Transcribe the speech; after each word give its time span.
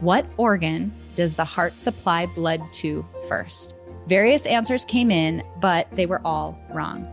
What 0.00 0.24
organ 0.38 0.94
does 1.14 1.34
the 1.34 1.44
heart 1.44 1.78
supply 1.78 2.24
blood 2.24 2.62
to 2.72 3.04
first? 3.28 3.76
Various 4.08 4.46
answers 4.46 4.86
came 4.86 5.10
in, 5.10 5.42
but 5.60 5.88
they 5.92 6.06
were 6.06 6.22
all 6.24 6.58
wrong. 6.72 7.06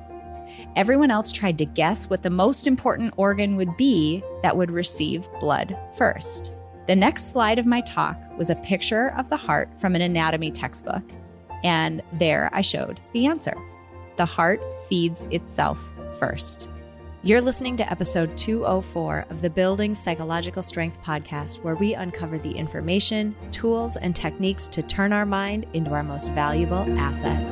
Everyone 0.77 1.11
else 1.11 1.33
tried 1.33 1.57
to 1.57 1.65
guess 1.65 2.09
what 2.09 2.23
the 2.23 2.29
most 2.29 2.65
important 2.65 3.13
organ 3.17 3.57
would 3.57 3.75
be 3.75 4.23
that 4.41 4.55
would 4.55 4.71
receive 4.71 5.27
blood 5.41 5.77
first. 5.97 6.53
The 6.87 6.95
next 6.95 7.29
slide 7.31 7.59
of 7.59 7.65
my 7.65 7.81
talk 7.81 8.17
was 8.37 8.49
a 8.49 8.55
picture 8.55 9.09
of 9.17 9.29
the 9.29 9.35
heart 9.35 9.69
from 9.77 9.93
an 9.93 10.01
anatomy 10.01 10.49
textbook, 10.49 11.03
and 11.65 12.01
there 12.13 12.49
I 12.53 12.61
showed 12.61 13.01
the 13.11 13.25
answer. 13.25 13.57
The 14.15 14.25
heart 14.25 14.61
feeds 14.87 15.25
itself 15.25 15.91
first. 16.19 16.69
You're 17.27 17.41
listening 17.41 17.75
to 17.75 17.91
episode 17.91 18.37
204 18.37 19.25
of 19.29 19.41
the 19.41 19.49
Building 19.49 19.93
Psychological 19.93 20.63
Strength 20.63 21.01
podcast, 21.03 21.61
where 21.61 21.75
we 21.75 21.93
uncover 21.93 22.37
the 22.37 22.53
information, 22.53 23.35
tools, 23.51 23.97
and 23.97 24.15
techniques 24.15 24.69
to 24.69 24.81
turn 24.81 25.11
our 25.11 25.25
mind 25.25 25.65
into 25.73 25.91
our 25.91 26.03
most 26.03 26.31
valuable 26.31 26.85
asset. 26.97 27.45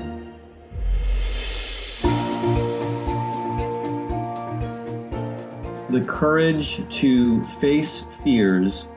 The 5.89 6.05
courage 6.07 6.81
to 6.99 7.43
face 7.59 8.05
fears 8.23 8.87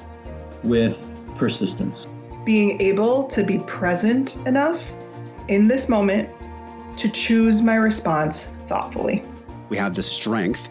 with 0.62 0.96
persistence. 1.38 2.06
Being 2.44 2.80
able 2.80 3.24
to 3.24 3.42
be 3.42 3.58
present 3.58 4.36
enough 4.46 4.94
in 5.48 5.66
this 5.66 5.88
moment 5.88 6.30
to 6.98 7.08
choose 7.08 7.62
my 7.62 7.74
response 7.74 8.46
thoughtfully. 8.68 9.24
We 9.68 9.76
have 9.76 9.94
the 9.94 10.02
strength 10.02 10.70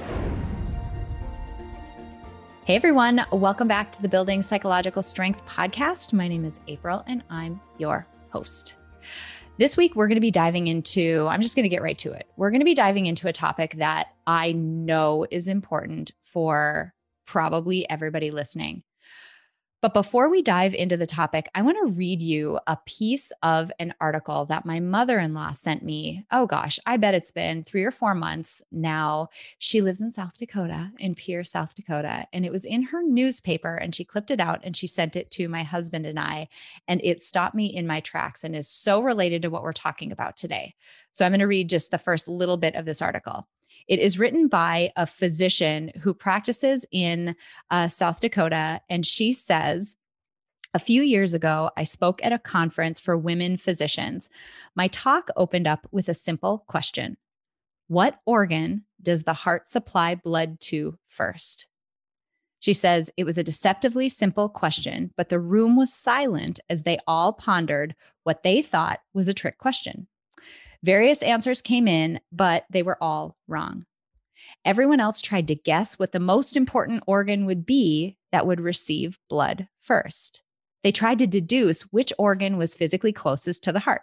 Hey 2.63 2.75
everyone, 2.75 3.25
welcome 3.31 3.67
back 3.67 3.91
to 3.93 4.03
the 4.03 4.07
Building 4.07 4.43
Psychological 4.43 5.01
Strength 5.01 5.43
podcast. 5.47 6.13
My 6.13 6.27
name 6.27 6.45
is 6.45 6.59
April 6.67 7.03
and 7.07 7.23
I'm 7.27 7.59
your 7.79 8.05
host. 8.29 8.75
This 9.57 9.75
week, 9.75 9.95
we're 9.95 10.07
going 10.07 10.17
to 10.17 10.21
be 10.21 10.29
diving 10.29 10.67
into, 10.67 11.25
I'm 11.27 11.41
just 11.41 11.55
going 11.55 11.63
to 11.63 11.69
get 11.69 11.81
right 11.81 11.97
to 11.97 12.11
it. 12.11 12.27
We're 12.37 12.51
going 12.51 12.61
to 12.61 12.65
be 12.65 12.75
diving 12.75 13.07
into 13.07 13.27
a 13.27 13.33
topic 13.33 13.77
that 13.77 14.09
I 14.27 14.51
know 14.51 15.25
is 15.31 15.47
important 15.47 16.11
for 16.23 16.93
probably 17.25 17.89
everybody 17.89 18.29
listening. 18.29 18.83
But 19.81 19.95
before 19.95 20.29
we 20.29 20.43
dive 20.43 20.75
into 20.75 20.95
the 20.95 21.07
topic, 21.07 21.49
I 21.55 21.63
want 21.63 21.75
to 21.79 21.91
read 21.93 22.21
you 22.21 22.59
a 22.67 22.77
piece 22.85 23.33
of 23.41 23.71
an 23.79 23.95
article 23.99 24.45
that 24.45 24.63
my 24.63 24.79
mother 24.79 25.17
in 25.17 25.33
law 25.33 25.53
sent 25.53 25.81
me. 25.81 26.23
Oh 26.31 26.45
gosh, 26.45 26.79
I 26.85 26.97
bet 26.97 27.15
it's 27.15 27.31
been 27.31 27.63
three 27.63 27.83
or 27.83 27.89
four 27.89 28.13
months 28.13 28.63
now. 28.71 29.29
She 29.57 29.81
lives 29.81 29.99
in 29.99 30.11
South 30.11 30.37
Dakota, 30.37 30.91
in 30.99 31.15
Pierre, 31.15 31.43
South 31.43 31.73
Dakota. 31.73 32.27
And 32.31 32.45
it 32.45 32.51
was 32.51 32.63
in 32.63 32.83
her 32.83 33.01
newspaper, 33.01 33.75
and 33.75 33.95
she 33.95 34.05
clipped 34.05 34.29
it 34.29 34.39
out 34.39 34.59
and 34.63 34.75
she 34.75 34.85
sent 34.85 35.15
it 35.15 35.31
to 35.31 35.47
my 35.47 35.63
husband 35.63 36.05
and 36.05 36.19
I. 36.19 36.47
And 36.87 37.01
it 37.03 37.19
stopped 37.19 37.55
me 37.55 37.65
in 37.65 37.87
my 37.87 38.01
tracks 38.01 38.43
and 38.43 38.55
is 38.55 38.67
so 38.67 39.01
related 39.01 39.41
to 39.41 39.49
what 39.49 39.63
we're 39.63 39.73
talking 39.73 40.11
about 40.11 40.37
today. 40.37 40.75
So 41.09 41.25
I'm 41.25 41.31
going 41.31 41.39
to 41.39 41.47
read 41.47 41.69
just 41.69 41.89
the 41.89 41.97
first 41.97 42.27
little 42.27 42.57
bit 42.57 42.75
of 42.75 42.85
this 42.85 43.01
article. 43.01 43.47
It 43.87 43.99
is 43.99 44.19
written 44.19 44.47
by 44.47 44.91
a 44.95 45.05
physician 45.05 45.91
who 46.01 46.13
practices 46.13 46.85
in 46.91 47.35
uh, 47.69 47.87
South 47.87 48.21
Dakota. 48.21 48.81
And 48.89 49.05
she 49.05 49.33
says, 49.33 49.97
a 50.73 50.79
few 50.79 51.01
years 51.01 51.33
ago, 51.33 51.69
I 51.75 51.83
spoke 51.83 52.23
at 52.23 52.31
a 52.31 52.39
conference 52.39 52.99
for 52.99 53.17
women 53.17 53.57
physicians. 53.57 54.29
My 54.75 54.87
talk 54.87 55.29
opened 55.35 55.67
up 55.67 55.85
with 55.91 56.07
a 56.07 56.13
simple 56.13 56.63
question 56.67 57.17
What 57.87 58.19
organ 58.25 58.85
does 59.01 59.23
the 59.23 59.33
heart 59.33 59.67
supply 59.67 60.15
blood 60.15 60.59
to 60.61 60.97
first? 61.07 61.67
She 62.61 62.73
says 62.73 63.11
it 63.17 63.23
was 63.23 63.39
a 63.39 63.43
deceptively 63.43 64.07
simple 64.07 64.47
question, 64.47 65.11
but 65.17 65.29
the 65.29 65.39
room 65.39 65.75
was 65.75 65.91
silent 65.91 66.59
as 66.69 66.83
they 66.83 66.99
all 67.07 67.33
pondered 67.33 67.95
what 68.23 68.43
they 68.43 68.61
thought 68.61 68.99
was 69.13 69.27
a 69.27 69.33
trick 69.33 69.57
question. 69.57 70.07
Various 70.83 71.21
answers 71.21 71.61
came 71.61 71.87
in, 71.87 72.19
but 72.31 72.65
they 72.69 72.83
were 72.83 73.01
all 73.01 73.37
wrong. 73.47 73.85
Everyone 74.65 74.99
else 74.99 75.21
tried 75.21 75.47
to 75.47 75.55
guess 75.55 75.99
what 75.99 76.11
the 76.11 76.19
most 76.19 76.57
important 76.57 77.03
organ 77.05 77.45
would 77.45 77.65
be 77.65 78.17
that 78.31 78.47
would 78.47 78.59
receive 78.59 79.19
blood 79.29 79.67
first. 79.81 80.41
They 80.83 80.91
tried 80.91 81.19
to 81.19 81.27
deduce 81.27 81.83
which 81.83 82.11
organ 82.17 82.57
was 82.57 82.73
physically 82.73 83.13
closest 83.13 83.63
to 83.63 83.71
the 83.71 83.79
heart. 83.79 84.01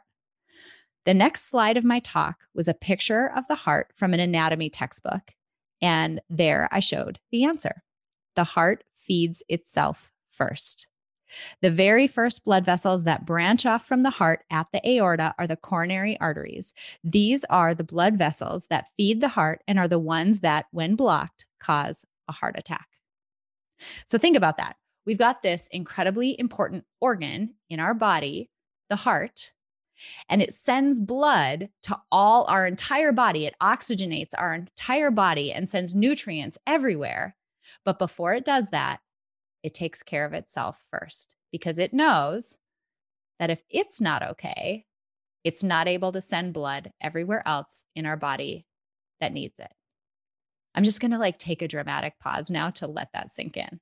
The 1.05 1.15
next 1.15 1.49
slide 1.49 1.77
of 1.77 1.85
my 1.85 2.01
talk 2.01 2.37
was 2.55 2.69
a 2.69 2.75
picture 2.75 3.33
of 3.35 3.47
the 3.49 3.55
heart 3.55 3.91
from 3.95 4.15
an 4.15 4.21
anatomy 4.21 4.71
textbook. 4.71 5.33
And 5.81 6.21
there 6.29 6.69
I 6.71 6.81
showed 6.81 7.19
the 7.31 7.45
answer. 7.45 7.83
The 8.37 8.45
heart 8.45 8.85
feeds 8.95 9.43
itself 9.49 10.13
first. 10.31 10.87
The 11.63 11.71
very 11.71 12.07
first 12.07 12.45
blood 12.45 12.65
vessels 12.65 13.05
that 13.05 13.27
branch 13.27 13.67
off 13.67 13.87
from 13.87 14.03
the 14.03 14.11
heart 14.11 14.45
at 14.51 14.67
the 14.73 14.87
aorta 14.89 15.35
are 15.39 15.47
the 15.47 15.57
coronary 15.57 16.19
arteries. 16.21 16.75
These 17.05 17.45
are 17.45 17.75
the 17.75 17.85
blood 17.85 18.17
vessels 18.17 18.67
that 18.69 18.89
feed 18.97 19.21
the 19.21 19.29
heart 19.29 19.63
and 19.69 19.79
are 19.79 19.89
the 19.89 19.99
ones 19.99 20.41
that, 20.41 20.67
when 20.71 20.97
blocked, 20.97 21.47
cause 21.61 22.05
a 22.29 22.33
heart 22.33 22.57
attack. 22.59 22.87
So 24.07 24.19
think 24.19 24.37
about 24.37 24.57
that. 24.57 24.77
We've 25.07 25.19
got 25.19 25.43
this 25.43 25.69
incredibly 25.73 26.39
important 26.39 26.85
organ 27.01 27.55
in 27.71 27.81
our 27.81 27.95
body, 27.95 28.51
the 28.91 28.97
heart, 28.97 29.53
and 30.29 30.43
it 30.43 30.55
sends 30.55 31.01
blood 31.01 31.71
to 31.85 31.99
all 32.13 32.45
our 32.45 32.67
entire 32.67 33.13
body. 33.13 33.47
It 33.47 33.55
oxygenates 33.63 34.31
our 34.37 34.55
entire 34.55 35.11
body 35.11 35.53
and 35.53 35.69
sends 35.69 35.95
nutrients 35.95 36.59
everywhere. 36.67 37.37
But 37.85 37.99
before 37.99 38.35
it 38.35 38.45
does 38.45 38.71
that, 38.71 39.01
it 39.63 39.75
takes 39.75 40.03
care 40.03 40.25
of 40.25 40.33
itself 40.33 40.85
first 40.91 41.35
because 41.51 41.79
it 41.79 41.93
knows 41.93 42.59
that 43.39 43.51
if 43.51 43.63
it's 43.71 44.01
not 44.01 44.23
okay, 44.23 44.85
it's 45.45 45.65
not 45.65 45.89
able 45.89 46.13
to 46.13 46.21
send 46.21 46.53
blood 46.53 46.93
everywhere 47.01 47.43
else 47.47 47.85
in 47.95 48.07
our 48.07 48.17
body 48.17 48.67
that 49.21 49.33
needs 49.33 49.59
it. 49.59 49.73
I'm 50.75 50.85
just 50.85 51.01
going 51.01 51.11
to 51.11 51.19
like 51.19 51.39
take 51.39 51.63
a 51.63 51.69
dramatic 51.69 52.19
pause 52.21 52.51
now 52.51 52.71
to 52.71 52.87
let 52.87 53.13
that 53.13 53.31
sink 53.31 53.57
in. 53.57 53.81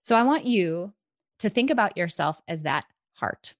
So 0.00 0.16
I 0.16 0.22
want 0.22 0.44
you 0.44 0.92
to 1.40 1.50
think 1.50 1.70
about 1.70 1.96
yourself 1.96 2.40
as 2.48 2.62
that 2.62 2.84
heart. 3.14 3.54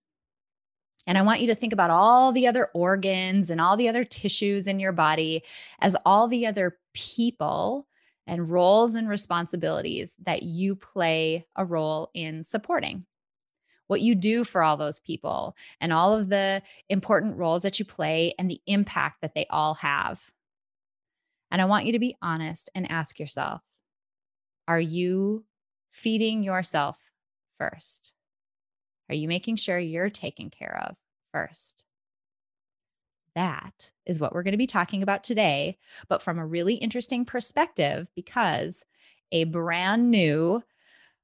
And 1.06 1.19
I 1.19 1.22
want 1.22 1.41
you 1.41 1.48
to 1.48 1.54
think 1.54 1.72
about 1.72 1.91
all 1.91 2.32
the 2.32 2.47
other 2.47 2.69
organs 2.72 3.50
and 3.50 3.60
all 3.60 3.77
the 3.77 3.88
other 3.88 4.04
tissues 4.04 4.69
in 4.69 4.81
your 4.81 4.92
body 4.92 5.42
as 5.81 5.97
all 6.04 6.28
the 6.28 6.47
other 6.47 6.78
people 6.94 7.87
and 8.31 8.49
roles 8.49 8.95
and 8.95 9.09
responsibilities 9.09 10.15
that 10.25 10.45
you 10.45 10.77
play 10.77 11.45
a 11.57 11.65
role 11.65 12.11
in 12.15 12.45
supporting. 12.45 13.05
What 13.89 14.03
you 14.03 14.15
do 14.15 14.45
for 14.45 14.63
all 14.63 14.77
those 14.77 15.01
people 15.01 15.57
and 15.81 15.93
all 15.93 16.17
of 16.17 16.29
the 16.29 16.63
important 16.89 17.37
roles 17.37 17.63
that 17.63 17.81
you 17.81 17.85
play 17.85 18.33
and 18.39 18.49
the 18.49 18.61
impact 18.69 19.21
that 19.21 19.35
they 19.35 19.47
all 19.51 19.75
have. 19.75 20.31
And 21.51 21.61
I 21.61 21.65
want 21.65 21.87
you 21.87 21.93
to 21.93 21.99
be 21.99 22.17
honest 22.23 22.71
and 22.73 22.89
ask 22.89 23.19
yourself 23.19 23.63
Are 24.69 24.81
you 24.81 25.45
feeding 25.91 26.45
yourself 26.45 26.99
first? 27.59 28.13
Are 29.09 29.15
you 29.16 29.27
making 29.27 29.57
sure 29.57 29.77
you're 29.77 30.09
taken 30.09 30.51
care 30.51 30.84
of 30.89 30.95
first? 31.33 31.84
That 33.34 33.92
is 34.06 34.21
what 34.21 34.32
we're 34.32 34.42
going 34.42 34.53
to 34.53 34.59
be 34.59 34.66
talking 34.66 35.03
about 35.03 35.24
today, 35.24 35.78
but 36.09 36.22
from 36.22 36.38
a 36.38 36.47
really 36.47 36.74
interesting 36.74 37.24
perspective 37.24 38.09
because 38.15 38.84
a 39.32 39.44
brand 39.44 40.10
new 40.10 40.62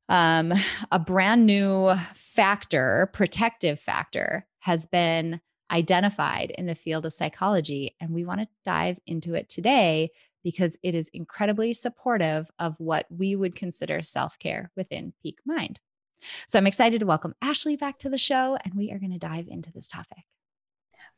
um, 0.08 0.52
a 0.92 0.98
brand 0.98 1.46
new 1.46 1.92
factor, 2.14 3.10
protective 3.12 3.80
factor, 3.80 4.46
has 4.60 4.86
been 4.86 5.40
identified 5.70 6.52
in 6.52 6.66
the 6.66 6.74
field 6.74 7.06
of 7.06 7.12
psychology. 7.12 7.96
And 8.00 8.10
we 8.10 8.24
want 8.24 8.40
to 8.40 8.48
dive 8.64 8.98
into 9.06 9.34
it 9.34 9.48
today 9.48 10.10
because 10.44 10.78
it 10.84 10.94
is 10.94 11.10
incredibly 11.12 11.72
supportive 11.72 12.48
of 12.60 12.78
what 12.78 13.06
we 13.10 13.34
would 13.34 13.56
consider 13.56 14.00
self 14.02 14.38
care 14.38 14.70
within 14.76 15.12
Peak 15.22 15.38
Mind. 15.44 15.80
So 16.46 16.58
I'm 16.58 16.66
excited 16.66 17.00
to 17.00 17.06
welcome 17.06 17.34
Ashley 17.42 17.76
back 17.76 17.98
to 17.98 18.08
the 18.08 18.18
show, 18.18 18.56
and 18.64 18.74
we 18.74 18.90
are 18.90 18.98
going 18.98 19.12
to 19.12 19.18
dive 19.18 19.48
into 19.48 19.72
this 19.72 19.88
topic. 19.88 20.24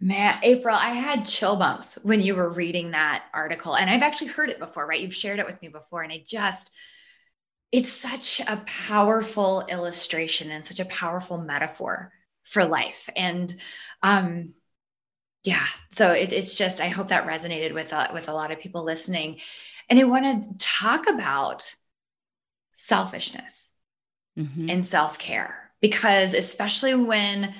Man, 0.00 0.38
April, 0.42 0.76
I 0.76 0.90
had 0.90 1.24
chill 1.24 1.56
bumps 1.56 1.98
when 2.04 2.20
you 2.20 2.36
were 2.36 2.52
reading 2.52 2.92
that 2.92 3.24
article. 3.34 3.74
And 3.74 3.90
I've 3.90 4.02
actually 4.02 4.28
heard 4.28 4.48
it 4.48 4.60
before, 4.60 4.86
right? 4.86 5.00
You've 5.00 5.14
shared 5.14 5.40
it 5.40 5.46
with 5.46 5.60
me 5.60 5.68
before. 5.68 6.02
And 6.02 6.12
I 6.12 6.22
just, 6.24 6.70
it's 7.72 7.92
such 7.92 8.40
a 8.40 8.62
powerful 8.64 9.66
illustration 9.68 10.50
and 10.50 10.64
such 10.64 10.78
a 10.78 10.84
powerful 10.84 11.38
metaphor 11.38 12.12
for 12.44 12.64
life. 12.64 13.10
And 13.16 13.52
um, 14.02 14.54
yeah, 15.42 15.66
so 15.90 16.12
it, 16.12 16.32
it's 16.32 16.56
just 16.56 16.80
I 16.80 16.88
hope 16.88 17.08
that 17.08 17.26
resonated 17.26 17.74
with 17.74 17.92
uh, 17.92 18.08
with 18.12 18.28
a 18.28 18.34
lot 18.34 18.50
of 18.50 18.60
people 18.60 18.84
listening. 18.84 19.40
And 19.88 19.98
I 19.98 20.04
want 20.04 20.24
to 20.24 20.58
talk 20.58 21.08
about 21.08 21.74
selfishness 22.74 23.72
mm-hmm. 24.38 24.68
and 24.70 24.84
self 24.84 25.18
care 25.18 25.70
because 25.80 26.34
especially 26.34 26.94
when 26.94 27.54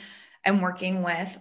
I'm 0.44 0.60
working 0.60 1.02
with 1.02 1.38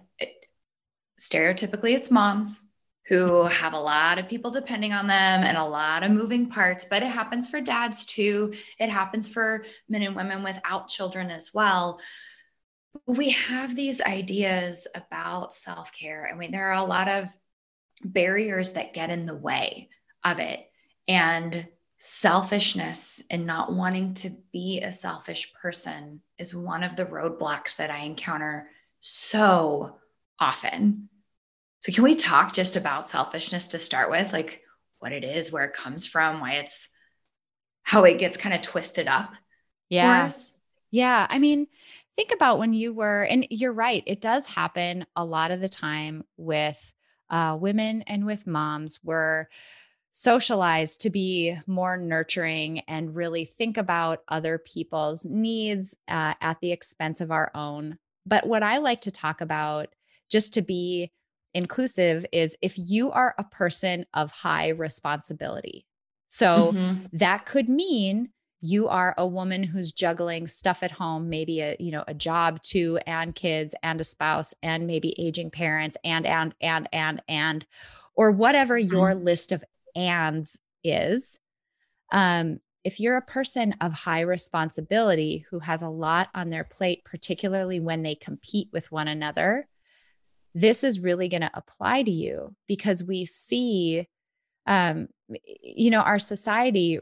stereotypically 1.18 1.94
it's 1.94 2.10
moms 2.10 2.62
who 3.08 3.44
have 3.44 3.72
a 3.72 3.80
lot 3.80 4.18
of 4.18 4.28
people 4.28 4.50
depending 4.50 4.92
on 4.92 5.06
them 5.06 5.42
and 5.42 5.56
a 5.56 5.64
lot 5.64 6.02
of 6.02 6.10
moving 6.10 6.46
parts, 6.50 6.84
but 6.84 7.02
it 7.02 7.08
happens 7.08 7.48
for 7.48 7.60
dads 7.60 8.04
too. 8.04 8.52
It 8.78 8.90
happens 8.90 9.28
for 9.28 9.64
men 9.88 10.02
and 10.02 10.14
women 10.14 10.42
without 10.42 10.88
children 10.88 11.30
as 11.30 11.54
well. 11.54 12.00
We 13.06 13.30
have 13.30 13.74
these 13.74 14.02
ideas 14.02 14.86
about 14.94 15.54
self 15.54 15.90
care. 15.92 16.28
I 16.30 16.36
mean, 16.36 16.52
there 16.52 16.68
are 16.68 16.84
a 16.84 16.84
lot 16.84 17.08
of 17.08 17.28
barriers 18.04 18.72
that 18.72 18.92
get 18.92 19.10
in 19.10 19.24
the 19.24 19.34
way 19.36 19.88
of 20.22 20.38
it. 20.38 20.70
And 21.06 21.66
selfishness 21.98 23.22
and 23.30 23.46
not 23.46 23.72
wanting 23.72 24.14
to 24.14 24.30
be 24.52 24.80
a 24.80 24.92
selfish 24.92 25.52
person 25.54 26.20
is 26.38 26.54
one 26.54 26.84
of 26.84 26.94
the 26.94 27.06
roadblocks 27.06 27.76
that 27.76 27.90
I 27.90 28.00
encounter 28.00 28.68
so 29.00 29.96
often. 30.38 31.08
So, 31.80 31.92
can 31.92 32.04
we 32.04 32.14
talk 32.14 32.52
just 32.52 32.76
about 32.76 33.06
selfishness 33.06 33.68
to 33.68 33.78
start 33.78 34.10
with? 34.10 34.32
Like 34.32 34.62
what 34.98 35.12
it 35.12 35.24
is, 35.24 35.52
where 35.52 35.64
it 35.64 35.74
comes 35.74 36.06
from, 36.06 36.40
why 36.40 36.54
it's 36.54 36.88
how 37.82 38.04
it 38.04 38.18
gets 38.18 38.36
kind 38.36 38.54
of 38.54 38.60
twisted 38.60 39.08
up? 39.08 39.32
Yeah. 39.88 40.28
Yeah. 40.90 41.26
I 41.28 41.38
mean, 41.38 41.66
think 42.16 42.32
about 42.32 42.58
when 42.58 42.72
you 42.72 42.92
were, 42.92 43.22
and 43.22 43.46
you're 43.50 43.72
right, 43.72 44.02
it 44.06 44.20
does 44.20 44.46
happen 44.46 45.06
a 45.16 45.24
lot 45.24 45.50
of 45.50 45.60
the 45.60 45.68
time 45.68 46.24
with 46.36 46.92
uh, 47.30 47.56
women 47.60 48.02
and 48.02 48.26
with 48.26 48.46
moms 48.46 48.98
where 49.02 49.48
socialized 50.10 51.02
to 51.02 51.10
be 51.10 51.56
more 51.66 51.96
nurturing 51.96 52.80
and 52.80 53.14
really 53.14 53.44
think 53.44 53.76
about 53.76 54.22
other 54.28 54.58
people's 54.58 55.24
needs 55.24 55.96
uh, 56.08 56.34
at 56.40 56.58
the 56.60 56.72
expense 56.72 57.20
of 57.20 57.30
our 57.30 57.50
own. 57.54 57.98
But 58.26 58.46
what 58.46 58.62
I 58.62 58.78
like 58.78 59.02
to 59.02 59.10
talk 59.10 59.40
about, 59.40 59.88
just 60.30 60.54
to 60.54 60.62
be 60.62 61.12
inclusive, 61.54 62.26
is 62.32 62.56
if 62.62 62.74
you 62.76 63.10
are 63.10 63.34
a 63.38 63.44
person 63.44 64.06
of 64.14 64.30
high 64.30 64.68
responsibility. 64.68 65.86
So 66.28 66.72
mm-hmm. 66.72 67.16
that 67.16 67.46
could 67.46 67.68
mean 67.68 68.30
you 68.60 68.88
are 68.88 69.14
a 69.16 69.26
woman 69.26 69.62
who's 69.62 69.92
juggling 69.92 70.48
stuff 70.48 70.82
at 70.82 70.90
home 70.90 71.28
maybe 71.28 71.60
a 71.60 71.76
you 71.78 71.92
know 71.92 72.02
a 72.08 72.14
job 72.14 72.60
too 72.62 72.98
and 73.06 73.32
kids 73.34 73.72
and 73.84 74.00
a 74.00 74.04
spouse 74.04 74.52
and 74.64 74.84
maybe 74.84 75.14
aging 75.16 75.48
parents 75.48 75.96
and 76.02 76.26
and 76.26 76.54
and 76.60 76.88
and 76.92 77.22
and 77.28 77.64
or 78.16 78.32
whatever 78.32 78.76
your 78.76 79.12
mm-hmm. 79.12 79.24
list 79.24 79.52
of 79.52 79.62
ands 79.94 80.58
is. 80.82 81.38
Um, 82.10 82.58
if 82.84 83.00
you're 83.00 83.16
a 83.16 83.22
person 83.22 83.74
of 83.80 83.92
high 83.92 84.20
responsibility 84.20 85.44
who 85.50 85.58
has 85.60 85.82
a 85.82 85.88
lot 85.88 86.28
on 86.34 86.50
their 86.50 86.64
plate, 86.64 87.04
particularly 87.04 87.80
when 87.80 88.02
they 88.02 88.14
compete 88.14 88.68
with 88.72 88.90
one 88.90 89.08
another, 89.08 89.68
this 90.54 90.84
is 90.84 91.00
really 91.00 91.28
going 91.28 91.42
to 91.42 91.50
apply 91.54 92.02
to 92.02 92.10
you 92.10 92.54
because 92.66 93.04
we 93.04 93.24
see, 93.24 94.06
um, 94.66 95.08
you 95.62 95.90
know, 95.90 96.00
our 96.00 96.18
society 96.18 96.98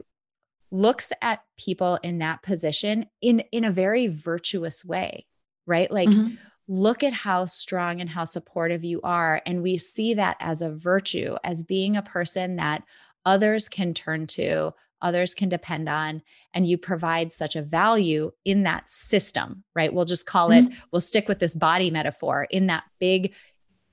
looks 0.70 1.12
at 1.22 1.40
people 1.56 1.98
in 2.02 2.18
that 2.18 2.42
position 2.42 3.06
in 3.22 3.40
in 3.52 3.64
a 3.64 3.70
very 3.70 4.08
virtuous 4.08 4.84
way, 4.84 5.26
right? 5.66 5.90
Like. 5.90 6.08
Mm-hmm 6.08 6.34
look 6.68 7.02
at 7.04 7.12
how 7.12 7.44
strong 7.44 8.00
and 8.00 8.10
how 8.10 8.24
supportive 8.24 8.84
you 8.84 9.00
are. 9.02 9.40
And 9.46 9.62
we 9.62 9.78
see 9.78 10.14
that 10.14 10.36
as 10.40 10.62
a 10.62 10.70
virtue, 10.70 11.36
as 11.44 11.62
being 11.62 11.96
a 11.96 12.02
person 12.02 12.56
that 12.56 12.82
others 13.24 13.68
can 13.68 13.94
turn 13.94 14.26
to, 14.28 14.72
others 15.02 15.34
can 15.34 15.48
depend 15.48 15.88
on, 15.88 16.22
and 16.54 16.66
you 16.66 16.78
provide 16.78 17.32
such 17.32 17.56
a 17.56 17.62
value 17.62 18.30
in 18.44 18.62
that 18.64 18.88
system, 18.88 19.64
right? 19.74 19.92
We'll 19.92 20.04
just 20.04 20.26
call 20.26 20.50
mm-hmm. 20.50 20.72
it, 20.72 20.78
we'll 20.90 21.00
stick 21.00 21.28
with 21.28 21.38
this 21.38 21.54
body 21.54 21.90
metaphor 21.90 22.46
in 22.50 22.66
that 22.66 22.84
big 22.98 23.34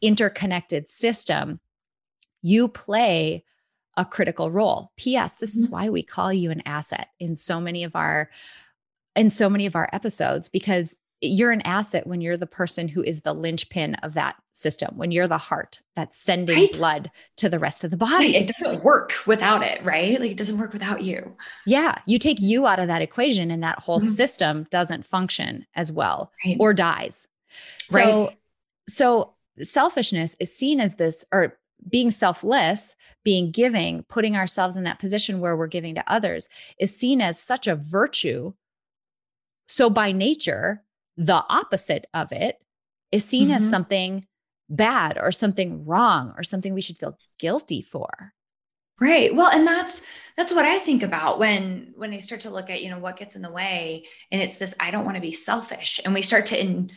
interconnected 0.02 0.90
system. 0.90 1.60
You 2.42 2.68
play 2.68 3.46
a 3.96 4.06
critical 4.06 4.52
role. 4.52 4.92
P.S. 4.98 5.38
This 5.38 5.52
mm-hmm. 5.52 5.60
is 5.60 5.70
why 5.70 5.90
we 5.90 6.04
call 6.04 6.34
you 6.34 6.52
an 6.52 6.64
asset 6.66 7.10
in 7.20 7.36
so 7.36 7.60
many 7.60 7.84
of 7.84 7.96
our 7.96 8.30
in 9.16 9.30
so 9.30 9.48
many 9.48 9.68
of 9.68 9.76
our 9.76 9.88
episodes 9.94 10.50
because 10.50 10.98
you're 11.24 11.52
an 11.52 11.62
asset 11.62 12.06
when 12.06 12.20
you're 12.20 12.38
the 12.38 12.46
person 12.46 12.88
who 12.88 13.02
is 13.02 13.22
the 13.22 13.34
linchpin 13.34 13.96
of 13.96 14.14
that 14.14 14.36
system, 14.52 14.98
when 14.98 15.12
you're 15.12 15.28
the 15.28 15.38
heart 15.38 15.80
that's 15.96 16.18
sending 16.18 16.56
right? 16.56 16.72
blood 16.74 17.12
to 17.38 17.48
the 17.48 17.60
rest 17.60 17.84
of 17.84 17.92
the 17.92 17.98
body. 17.98 18.36
It 18.36 18.48
doesn't 18.48 18.84
work 18.84 19.14
without 19.26 19.64
it, 19.64 19.84
right? 19.84 20.20
Like 20.20 20.32
it 20.32 20.38
doesn't 20.38 20.58
work 20.58 20.74
without 20.74 21.02
you. 21.02 21.36
Yeah. 21.66 21.96
You 22.06 22.20
take 22.20 22.42
you 22.42 22.68
out 22.68 22.80
of 22.80 22.88
that 22.88 23.02
equation 23.02 23.52
and 23.52 23.64
that 23.64 23.80
whole 23.80 24.00
mm-hmm. 24.00 24.08
system 24.08 24.68
doesn't 24.70 25.06
function 25.06 25.66
as 25.76 25.92
well 25.92 26.32
right. 26.46 26.58
or 26.60 26.74
dies. 26.74 27.28
Right. 27.92 28.04
So, 28.04 28.34
so 28.90 29.34
selfishness 29.62 30.36
is 30.40 30.54
seen 30.54 30.82
as 30.82 30.96
this, 30.96 31.24
or 31.32 31.58
being 31.90 32.12
selfless, 32.12 32.96
being 33.24 33.52
giving, 33.52 34.04
putting 34.04 34.36
ourselves 34.36 34.76
in 34.76 34.84
that 34.84 35.00
position 35.00 35.40
where 35.40 35.56
we're 35.56 35.68
giving 35.68 35.96
to 35.96 36.12
others 36.12 36.50
is 36.80 36.96
seen 36.96 37.22
as 37.22 37.40
such 37.40 37.68
a 37.68 37.76
virtue. 37.76 38.54
So 39.68 39.90
by 39.90 40.12
nature, 40.12 40.84
the 41.18 41.44
opposite 41.50 42.06
of 42.14 42.32
it 42.32 42.58
is 43.12 43.24
seen 43.24 43.48
mm-hmm. 43.48 43.58
as 43.58 43.70
something 43.70 44.26
bad 44.70 45.18
or 45.20 45.32
something 45.32 45.86
wrong 45.86 46.34
or 46.36 46.44
something 46.44 46.74
we 46.74 46.82
should 46.82 46.98
feel 46.98 47.18
guilty 47.40 47.82
for. 47.82 48.34
Right. 49.00 49.34
Well 49.36 49.52
and 49.52 49.68
that's 49.68 50.02
that's 50.38 50.54
what 50.54 50.66
i 50.66 50.80
think 50.80 51.04
about 51.04 51.40
when 51.40 51.94
when 51.96 52.14
i 52.14 52.18
start 52.18 52.42
to 52.42 52.50
look 52.50 52.70
at 52.70 52.82
you 52.82 52.90
know 52.90 53.00
what 53.00 53.18
gets 53.18 53.36
in 53.36 53.42
the 53.42 53.52
way 53.52 54.06
and 54.32 54.42
it's 54.42 54.58
this 54.58 54.76
i 54.80 54.92
don't 54.92 55.04
want 55.04 55.16
to 55.16 55.22
be 55.22 55.34
selfish. 55.34 56.00
And 56.06 56.14
we 56.14 56.22
start 56.22 56.48
to 56.48 56.62
in, 56.62 56.92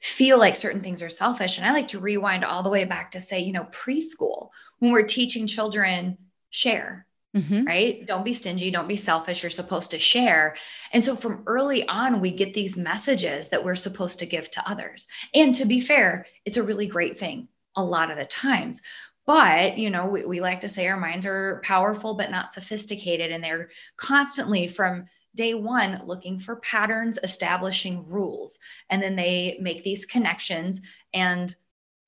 feel 0.00 0.38
like 0.38 0.56
certain 0.56 0.82
things 0.82 1.02
are 1.02 1.08
selfish. 1.08 1.56
And 1.56 1.66
i 1.66 1.72
like 1.72 1.88
to 1.88 2.00
rewind 2.00 2.44
all 2.44 2.62
the 2.62 2.68
way 2.70 2.84
back 2.84 3.12
to 3.12 3.20
say 3.20 3.40
you 3.40 3.52
know 3.52 3.64
preschool 3.70 4.48
when 4.80 4.92
we're 4.92 5.04
teaching 5.04 5.46
children 5.46 6.18
share 6.50 7.05
Mm-hmm. 7.36 7.64
Right? 7.64 8.06
Don't 8.06 8.24
be 8.24 8.32
stingy. 8.32 8.70
Don't 8.70 8.88
be 8.88 8.96
selfish. 8.96 9.42
You're 9.42 9.50
supposed 9.50 9.90
to 9.90 9.98
share. 9.98 10.56
And 10.92 11.04
so 11.04 11.14
from 11.14 11.42
early 11.46 11.86
on, 11.86 12.20
we 12.20 12.30
get 12.30 12.54
these 12.54 12.78
messages 12.78 13.50
that 13.50 13.62
we're 13.62 13.74
supposed 13.74 14.18
to 14.20 14.26
give 14.26 14.50
to 14.52 14.68
others. 14.68 15.06
And 15.34 15.54
to 15.56 15.66
be 15.66 15.80
fair, 15.80 16.26
it's 16.46 16.56
a 16.56 16.62
really 16.62 16.86
great 16.86 17.18
thing 17.18 17.48
a 17.76 17.84
lot 17.84 18.10
of 18.10 18.16
the 18.16 18.24
times. 18.24 18.80
But, 19.26 19.76
you 19.76 19.90
know, 19.90 20.06
we, 20.06 20.24
we 20.24 20.40
like 20.40 20.60
to 20.62 20.68
say 20.68 20.86
our 20.86 20.96
minds 20.96 21.26
are 21.26 21.60
powerful, 21.64 22.14
but 22.14 22.30
not 22.30 22.52
sophisticated. 22.52 23.32
And 23.32 23.44
they're 23.44 23.70
constantly 23.98 24.68
from 24.68 25.04
day 25.34 25.52
one 25.52 26.00
looking 26.06 26.38
for 26.38 26.56
patterns, 26.56 27.18
establishing 27.22 28.08
rules. 28.08 28.58
And 28.88 29.02
then 29.02 29.16
they 29.16 29.58
make 29.60 29.82
these 29.82 30.06
connections 30.06 30.80
and 31.12 31.54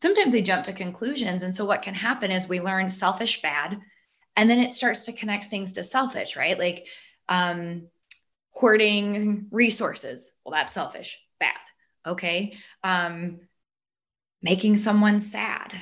sometimes 0.00 0.33
they 0.33 0.43
jump 0.43 0.64
to 0.64 0.73
conclusions. 0.73 1.43
And 1.43 1.55
so 1.55 1.64
what 1.64 1.83
can 1.83 1.95
happen 1.95 2.31
is 2.31 2.49
we 2.49 2.61
learn 2.61 2.88
selfish 2.88 3.43
bad 3.43 3.79
and 4.38 4.49
then 4.49 4.61
it 4.61 4.73
starts 4.73 5.07
to 5.07 5.12
connect 5.12 5.47
things 5.47 5.75
to 5.75 5.85
selfish 5.85 6.37
right? 6.37 6.59
Like 6.59 6.87
um 7.28 7.88
hoarding 8.50 9.47
resources. 9.50 10.33
Well 10.45 10.52
that's 10.52 10.73
selfish. 10.73 11.21
Bad. 11.38 11.59
Okay. 12.07 12.57
Um 12.83 13.40
making 14.40 14.76
someone 14.76 15.21
sad. 15.21 15.73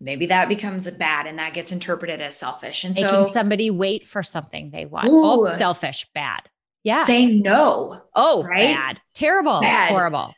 Maybe 0.00 0.26
that 0.26 0.48
becomes 0.48 0.88
a 0.88 0.92
bad 0.92 1.26
and 1.26 1.38
that 1.38 1.54
gets 1.54 1.70
interpreted 1.70 2.20
as 2.20 2.36
selfish. 2.36 2.82
And 2.84 2.94
making 2.94 3.08
so 3.08 3.22
somebody 3.22 3.70
wait 3.70 4.06
for 4.06 4.22
something 4.22 4.70
they 4.70 4.84
want. 4.84 5.06
Ooh, 5.06 5.22
oh 5.24 5.46
selfish. 5.46 6.08
Bad. 6.12 6.40
Yeah. 6.82 7.04
Saying 7.04 7.42
no. 7.42 8.02
Oh 8.14 8.42
right? 8.42 8.74
bad. 8.74 9.00
Terrible. 9.14 9.60
Bad. 9.60 9.90
horrible 9.90 10.34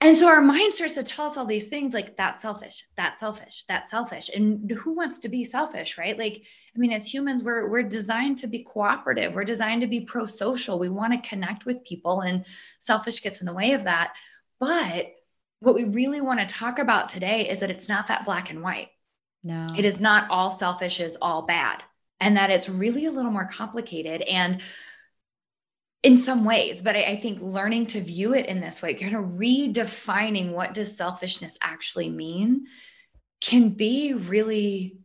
and 0.00 0.14
so 0.14 0.28
our 0.28 0.40
mind 0.40 0.74
starts 0.74 0.94
to 0.94 1.02
tell 1.02 1.26
us 1.26 1.36
all 1.36 1.44
these 1.44 1.68
things 1.68 1.92
like 1.92 2.16
that's 2.16 2.42
selfish, 2.42 2.84
that's 2.96 3.20
selfish, 3.20 3.64
that's 3.68 3.90
selfish. 3.90 4.30
And 4.32 4.70
who 4.70 4.94
wants 4.94 5.18
to 5.20 5.28
be 5.28 5.44
selfish, 5.44 5.98
right? 5.98 6.18
Like, 6.18 6.44
I 6.74 6.78
mean, 6.78 6.92
as 6.92 7.12
humans, 7.12 7.42
we're 7.42 7.68
we're 7.68 7.82
designed 7.82 8.38
to 8.38 8.46
be 8.46 8.64
cooperative, 8.64 9.34
we're 9.34 9.44
designed 9.44 9.82
to 9.82 9.88
be 9.88 10.02
pro-social. 10.02 10.78
We 10.78 10.88
want 10.88 11.12
to 11.12 11.28
connect 11.28 11.66
with 11.66 11.84
people, 11.84 12.20
and 12.20 12.46
selfish 12.78 13.22
gets 13.22 13.40
in 13.40 13.46
the 13.46 13.54
way 13.54 13.72
of 13.72 13.84
that. 13.84 14.14
But 14.60 15.12
what 15.60 15.74
we 15.74 15.84
really 15.84 16.20
want 16.20 16.40
to 16.40 16.46
talk 16.46 16.78
about 16.78 17.08
today 17.08 17.48
is 17.48 17.60
that 17.60 17.70
it's 17.70 17.88
not 17.88 18.06
that 18.08 18.24
black 18.24 18.50
and 18.50 18.62
white. 18.62 18.88
No. 19.42 19.66
It 19.76 19.84
is 19.84 20.00
not 20.00 20.30
all 20.30 20.50
selfish 20.50 21.00
is 21.00 21.16
all 21.20 21.42
bad. 21.42 21.82
And 22.20 22.36
that 22.36 22.50
it's 22.50 22.68
really 22.68 23.06
a 23.06 23.10
little 23.10 23.30
more 23.30 23.48
complicated. 23.50 24.22
And 24.22 24.60
in 26.02 26.16
some 26.16 26.44
ways 26.44 26.82
but 26.82 26.94
I, 26.96 27.02
I, 27.02 27.16
think 27.16 27.40
learning 27.42 27.86
to 27.86 28.00
view 28.00 28.34
it 28.34 28.46
in 28.46 28.60
this 28.60 28.80
way 28.80 28.94
kind 28.94 29.16
of 29.16 29.24
redefining 29.24 30.52
what 30.52 30.74
does 30.74 30.96
selfishness 30.96 31.58
actually 31.60 32.08
mean 32.08 32.66
can 33.40 33.70
be 33.70 34.14
really 34.14 34.98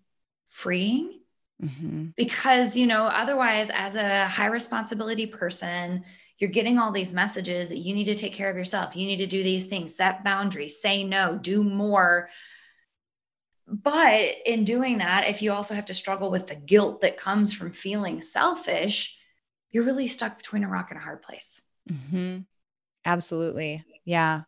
freeing 0.47 1.19
Mm-hmm. 1.63 2.07
Because, 2.17 2.75
you 2.75 2.87
know, 2.87 3.05
otherwise, 3.05 3.69
as 3.69 3.95
a 3.95 4.25
high 4.25 4.47
responsibility 4.47 5.27
person, 5.27 6.03
you're 6.37 6.49
getting 6.49 6.77
all 6.77 6.91
these 6.91 7.13
messages 7.13 7.69
that 7.69 7.77
you 7.77 7.93
need 7.93 8.05
to 8.05 8.15
take 8.15 8.33
care 8.33 8.49
of 8.49 8.57
yourself. 8.57 8.95
You 8.95 9.07
need 9.07 9.17
to 9.17 9.27
do 9.27 9.43
these 9.43 9.67
things, 9.67 9.95
set 9.95 10.23
boundaries, 10.23 10.81
say 10.81 11.03
no, 11.03 11.37
do 11.41 11.63
more. 11.63 12.29
But 13.67 14.35
in 14.45 14.65
doing 14.65 14.97
that, 14.97 15.27
if 15.27 15.41
you 15.41 15.53
also 15.53 15.73
have 15.73 15.85
to 15.85 15.93
struggle 15.93 16.31
with 16.31 16.47
the 16.47 16.55
guilt 16.55 17.01
that 17.01 17.17
comes 17.17 17.53
from 17.53 17.71
feeling 17.71 18.21
selfish, 18.21 19.17
you're 19.73 19.83
really 19.83 20.07
stuck 20.07 20.37
between 20.37 20.63
a 20.63 20.69
rock 20.69 20.87
and 20.91 20.99
a 20.99 21.03
hard 21.03 21.21
place. 21.21 21.61
Mm-hmm. 21.91 22.39
Absolutely. 23.03 23.83
Yeah. 24.05 24.43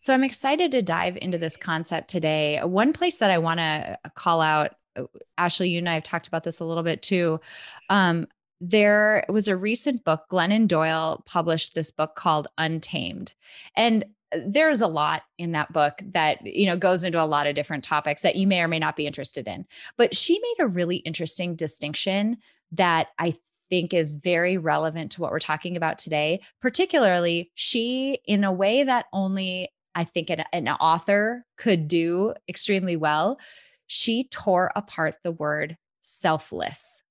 So 0.00 0.12
I'm 0.12 0.24
excited 0.24 0.72
to 0.72 0.82
dive 0.82 1.16
into 1.16 1.38
this 1.38 1.56
concept 1.56 2.10
today. 2.10 2.60
One 2.62 2.92
place 2.92 3.18
that 3.20 3.30
I 3.30 3.38
want 3.38 3.60
to 3.60 3.98
call 4.14 4.40
out, 4.40 4.74
uh, 4.96 5.04
Ashley, 5.38 5.70
you 5.70 5.78
and 5.78 5.88
I 5.88 5.94
have 5.94 6.02
talked 6.02 6.28
about 6.28 6.44
this 6.44 6.60
a 6.60 6.64
little 6.64 6.82
bit 6.82 7.02
too. 7.02 7.40
Um, 7.88 8.26
there 8.60 9.24
was 9.28 9.46
a 9.46 9.56
recent 9.56 10.04
book, 10.04 10.24
Glennon 10.30 10.66
Doyle 10.66 11.22
published 11.26 11.74
this 11.74 11.92
book 11.92 12.16
called 12.16 12.48
Untamed. 12.58 13.34
And 13.76 14.04
uh, 14.34 14.40
there's 14.44 14.80
a 14.80 14.88
lot 14.88 15.22
in 15.38 15.52
that 15.52 15.72
book 15.72 16.02
that 16.06 16.44
you 16.44 16.66
know 16.66 16.76
goes 16.76 17.04
into 17.04 17.22
a 17.22 17.24
lot 17.24 17.46
of 17.46 17.54
different 17.54 17.84
topics 17.84 18.22
that 18.22 18.36
you 18.36 18.46
may 18.46 18.60
or 18.60 18.68
may 18.68 18.78
not 18.78 18.96
be 18.96 19.06
interested 19.06 19.48
in 19.48 19.64
but 19.96 20.14
she 20.14 20.38
made 20.38 20.64
a 20.64 20.66
really 20.66 20.96
interesting 20.96 21.56
distinction 21.56 22.36
that 22.72 23.08
i 23.18 23.34
think 23.70 23.92
is 23.92 24.12
very 24.12 24.56
relevant 24.58 25.12
to 25.12 25.20
what 25.20 25.30
we're 25.30 25.38
talking 25.38 25.76
about 25.76 25.98
today 25.98 26.40
particularly 26.60 27.50
she 27.54 28.18
in 28.26 28.44
a 28.44 28.52
way 28.52 28.82
that 28.82 29.06
only 29.12 29.68
i 29.94 30.04
think 30.04 30.30
an, 30.30 30.44
an 30.52 30.68
author 30.68 31.44
could 31.56 31.88
do 31.88 32.34
extremely 32.48 32.96
well 32.96 33.38
she 33.86 34.24
tore 34.24 34.70
apart 34.76 35.16
the 35.22 35.32
word 35.32 35.76
selfless 36.00 37.02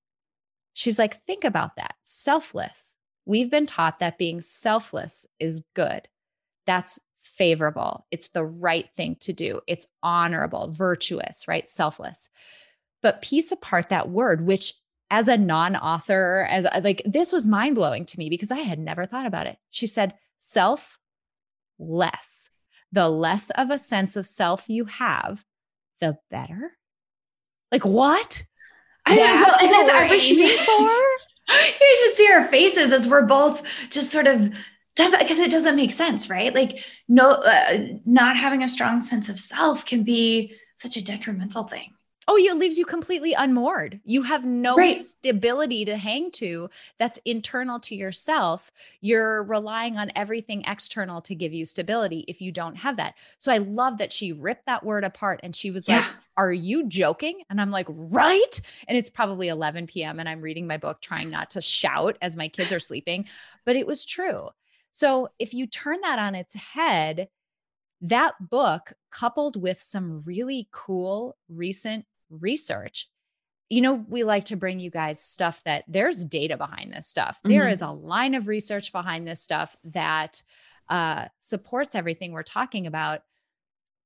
She's 0.77 0.99
like, 0.99 1.25
think 1.25 1.43
about 1.43 1.75
that 1.77 1.95
selfless. 2.03 2.95
We've 3.25 3.49
been 3.49 3.65
taught 3.65 3.97
that 3.97 4.19
being 4.19 4.41
selfless 4.41 5.25
is 5.39 5.63
good. 5.75 6.07
That's 6.67 6.99
favorable. 7.23 8.05
It's 8.11 8.27
the 8.27 8.45
right 8.45 8.87
thing 8.95 9.17
to 9.21 9.33
do. 9.33 9.61
It's 9.65 9.87
honorable, 10.03 10.71
virtuous, 10.71 11.47
right? 11.47 11.67
Selfless. 11.67 12.29
But 13.01 13.23
piece 13.23 13.51
apart 13.51 13.89
that 13.89 14.09
word, 14.09 14.45
which 14.45 14.73
as 15.09 15.27
a 15.27 15.37
non 15.37 15.75
author, 15.75 16.47
as 16.49 16.67
like 16.83 17.01
this 17.05 17.31
was 17.31 17.47
mind 17.47 17.75
blowing 17.75 18.05
to 18.05 18.19
me 18.19 18.29
because 18.29 18.51
I 18.51 18.59
had 18.59 18.79
never 18.79 19.05
thought 19.05 19.25
about 19.25 19.47
it. 19.47 19.57
She 19.69 19.87
said, 19.87 20.13
self 20.37 20.99
less. 21.79 22.49
The 22.91 23.09
less 23.09 23.49
of 23.51 23.69
a 23.69 23.77
sense 23.77 24.15
of 24.15 24.25
self 24.25 24.69
you 24.69 24.85
have, 24.85 25.43
the 25.99 26.17
better. 26.31 26.71
Like, 27.71 27.85
what? 27.85 28.43
I 29.05 29.15
know, 29.15 29.53
and 29.61 29.87
that's 29.87 30.29
you 30.29 30.57
for. 30.57 30.89
you 31.49 31.97
should 31.99 32.15
see 32.15 32.31
our 32.31 32.45
faces 32.45 32.91
as 32.91 33.07
we're 33.07 33.25
both 33.25 33.63
just 33.89 34.11
sort 34.11 34.27
of 34.27 34.53
because 34.95 35.39
it 35.39 35.51
doesn't 35.51 35.75
make 35.75 35.91
sense, 35.91 36.29
right? 36.29 36.55
Like, 36.55 36.83
no, 37.07 37.29
uh, 37.29 37.87
not 38.05 38.35
having 38.35 38.63
a 38.63 38.69
strong 38.69 38.99
sense 38.99 39.29
of 39.29 39.39
self 39.39 39.85
can 39.85 40.03
be 40.03 40.55
such 40.75 40.97
a 40.97 41.03
detrimental 41.03 41.63
thing. 41.63 41.93
Oh, 42.29 42.35
it 42.35 42.57
leaves 42.57 42.77
you 42.77 42.85
completely 42.85 43.33
unmoored. 43.33 44.01
You 44.03 44.23
have 44.23 44.45
no 44.45 44.75
right. 44.75 44.95
stability 44.95 45.85
to 45.85 45.95
hang 45.95 46.29
to 46.31 46.69
that's 46.99 47.19
internal 47.23 47.79
to 47.81 47.95
yourself. 47.95 48.69
You're 48.99 49.43
relying 49.43 49.97
on 49.97 50.11
everything 50.13 50.63
external 50.67 51.21
to 51.21 51.35
give 51.35 51.53
you 51.53 51.63
stability 51.63 52.25
if 52.27 52.41
you 52.41 52.51
don't 52.51 52.75
have 52.75 52.97
that. 52.97 53.13
So 53.37 53.51
I 53.51 53.59
love 53.59 53.99
that 53.99 54.11
she 54.11 54.33
ripped 54.33 54.65
that 54.65 54.83
word 54.83 55.05
apart 55.05 55.39
and 55.41 55.55
she 55.55 55.71
was 55.71 55.87
yeah. 55.87 55.99
like, 55.99 56.05
Are 56.35 56.51
you 56.51 56.87
joking? 56.87 57.43
And 57.49 57.61
I'm 57.61 57.71
like, 57.71 57.87
Right. 57.89 58.61
And 58.89 58.97
it's 58.97 59.09
probably 59.09 59.47
11 59.47 59.87
p.m. 59.87 60.19
and 60.19 60.27
I'm 60.27 60.41
reading 60.41 60.67
my 60.67 60.77
book, 60.77 60.99
trying 60.99 61.29
not 61.29 61.51
to 61.51 61.61
shout 61.61 62.17
as 62.21 62.35
my 62.35 62.49
kids 62.49 62.73
are 62.73 62.79
sleeping. 62.81 63.25
But 63.65 63.77
it 63.77 63.87
was 63.87 64.05
true. 64.05 64.49
So 64.91 65.29
if 65.39 65.53
you 65.53 65.65
turn 65.65 66.01
that 66.01 66.19
on 66.19 66.35
its 66.35 66.55
head, 66.55 67.29
that 68.01 68.33
book, 68.39 68.93
coupled 69.11 69.61
with 69.61 69.79
some 69.81 70.23
really 70.25 70.67
cool 70.71 71.37
recent 71.49 72.05
research 72.29 73.07
you 73.69 73.81
know, 73.81 74.05
we 74.07 74.23
like 74.23 74.45
to 74.45 74.55
bring 74.55 74.79
you 74.79 74.89
guys 74.89 75.19
stuff 75.19 75.61
that 75.65 75.83
there's 75.87 76.23
data 76.23 76.57
behind 76.57 76.93
this 76.93 77.07
stuff. 77.07 77.37
Mm-hmm. 77.39 77.51
There 77.51 77.69
is 77.69 77.81
a 77.81 77.89
line 77.89 78.33
of 78.33 78.47
research 78.47 78.91
behind 78.91 79.27
this 79.27 79.41
stuff 79.41 79.75
that 79.83 80.41
uh, 80.89 81.25
supports 81.39 81.95
everything 81.95 82.31
we're 82.31 82.43
talking 82.43 82.87
about. 82.87 83.23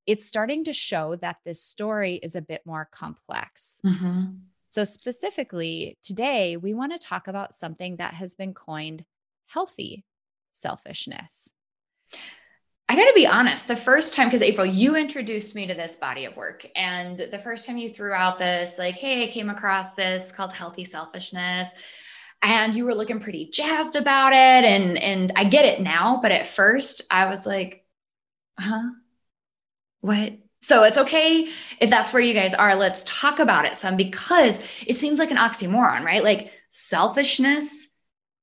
It's 0.08 0.26
starting 0.26 0.64
to 0.64 0.74
show 0.74 1.16
that 1.18 1.38
this 1.46 1.62
story 1.62 2.16
is 2.16 2.36
a 2.36 2.42
bit 2.42 2.66
more 2.66 2.90
complex. 2.92 3.82
Mm-hmm. 3.86 4.32
So, 4.66 4.84
specifically, 4.84 5.98
today 6.02 6.58
we 6.58 6.74
want 6.74 6.94
to 6.94 7.08
talk 7.08 7.28
about 7.28 7.54
something 7.54 7.98
that 7.98 8.16
has 8.16 8.34
been 8.34 8.54
coined 8.54 9.06
healthy 9.46 10.06
selfishness. 10.52 11.52
I 12.92 12.96
got 12.96 13.06
to 13.06 13.14
be 13.16 13.26
honest, 13.26 13.70
the 13.70 13.76
first 13.78 14.16
time, 14.16 14.28
because 14.28 14.42
April, 14.42 14.66
you 14.66 14.98
introduced 14.98 15.56
me 15.56 15.66
to 15.66 15.74
this 15.74 15.96
body 15.96 16.26
of 16.26 16.36
work. 16.36 16.68
And 16.76 17.18
the 17.18 17.40
first 17.40 17.66
time 17.66 17.78
you 17.78 17.90
threw 17.90 18.12
out 18.12 18.38
this, 18.38 18.78
like, 18.78 18.96
hey, 18.96 19.24
I 19.24 19.32
came 19.32 19.50
across 19.50 19.94
this 19.94 20.34
called 20.34 20.52
Healthy 20.52 20.84
Selfishness. 20.84 21.72
And 22.42 22.76
you 22.76 22.84
were 22.84 22.94
looking 22.94 23.22
pretty 23.22 23.50
jazzed 23.50 23.96
about 23.96 24.34
it. 24.34 24.66
And, 24.66 24.98
and 24.98 25.32
I 25.38 25.46
get 25.46 25.64
it 25.64 25.80
now. 25.80 26.20
But 26.22 26.34
at 26.34 26.48
first, 26.48 27.04
I 27.10 27.28
was 27.28 27.46
like, 27.46 27.86
huh? 28.60 28.90
What? 30.02 30.34
So 30.60 30.84
it's 30.84 30.98
okay 30.98 31.48
if 31.80 31.90
that's 31.90 32.12
where 32.12 32.22
you 32.22 32.34
guys 32.34 32.54
are. 32.54 32.76
Let's 32.76 33.06
talk 33.08 33.40
about 33.40 33.64
it 33.64 33.78
some 33.78 33.96
because 33.96 34.60
it 34.86 34.98
seems 34.98 35.18
like 35.18 35.32
an 35.32 35.38
oxymoron, 35.38 36.04
right? 36.04 36.26
Like 36.26 36.52
selfishness 36.72 37.88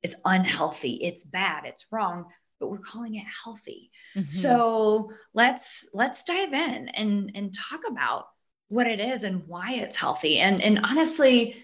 is 0.03 0.17
unhealthy, 0.25 0.95
it's 1.03 1.25
bad, 1.25 1.67
it's 1.67 1.85
wrong 1.93 2.27
but 2.59 2.69
we're 2.69 2.79
calling 2.79 3.15
it 3.15 3.27
healthy. 3.45 3.91
Mm-hmm. 4.15 4.29
So 4.29 5.13
let's 5.35 5.89
let's 5.95 6.25
dive 6.25 6.53
in 6.53 6.89
and 6.89 7.33
and 7.35 7.55
talk 7.55 7.81
about 7.89 8.27
what 8.69 8.87
it 8.87 9.01
is 9.01 9.23
and 9.23 9.47
why 9.47 9.75
it's 9.75 9.97
healthy. 9.97 10.39
And 10.39 10.63
and 10.63 10.81
honestly, 10.85 11.57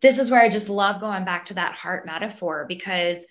this 0.00 0.18
is 0.18 0.30
where 0.30 0.40
I 0.40 0.48
just 0.48 0.68
love 0.68 1.00
going 1.00 1.24
back 1.24 1.46
to 1.46 1.54
that 1.54 1.74
heart 1.74 2.06
metaphor 2.06 2.66
because 2.68 3.26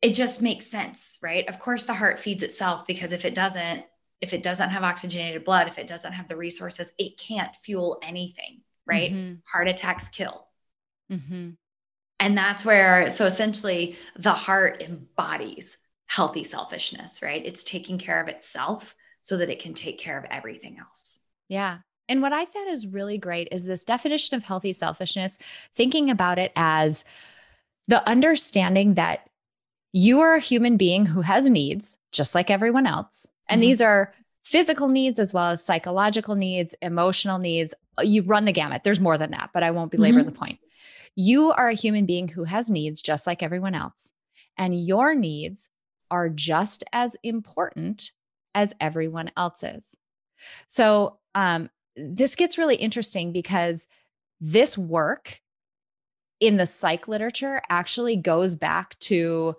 it 0.00 0.14
just 0.14 0.40
makes 0.42 0.66
sense, 0.66 1.18
right? 1.22 1.48
Of 1.48 1.58
course 1.58 1.84
the 1.84 1.94
heart 1.94 2.20
feeds 2.20 2.42
itself 2.42 2.86
because 2.86 3.12
if 3.12 3.24
it 3.24 3.34
doesn't 3.34 3.84
if 4.20 4.32
it 4.32 4.42
doesn't 4.42 4.70
have 4.70 4.82
oxygenated 4.82 5.44
blood, 5.44 5.68
if 5.68 5.78
it 5.78 5.86
doesn't 5.86 6.12
have 6.12 6.28
the 6.28 6.36
resources, 6.36 6.92
it 6.98 7.18
can't 7.18 7.54
fuel 7.54 7.98
anything, 8.02 8.62
right? 8.84 9.12
Mm-hmm. 9.12 9.34
Heart 9.44 9.68
attacks 9.68 10.08
kill. 10.08 10.48
Mm-hmm. 11.10 11.50
And 12.20 12.36
that's 12.36 12.64
where, 12.64 13.10
so 13.10 13.26
essentially, 13.26 13.96
the 14.16 14.32
heart 14.32 14.82
embodies 14.82 15.76
healthy 16.08 16.42
selfishness, 16.42 17.22
right? 17.22 17.44
It's 17.44 17.62
taking 17.62 17.98
care 17.98 18.20
of 18.20 18.28
itself 18.28 18.96
so 19.22 19.36
that 19.36 19.50
it 19.50 19.60
can 19.60 19.74
take 19.74 19.98
care 19.98 20.18
of 20.18 20.24
everything 20.30 20.78
else. 20.80 21.20
Yeah. 21.48 21.78
And 22.08 22.22
what 22.22 22.32
I 22.32 22.46
thought 22.46 22.68
is 22.68 22.86
really 22.86 23.18
great 23.18 23.48
is 23.52 23.66
this 23.66 23.84
definition 23.84 24.36
of 24.36 24.42
healthy 24.42 24.72
selfishness, 24.72 25.38
thinking 25.76 26.10
about 26.10 26.38
it 26.38 26.52
as 26.56 27.04
the 27.86 28.06
understanding 28.08 28.94
that 28.94 29.28
you 29.92 30.20
are 30.20 30.36
a 30.36 30.40
human 30.40 30.78
being 30.78 31.06
who 31.06 31.20
has 31.20 31.50
needs, 31.50 31.98
just 32.10 32.34
like 32.34 32.50
everyone 32.50 32.86
else. 32.86 33.30
And 33.48 33.60
mm-hmm. 33.60 33.68
these 33.68 33.82
are 33.82 34.14
physical 34.44 34.88
needs 34.88 35.18
as 35.18 35.34
well 35.34 35.50
as 35.50 35.62
psychological 35.62 36.34
needs, 36.34 36.74
emotional 36.80 37.38
needs. 37.38 37.74
You 38.00 38.22
run 38.22 38.46
the 38.46 38.52
gamut. 38.52 38.82
There's 38.82 39.00
more 39.00 39.18
than 39.18 39.32
that, 39.32 39.50
but 39.52 39.62
I 39.62 39.72
won't 39.72 39.90
belabor 39.90 40.20
mm-hmm. 40.20 40.30
the 40.30 40.38
point. 40.38 40.58
You 41.14 41.52
are 41.52 41.68
a 41.68 41.74
human 41.74 42.06
being 42.06 42.28
who 42.28 42.44
has 42.44 42.70
needs, 42.70 43.02
just 43.02 43.26
like 43.26 43.42
everyone 43.42 43.74
else. 43.74 44.12
And 44.56 44.78
your 44.78 45.14
needs 45.14 45.68
are 46.10 46.28
just 46.28 46.84
as 46.92 47.16
important 47.22 48.12
as 48.54 48.74
everyone 48.80 49.30
else's. 49.36 49.96
So, 50.66 51.18
um, 51.34 51.70
this 51.96 52.36
gets 52.36 52.58
really 52.58 52.76
interesting 52.76 53.32
because 53.32 53.88
this 54.40 54.78
work 54.78 55.40
in 56.40 56.56
the 56.56 56.66
psych 56.66 57.08
literature 57.08 57.60
actually 57.68 58.16
goes 58.16 58.54
back 58.54 58.98
to 59.00 59.56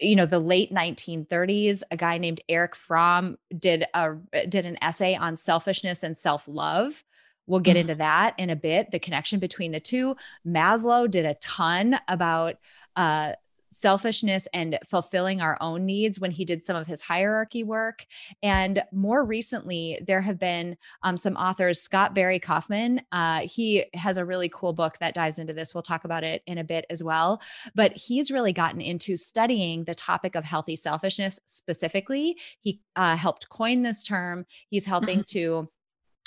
you 0.00 0.16
know 0.16 0.26
the 0.26 0.38
late 0.38 0.72
1930s 0.72 1.82
a 1.90 1.96
guy 1.96 2.18
named 2.18 2.40
eric 2.48 2.74
fromm 2.74 3.38
did 3.56 3.86
a 3.94 4.14
did 4.48 4.66
an 4.66 4.76
essay 4.82 5.14
on 5.14 5.36
selfishness 5.36 6.02
and 6.02 6.18
self-love 6.18 7.02
we'll 7.46 7.60
get 7.60 7.76
mm. 7.76 7.80
into 7.80 7.94
that 7.94 8.34
in 8.38 8.50
a 8.50 8.56
bit 8.56 8.90
the 8.90 8.98
connection 8.98 9.38
between 9.38 9.72
the 9.72 9.80
two 9.80 10.16
maslow 10.46 11.10
did 11.10 11.24
a 11.24 11.34
ton 11.34 11.98
about 12.08 12.56
uh, 12.96 13.32
selfishness 13.76 14.48
and 14.54 14.78
fulfilling 14.88 15.42
our 15.42 15.58
own 15.60 15.84
needs 15.84 16.18
when 16.18 16.30
he 16.30 16.46
did 16.46 16.62
some 16.62 16.76
of 16.76 16.86
his 16.86 17.02
hierarchy 17.02 17.62
work. 17.62 18.06
And 18.42 18.82
more 18.90 19.22
recently, 19.22 20.00
there 20.06 20.22
have 20.22 20.38
been 20.38 20.78
um, 21.02 21.18
some 21.18 21.36
authors, 21.36 21.78
Scott 21.78 22.14
Barry 22.14 22.40
Kaufman. 22.40 23.02
Uh, 23.12 23.40
he 23.40 23.84
has 23.92 24.16
a 24.16 24.24
really 24.24 24.48
cool 24.48 24.72
book 24.72 24.96
that 25.00 25.14
dives 25.14 25.38
into 25.38 25.52
this. 25.52 25.74
We'll 25.74 25.82
talk 25.82 26.04
about 26.04 26.24
it 26.24 26.42
in 26.46 26.56
a 26.56 26.64
bit 26.64 26.86
as 26.88 27.04
well. 27.04 27.42
But 27.74 27.92
he's 27.94 28.30
really 28.30 28.54
gotten 28.54 28.80
into 28.80 29.14
studying 29.18 29.84
the 29.84 29.94
topic 29.94 30.36
of 30.36 30.44
healthy 30.44 30.76
selfishness 30.76 31.38
specifically. 31.44 32.38
He 32.62 32.80
uh, 32.96 33.16
helped 33.16 33.50
coin 33.50 33.82
this 33.82 34.02
term. 34.04 34.46
He's 34.70 34.86
helping 34.86 35.18
mm-hmm. 35.18 35.38
to 35.38 35.68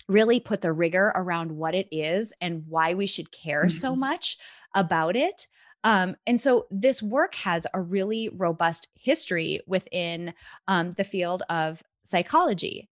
really 0.08 0.39
put 0.39 0.62
the 0.62 0.72
rigor 0.72 1.12
around 1.15 1.51
what 1.51 1.74
it 1.74 1.88
is 1.91 2.32
and 2.41 2.65
why 2.68 2.94
we 2.94 3.08
should 3.08 3.32
care 3.32 3.62
mm-hmm. 3.62 3.70
so 3.70 3.96
much 3.96 4.38
about 4.75 5.15
it. 5.15 5.48
Um, 5.83 6.15
and 6.27 6.39
so 6.39 6.67
this 6.69 7.01
work 7.01 7.36
has 7.36 7.65
a 7.74 7.81
really 7.81 8.29
robust 8.29 8.89
history 8.95 9.62
within 9.65 10.33
um, 10.67 10.91
the 10.91 11.03
field 11.03 11.43
of 11.50 11.81
psychology. 12.03 12.89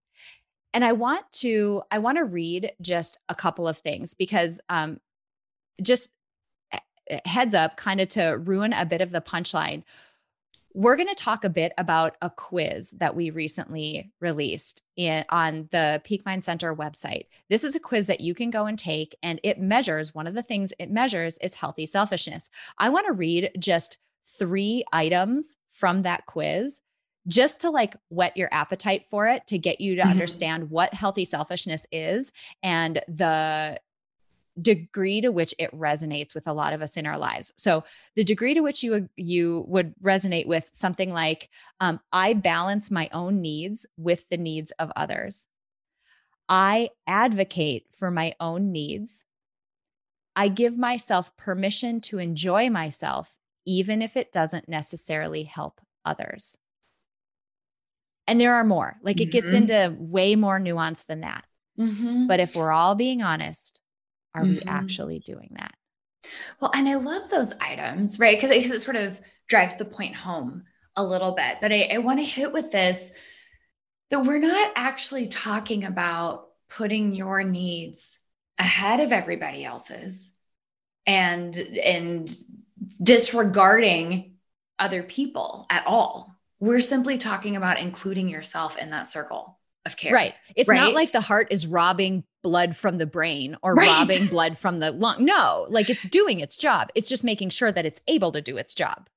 And 0.74 0.86
I 0.86 0.94
want 0.94 1.26
to 1.34 1.82
I 1.92 2.00
want 2.00 2.18
to 2.18 2.24
read 2.24 2.72
just 2.82 3.18
a 3.30 3.36
couple 3.36 3.68
of 3.68 3.78
things 3.78 4.14
because 4.14 4.62
um, 4.70 5.00
just 5.82 6.12
eh, 6.72 6.80
eh, 7.10 7.20
heads 7.26 7.56
up, 7.56 7.78
kind 7.78 8.00
of 8.00 8.10
to 8.10 8.38
ruin 8.38 8.74
a 8.74 8.86
bit 8.86 9.02
of 9.02 9.12
the 9.12 9.22
punchline 9.22 9.84
we're 10.78 10.96
going 10.96 11.10
to 11.10 11.16
talk 11.16 11.44
a 11.44 11.50
bit 11.50 11.74
about 11.80 12.18
a 12.22 12.30
quiz 12.30 12.92
that 13.00 13.16
we 13.16 13.32
recently 13.32 14.12
released 14.22 14.84
in, 14.96 15.26
on 15.30 15.68
the 15.72 16.00
Peak 16.04 16.24
Mind 16.24 16.44
Center 16.44 16.76
website. 16.76 17.26
This 17.50 17.64
is 17.64 17.76
a 17.76 17.80
quiz 17.80 18.06
that 18.06 18.22
you 18.22 18.36
can 18.36 18.52
go 18.52 18.68
and 18.68 18.78
take, 18.78 19.16
and 19.24 19.40
it 19.42 19.60
measures 19.60 20.14
one 20.14 20.28
of 20.28 20.36
the 20.36 20.44
things 20.44 20.74
it 20.78 20.92
measures 20.92 21.40
is 21.40 21.56
healthy 21.56 21.88
selfishness. 21.88 22.52
I 22.78 22.90
want 22.90 23.08
to 23.08 23.14
read 23.14 23.50
just 23.58 23.98
three 24.38 24.84
items 24.94 25.58
from 25.74 26.02
that 26.02 26.28
quiz 26.28 26.82
just 27.28 27.62
to 27.62 27.72
like 27.72 27.96
whet 28.10 28.38
your 28.38 28.50
appetite 28.52 29.06
for 29.10 29.26
it 29.26 29.48
to 29.48 29.58
get 29.58 29.82
you 29.82 29.96
to 29.96 30.02
mm-hmm. 30.04 30.12
understand 30.12 30.70
what 30.70 30.94
healthy 30.94 31.26
selfishness 31.26 31.88
is 31.92 32.32
and 32.62 33.02
the 33.08 33.80
degree 34.62 35.22
to 35.22 35.30
which 35.30 35.54
it 35.60 35.72
resonates 35.72 36.34
with 36.34 36.48
a 36.48 36.54
lot 36.54 36.74
of 36.74 36.82
us 36.82 36.98
in 36.98 37.06
our 37.06 37.18
lives. 37.18 37.54
So 37.58 37.84
the 38.16 38.24
degree 38.24 38.54
to 38.54 38.62
which 38.62 38.84
you 38.84 39.10
you 39.16 39.66
would 39.68 39.94
resonate 40.04 40.48
with 40.48 40.70
something 40.72 41.12
like 41.12 41.50
um, 41.80 42.00
I 42.12 42.34
balance 42.34 42.90
my 42.90 43.10
own 43.12 43.42
needs 43.42 43.86
with 43.98 44.28
the 44.30 44.38
needs 44.38 44.72
of 44.72 44.92
others. 44.96 45.48
I 46.50 46.90
advocate 47.06 47.86
for 47.92 48.10
my 48.10 48.34
own 48.40 48.72
needs. 48.72 49.26
I 50.36 50.48
give 50.48 50.78
myself 50.78 51.36
permission 51.36 52.00
to 52.02 52.20
enjoy 52.20 52.70
myself, 52.70 53.36
even 53.66 54.02
if 54.02 54.16
it 54.16 54.32
doesn't 54.32 54.70
necessarily 54.70 55.44
help 55.44 55.82
others. 56.06 56.58
And 58.28 58.40
there 58.40 58.56
are 58.56 58.64
more, 58.64 58.98
like 59.02 59.22
it 59.22 59.32
gets 59.32 59.48
mm-hmm. 59.48 59.72
into 59.72 59.96
way 59.98 60.36
more 60.36 60.60
nuance 60.60 61.06
than 61.06 61.22
that. 61.22 61.46
Mm-hmm. 61.80 62.28
But 62.28 62.40
if 62.40 62.56
we're 62.56 62.72
all 62.72 62.96
being 62.96 63.22
honest, 63.22 63.82
are 64.38 64.44
mm-hmm. 64.44 64.54
we 64.54 64.62
actually 64.68 65.20
doing 65.20 65.56
that? 65.58 65.74
Well, 66.60 66.72
and 66.74 66.88
I 66.88 66.96
love 66.96 67.30
those 67.30 67.56
items, 67.60 68.20
right? 68.20 68.38
Because 68.38 68.52
it, 68.52 68.70
it, 68.70 68.82
sort 68.82 68.98
of 68.98 69.20
drives 69.48 69.76
the 69.76 69.86
point 69.86 70.16
home 70.16 70.64
a 70.96 71.04
little 71.04 71.34
bit. 71.34 71.58
But 71.62 71.72
I, 71.72 71.90
I 71.94 71.98
want 72.00 72.20
to 72.20 72.26
hit 72.26 72.52
with 72.52 72.72
this 72.72 73.12
that 74.10 74.24
we're 74.24 74.40
not 74.40 74.72
actually 74.76 75.28
talking 75.28 75.86
about 75.86 76.48
putting 76.70 77.14
your 77.14 77.44
needs 77.44 78.20
ahead 78.58 79.00
of 79.00 79.12
everybody 79.12 79.64
else's 79.64 80.32
and 81.06 81.56
and 81.56 82.36
disregarding 83.02 84.36
other 84.80 85.04
people 85.04 85.66
at 85.70 85.86
all. 85.86 86.36
We're 86.60 86.82
simply 86.82 87.18
talking 87.18 87.56
about 87.56 87.80
including 87.80 88.30
yourself 88.30 88.78
in 88.78 88.90
that 88.90 89.08
circle 89.08 89.60
of 89.86 89.98
care. 89.98 90.14
Right. 90.14 90.34
It's 90.56 90.68
right? 90.68 90.78
not 90.78 90.94
like 90.94 91.12
the 91.12 91.22
heart 91.22 91.48
is 91.52 91.68
robbing 91.68 92.24
blood 92.48 92.78
from 92.78 92.98
the 92.98 93.06
brain 93.06 93.58
or 93.62 93.74
right. 93.74 93.86
robbing 93.90 94.28
blood 94.28 94.58
from 94.58 94.78
the 94.78 94.90
lung. 94.90 95.26
No, 95.26 95.66
like 95.68 95.90
it's 95.90 96.08
doing 96.08 96.40
its 96.40 96.56
job. 96.56 96.90
It's 96.96 97.10
just 97.10 97.26
making 97.26 97.50
sure 97.50 97.74
that 97.74 97.86
it's 97.86 98.00
able 98.08 98.32
to 98.32 98.42
do 98.42 98.56
its 98.56 98.74
job. 98.74 99.10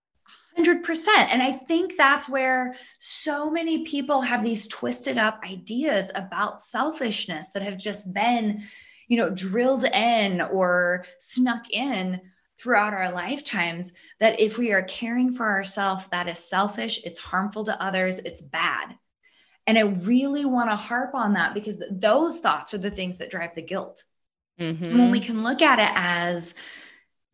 100%. 0.59 1.07
And 1.31 1.41
I 1.41 1.53
think 1.53 1.97
that's 1.97 2.29
where 2.29 2.75
so 2.99 3.49
many 3.49 3.85
people 3.85 4.21
have 4.23 4.43
these 4.43 4.67
twisted 4.67 5.17
up 5.17 5.41
ideas 5.49 6.11
about 6.17 6.61
selfishness 6.61 7.51
that 7.51 7.63
have 7.63 7.79
just 7.79 8.13
been, 8.13 8.65
you 9.07 9.17
know, 9.17 9.31
drilled 9.31 9.85
in 9.85 10.41
or 10.41 11.05
snuck 11.21 11.71
in 11.71 12.21
throughout 12.59 12.95
our 12.95 13.13
lifetimes 13.13 13.93
that 14.19 14.41
if 14.41 14.59
we 14.59 14.73
are 14.73 14.83
caring 14.83 15.33
for 15.33 15.47
ourselves, 15.47 16.05
that 16.11 16.27
is 16.27 16.41
selfish, 16.41 17.01
it's 17.05 17.21
harmful 17.21 17.65
to 17.67 17.81
others, 17.81 18.19
it's 18.19 18.43
bad. 18.43 18.97
And 19.71 19.79
I 19.79 19.83
really 19.83 20.45
want 20.45 20.69
to 20.69 20.75
harp 20.75 21.15
on 21.15 21.35
that 21.35 21.55
because 21.55 21.81
those 21.93 22.41
thoughts 22.41 22.75
are 22.75 22.79
the 22.79 22.91
things 22.91 23.19
that 23.19 23.31
drive 23.31 23.55
the 23.55 23.63
guilt. 23.63 24.03
Mm-hmm. 24.59 24.99
When 24.99 25.13
we 25.13 25.21
can 25.21 25.45
look 25.45 25.63
at 25.63 25.79
it 25.79 25.93
as 25.95 26.57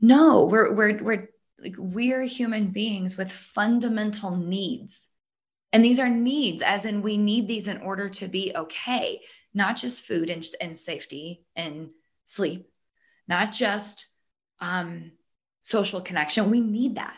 no, 0.03 0.45
we're 0.45 0.71
we're 0.75 1.03
we're 1.03 1.29
like 1.59 1.77
we're 1.79 2.25
human 2.25 2.67
beings 2.67 3.17
with 3.17 3.33
fundamental 3.33 4.37
needs. 4.37 5.09
And 5.73 5.83
these 5.83 5.99
are 5.99 6.11
needs, 6.11 6.61
as 6.61 6.85
in 6.85 7.01
we 7.01 7.17
need 7.17 7.49
these 7.49 7.69
in 7.69 7.79
order 7.79 8.11
to 8.11 8.29
be 8.29 8.53
okay, 8.55 9.23
not 9.55 9.79
just 9.79 10.07
food 10.07 10.29
and, 10.29 10.45
and 10.61 10.77
safety 10.77 11.43
and 11.57 11.89
sleep, 12.27 12.69
not 13.27 13.51
just 13.51 14.09
um, 14.61 15.13
social 15.63 16.03
connection. 16.03 16.51
We 16.51 16.61
need 16.61 16.97
that 16.97 17.17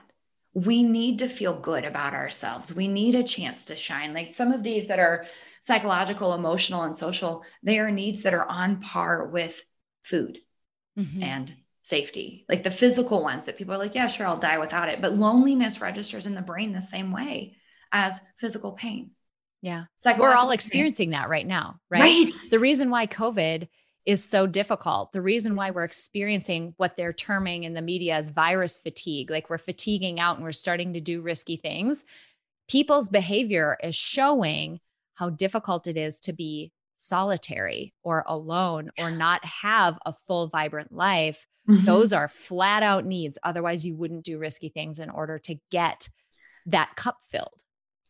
we 0.65 0.83
need 0.83 1.21
to 1.21 1.29
feel 1.29 1.59
good 1.59 1.85
about 1.85 2.15
ourselves. 2.15 2.75
We 2.75 2.89
need 2.89 3.15
a 3.15 3.23
chance 3.23 3.67
to 3.67 3.77
shine. 3.77 4.13
Like 4.13 4.35
some 4.35 4.53
of 4.53 4.63
these 4.63 4.89
that 4.89 4.99
are 4.99 5.27
psychological, 5.61 6.35
emotional, 6.35 6.83
and 6.83 6.97
social, 6.97 7.45
they 7.63 7.79
are 7.79 7.91
needs 7.91 8.23
that 8.23 8.35
are 8.35 8.47
on 8.47 8.81
par 8.81 9.27
with 9.27 9.63
food 10.03 10.39
mm-hmm. 10.99 11.23
and 11.23 11.55
safety. 11.83 12.45
Like 12.49 12.63
the 12.63 12.71
physical 12.71 13.23
ones 13.23 13.45
that 13.45 13.57
people 13.57 13.75
are 13.75 13.79
like, 13.79 13.95
yeah, 13.95 14.09
sure, 14.09 14.27
I'll 14.27 14.39
die 14.39 14.59
without 14.59 14.89
it. 14.89 15.01
But 15.01 15.15
loneliness 15.15 15.81
registers 15.81 16.27
in 16.27 16.35
the 16.35 16.43
brain 16.43 16.73
the 16.73 16.81
same 16.81 17.13
way 17.13 17.57
as 17.93 18.19
physical 18.39 18.73
pain. 18.73 19.13
Yeah. 19.63 19.85
We're 20.19 20.35
all 20.35 20.51
experiencing 20.51 21.11
pain. 21.11 21.21
that 21.21 21.29
right 21.29 21.47
now, 21.47 21.79
right? 21.91 22.01
right? 22.01 22.33
The 22.51 22.59
reason 22.59 22.91
why 22.91 23.07
COVID 23.07 23.69
is 24.09 24.25
so 24.25 24.47
difficult. 24.47 25.13
The 25.13 25.21
reason 25.21 25.55
why 25.55 25.71
we're 25.71 25.85
experiencing 25.85 26.73
what 26.79 26.97
they're 26.97 27.13
terming 27.13 27.65
in 27.65 27.75
the 27.75 27.83
media 27.83 28.15
as 28.15 28.31
virus 28.31 28.79
fatigue, 28.79 29.31
like 29.31 29.51
we're 29.51 29.59
fatiguing 29.59 30.19
out 30.19 30.37
and 30.37 30.45
we're 30.45 30.53
starting 30.53 30.95
to 30.95 31.01
do 31.01 31.21
risky 31.21 31.59
things, 31.59 32.07
people's 32.71 33.11
behavior 33.11 33.77
is 33.83 33.95
showing 33.95 34.81
how 35.17 35.29
difficult 35.29 35.87
it 35.87 35.99
is 35.99 36.21
to 36.21 36.33
be 36.33 36.73
solitary 36.97 37.93
or 38.03 38.25
alone 38.27 38.89
or 38.99 39.11
not 39.11 39.45
have 39.45 39.99
a 40.07 40.15
full, 40.15 40.47
vibrant 40.47 40.91
life. 40.91 41.47
Mm-hmm. 41.69 41.85
Those 41.85 42.15
are 42.15 42.29
flat 42.29 42.83
out 42.83 43.05
needs. 43.05 43.39
Otherwise, 43.43 43.85
you 43.85 43.95
wouldn't 43.95 44.25
do 44.25 44.39
risky 44.39 44.71
things 44.71 45.01
in 45.01 45.11
order 45.11 45.39
to 45.41 45.57
get 45.71 46.09
that 46.65 46.97
cup 46.97 47.19
filled. 47.31 47.63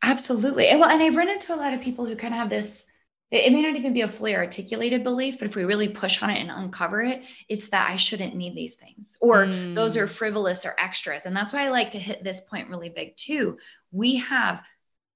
Absolutely. 0.05 0.67
Well, 0.77 0.89
and 0.89 1.03
I've 1.03 1.17
run 1.17 1.29
into 1.29 1.53
a 1.53 1.59
lot 1.59 1.75
of 1.75 1.81
people 1.81 2.07
who 2.07 2.15
kind 2.15 2.35
of 2.35 2.39
have 2.39 2.51
this 2.51 2.87
it, 3.31 3.53
may 3.53 3.63
not 3.63 3.77
even 3.77 3.93
be 3.93 4.01
a 4.01 4.09
fully 4.09 4.35
articulated 4.35 5.05
belief, 5.05 5.39
but 5.39 5.49
if 5.49 5.57
we 5.57 5.65
really 5.65 5.89
push 5.89 6.23
on 6.23 6.31
it 6.31 6.41
and 6.41 6.51
uncover 6.51 7.03
it, 7.03 7.23
it's 7.49 7.69
that 7.69 7.91
I 7.91 7.97
shouldn't 7.97 8.35
need 8.35 8.55
these 8.55 8.77
things 8.77 9.19
or 9.21 9.47
mm. 9.47 9.75
those 9.75 9.97
are 9.97 10.07
mm. 10.07 10.11
frivolous 10.11 10.65
or 10.65 10.75
extras. 10.79 11.27
And 11.27 11.37
that's 11.37 11.53
why 11.53 11.65
I 11.65 11.69
like 11.69 11.91
to 11.91 11.99
hit 11.99 12.25
this 12.25 12.41
point 12.41 12.71
really 12.71 12.89
big 12.89 13.17
too. 13.17 13.59
We 13.93 14.17
have 14.17 14.63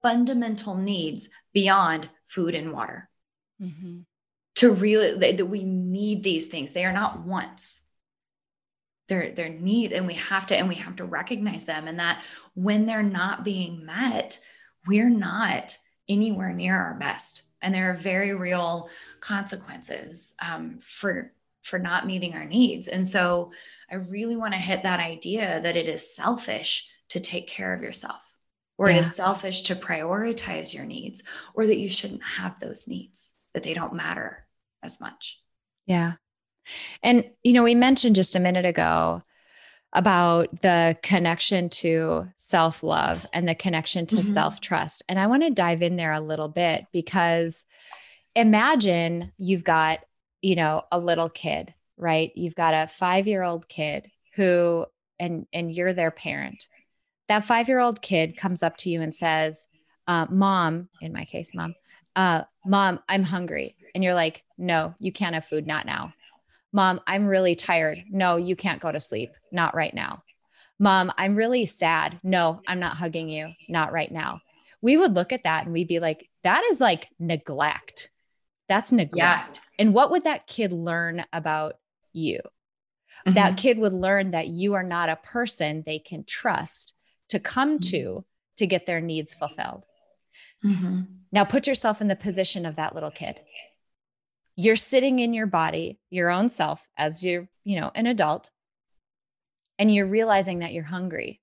fundamental 0.03 0.77
needs 0.77 1.29
beyond 1.53 2.09
food 2.25 2.53
and 2.53 2.71
water. 2.71 3.09
Mm-hmm. 3.61 3.99
To 4.57 4.71
really 4.71 5.33
that 5.33 5.47
we 5.47 5.63
need 5.63 6.23
these 6.23 6.47
things. 6.47 6.73
They 6.73 6.85
are 6.85 6.93
not 6.93 7.21
wants. 7.21 7.81
They're 9.09 9.31
they're 9.31 9.49
need 9.49 9.93
and 9.93 10.05
we 10.05 10.13
have 10.13 10.45
to 10.47 10.57
and 10.57 10.69
we 10.69 10.75
have 10.75 10.97
to 10.97 11.05
recognize 11.05 11.65
them 11.65 11.87
and 11.87 11.99
that 11.99 12.23
when 12.53 12.85
they're 12.85 13.01
not 13.01 13.43
being 13.43 13.85
met, 13.85 14.39
we're 14.85 15.09
not 15.09 15.77
anywhere 16.07 16.53
near 16.53 16.77
our 16.77 16.93
best 16.93 17.43
and 17.63 17.73
there 17.73 17.89
are 17.89 17.95
very 17.95 18.35
real 18.35 18.89
consequences 19.19 20.35
um, 20.41 20.77
for 20.79 21.31
for 21.63 21.79
not 21.79 22.05
meeting 22.05 22.33
our 22.33 22.45
needs. 22.45 22.89
And 22.89 23.07
so 23.07 23.51
i 23.89 23.95
really 23.95 24.35
want 24.35 24.53
to 24.53 24.59
hit 24.59 24.83
that 24.83 24.99
idea 24.99 25.61
that 25.61 25.75
it 25.75 25.87
is 25.87 26.15
selfish 26.15 26.87
to 27.09 27.19
take 27.19 27.47
care 27.47 27.73
of 27.73 27.81
yourself 27.81 28.21
or 28.77 28.89
yeah. 28.89 28.95
it 28.95 28.99
is 28.99 29.15
selfish 29.15 29.61
to 29.63 29.75
prioritize 29.75 30.73
your 30.73 30.85
needs 30.85 31.23
or 31.53 31.67
that 31.67 31.77
you 31.77 31.89
shouldn't 31.89 32.23
have 32.23 32.59
those 32.59 32.87
needs 32.87 33.35
that 33.53 33.63
they 33.63 33.73
don't 33.73 33.93
matter 33.93 34.45
as 34.81 34.99
much. 34.99 35.39
Yeah. 35.85 36.13
And 37.01 37.29
you 37.43 37.53
know 37.53 37.63
we 37.63 37.75
mentioned 37.75 38.15
just 38.15 38.35
a 38.35 38.39
minute 38.39 38.65
ago 38.65 39.21
about 39.93 40.61
the 40.61 40.97
connection 41.03 41.69
to 41.69 42.27
self 42.35 42.83
love 42.83 43.25
and 43.31 43.47
the 43.47 43.55
connection 43.55 44.05
to 44.07 44.17
mm-hmm. 44.17 44.23
self 44.23 44.59
trust. 44.59 45.03
And 45.07 45.19
I 45.19 45.27
want 45.27 45.43
to 45.43 45.51
dive 45.51 45.81
in 45.81 45.95
there 45.95 46.13
a 46.13 46.19
little 46.19 46.49
bit 46.49 46.85
because 46.91 47.65
imagine 48.35 49.31
you've 49.37 49.63
got, 49.63 49.99
you 50.41 50.55
know, 50.55 50.83
a 50.91 50.99
little 50.99 51.29
kid, 51.29 51.73
right? 51.95 52.31
You've 52.35 52.55
got 52.55 52.73
a 52.73 52.87
five 52.87 53.27
year 53.27 53.43
old 53.43 53.69
kid 53.69 54.09
who, 54.35 54.85
and, 55.19 55.45
and 55.53 55.71
you're 55.71 55.93
their 55.93 56.11
parent. 56.11 56.67
That 57.27 57.45
five 57.45 57.67
year 57.67 57.79
old 57.79 58.01
kid 58.01 58.35
comes 58.35 58.63
up 58.63 58.77
to 58.77 58.89
you 58.89 59.01
and 59.01 59.13
says, 59.13 59.67
uh, 60.07 60.25
Mom, 60.29 60.89
in 61.01 61.13
my 61.13 61.25
case, 61.25 61.53
mom, 61.53 61.75
uh, 62.15 62.41
Mom, 62.65 62.99
I'm 63.07 63.23
hungry. 63.23 63.75
And 63.93 64.03
you're 64.03 64.15
like, 64.15 64.43
No, 64.57 64.95
you 64.99 65.11
can't 65.11 65.35
have 65.35 65.45
food, 65.45 65.67
not 65.67 65.85
now. 65.85 66.13
Mom, 66.73 66.99
I'm 67.07 67.27
really 67.27 67.55
tired. 67.55 68.03
No, 68.09 68.35
you 68.35 68.55
can't 68.55 68.81
go 68.81 68.91
to 68.91 68.99
sleep. 68.99 69.31
Not 69.51 69.75
right 69.75 69.93
now. 69.93 70.23
Mom, 70.79 71.11
I'm 71.17 71.35
really 71.35 71.65
sad. 71.65 72.19
No, 72.23 72.61
I'm 72.67 72.79
not 72.79 72.97
hugging 72.97 73.29
you. 73.29 73.53
Not 73.69 73.93
right 73.93 74.11
now. 74.11 74.41
We 74.81 74.97
would 74.97 75.15
look 75.15 75.31
at 75.31 75.43
that 75.43 75.63
and 75.63 75.71
we'd 75.73 75.87
be 75.87 75.99
like, 75.99 76.29
that 76.43 76.63
is 76.65 76.81
like 76.81 77.09
neglect. 77.19 78.09
That's 78.67 78.91
neglect. 78.91 79.61
Yeah. 79.61 79.61
And 79.79 79.93
what 79.93 80.11
would 80.11 80.23
that 80.25 80.47
kid 80.47 80.73
learn 80.73 81.23
about 81.31 81.75
you? 82.11 82.39
Mm-hmm. 83.25 83.35
That 83.35 83.57
kid 83.57 83.77
would 83.77 83.93
learn 83.93 84.31
that 84.31 84.47
you 84.47 84.73
are 84.73 84.83
not 84.83 85.09
a 85.09 85.15
person 85.15 85.83
they 85.85 85.99
can 85.99 86.23
trust 86.25 86.95
to 87.29 87.39
come 87.39 87.79
mm-hmm. 87.79 87.89
to 87.91 88.25
to 88.57 88.67
get 88.67 88.85
their 88.85 89.01
needs 89.01 89.33
fulfilled. 89.33 89.83
Mm-hmm. 90.63 91.01
Now 91.31 91.45
put 91.45 91.67
yourself 91.67 92.01
in 92.01 92.07
the 92.07 92.15
position 92.15 92.65
of 92.65 92.75
that 92.75 92.93
little 92.93 93.11
kid. 93.11 93.39
You're 94.55 94.75
sitting 94.75 95.19
in 95.19 95.33
your 95.33 95.47
body, 95.47 95.99
your 96.09 96.29
own 96.29 96.49
self 96.49 96.87
as 96.97 97.23
you're, 97.23 97.47
you 97.63 97.79
know, 97.79 97.91
an 97.95 98.05
adult, 98.05 98.49
and 99.79 99.93
you're 99.93 100.07
realizing 100.07 100.59
that 100.59 100.73
you're 100.73 100.83
hungry. 100.83 101.39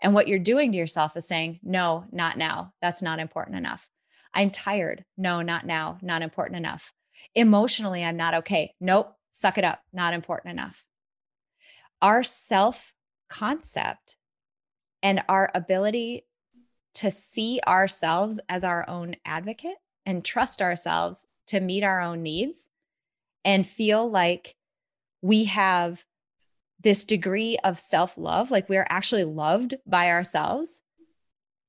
And 0.00 0.12
what 0.12 0.28
you're 0.28 0.38
doing 0.38 0.72
to 0.72 0.78
yourself 0.78 1.16
is 1.16 1.26
saying, 1.26 1.60
no, 1.62 2.04
not 2.12 2.36
now. 2.36 2.74
That's 2.82 3.02
not 3.02 3.18
important 3.18 3.56
enough. 3.56 3.88
I'm 4.34 4.50
tired. 4.50 5.04
No, 5.16 5.40
not 5.40 5.64
now. 5.64 5.98
Not 6.02 6.20
important 6.20 6.58
enough. 6.58 6.92
Emotionally, 7.34 8.04
I'm 8.04 8.16
not 8.16 8.34
okay. 8.34 8.74
Nope. 8.80 9.14
Suck 9.30 9.56
it 9.56 9.64
up. 9.64 9.80
Not 9.92 10.12
important 10.12 10.52
enough. 10.52 10.84
Our 12.02 12.22
self 12.22 12.92
concept 13.30 14.16
and 15.02 15.22
our 15.28 15.50
ability 15.54 16.26
to 16.94 17.10
see 17.10 17.60
ourselves 17.66 18.40
as 18.48 18.62
our 18.62 18.88
own 18.88 19.16
advocate 19.24 19.76
and 20.06 20.24
trust 20.24 20.60
ourselves 20.60 21.26
to 21.48 21.60
meet 21.60 21.84
our 21.84 22.00
own 22.00 22.22
needs 22.22 22.68
and 23.44 23.66
feel 23.66 24.10
like 24.10 24.56
we 25.22 25.44
have 25.44 26.04
this 26.80 27.04
degree 27.04 27.58
of 27.64 27.78
self 27.78 28.16
love, 28.18 28.50
like 28.50 28.68
we're 28.68 28.86
actually 28.88 29.24
loved 29.24 29.74
by 29.86 30.10
ourselves. 30.10 30.82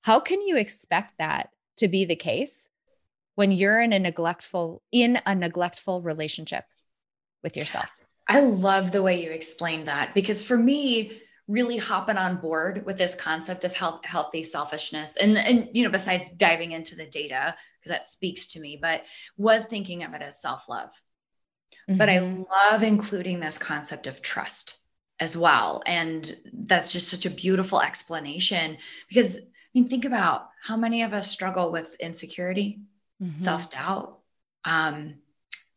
How 0.02 0.20
can 0.20 0.42
you 0.42 0.58
expect 0.58 1.18
that 1.18 1.50
to 1.78 1.88
be 1.88 2.06
the 2.06 2.16
case 2.16 2.70
when 3.36 3.52
you're 3.52 3.82
in 3.82 3.94
a 3.94 4.00
neglectful 4.00 4.82
in 4.92 5.20
a 5.26 5.34
neglectful 5.34 6.02
relationship 6.02 6.64
with 7.44 7.58
yourself? 7.58 7.88
I 8.28 8.40
love 8.40 8.92
the 8.92 9.04
way 9.04 9.24
you 9.24 9.32
explained 9.32 9.88
that 9.88 10.14
because 10.14 10.44
for 10.44 10.58
me, 10.58 11.22
really 11.48 11.78
hopping 11.78 12.18
on 12.18 12.38
board 12.38 12.86
with 12.86 12.98
this 12.98 13.16
concept 13.16 13.64
of 13.64 13.74
health, 13.74 14.04
healthy 14.04 14.42
selfishness 14.42 15.18
and 15.18 15.38
and 15.38 15.70
you 15.74 15.84
know 15.84 15.92
besides 15.92 16.30
diving 16.30 16.72
into 16.72 16.96
the 16.96 17.06
data 17.06 17.56
because 17.80 17.92
that 17.92 18.06
speaks 18.06 18.48
to 18.48 18.60
me 18.60 18.80
but 18.82 19.04
was 19.38 19.66
thinking 19.66 20.04
of 20.04 20.14
it 20.14 20.22
as 20.22 20.42
self-love 20.42 20.90
mm-hmm. 21.88 21.98
but 21.98 22.10
i 22.10 22.18
mm-hmm. 22.18 22.44
love 22.52 22.82
including 22.82 23.40
this 23.40 23.60
concept 23.60 24.08
of 24.08 24.22
trust 24.22 24.78
as 25.20 25.38
well 25.38 25.84
and 25.86 26.36
that's 26.52 26.92
just 26.92 27.10
such 27.10 27.26
a 27.26 27.30
beautiful 27.30 27.80
explanation 27.80 28.78
because 29.08 29.38
i 29.38 29.42
mean 29.76 29.88
think 29.88 30.06
about 30.06 30.50
how 30.64 30.76
many 30.76 31.04
of 31.04 31.14
us 31.14 31.30
struggle 31.30 31.72
with 31.72 31.96
insecurity 32.00 32.80
mm-hmm. 33.22 33.38
self-doubt 33.38 34.20
um, 34.68 35.14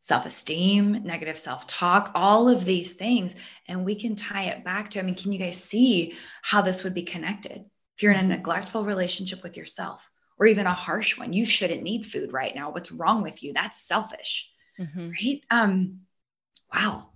self 0.08 0.24
esteem, 0.24 1.02
negative 1.04 1.38
self 1.38 1.66
talk, 1.66 2.10
all 2.14 2.48
of 2.48 2.64
these 2.64 2.94
things. 2.94 3.34
And 3.66 3.84
we 3.84 3.94
can 3.94 4.16
tie 4.16 4.44
it 4.44 4.64
back 4.64 4.88
to 4.90 5.00
I 5.00 5.02
mean, 5.02 5.14
can 5.14 5.32
you 5.32 5.38
guys 5.38 5.62
see 5.62 6.14
how 6.40 6.62
this 6.62 6.82
would 6.82 6.94
be 6.94 7.02
connected? 7.02 7.66
If 7.94 8.02
you're 8.02 8.12
in 8.12 8.24
a 8.24 8.36
neglectful 8.36 8.84
relationship 8.84 9.42
with 9.42 9.58
yourself, 9.58 10.08
or 10.38 10.46
even 10.46 10.66
a 10.66 10.72
harsh 10.72 11.18
one, 11.18 11.34
you 11.34 11.44
shouldn't 11.44 11.82
need 11.82 12.06
food 12.06 12.32
right 12.32 12.54
now. 12.54 12.70
What's 12.70 12.90
wrong 12.90 13.22
with 13.22 13.42
you? 13.42 13.52
That's 13.52 13.80
selfish. 13.80 14.48
Mm-hmm. 14.80 15.10
Right. 15.10 15.40
Um, 15.50 16.00
wow. 16.72 17.08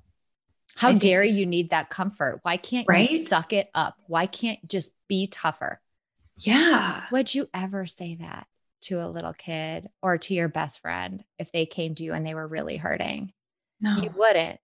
How 0.74 0.92
dare 0.92 1.24
you 1.24 1.46
need 1.46 1.70
that 1.70 1.88
comfort? 1.88 2.40
Why 2.42 2.57
can't 2.57 2.87
right? 2.88 3.09
you 3.09 3.18
suck 3.18 3.52
it 3.52 3.70
up? 3.74 3.96
Why 4.07 4.26
can't 4.26 4.66
just 4.68 4.92
be 5.09 5.28
tougher? 5.28 5.81
Yeah. 6.37 7.05
Would 7.11 7.35
you 7.35 7.48
ever 7.55 7.87
say 7.87 8.16
that? 8.16 8.46
To 8.83 9.05
a 9.05 9.09
little 9.09 9.33
kid 9.33 9.88
or 10.03 10.18
to 10.18 10.35
your 10.35 10.49
best 10.49 10.81
friend 10.81 11.25
if 11.38 11.53
they 11.53 11.66
came 11.66 11.95
to 11.95 12.05
you 12.05 12.12
and 12.12 12.27
they 12.27 12.35
were 12.35 12.47
really 12.47 12.77
hurting. 12.77 13.33
No. 13.81 13.97
You 13.97 14.11
wouldn't. 14.16 14.61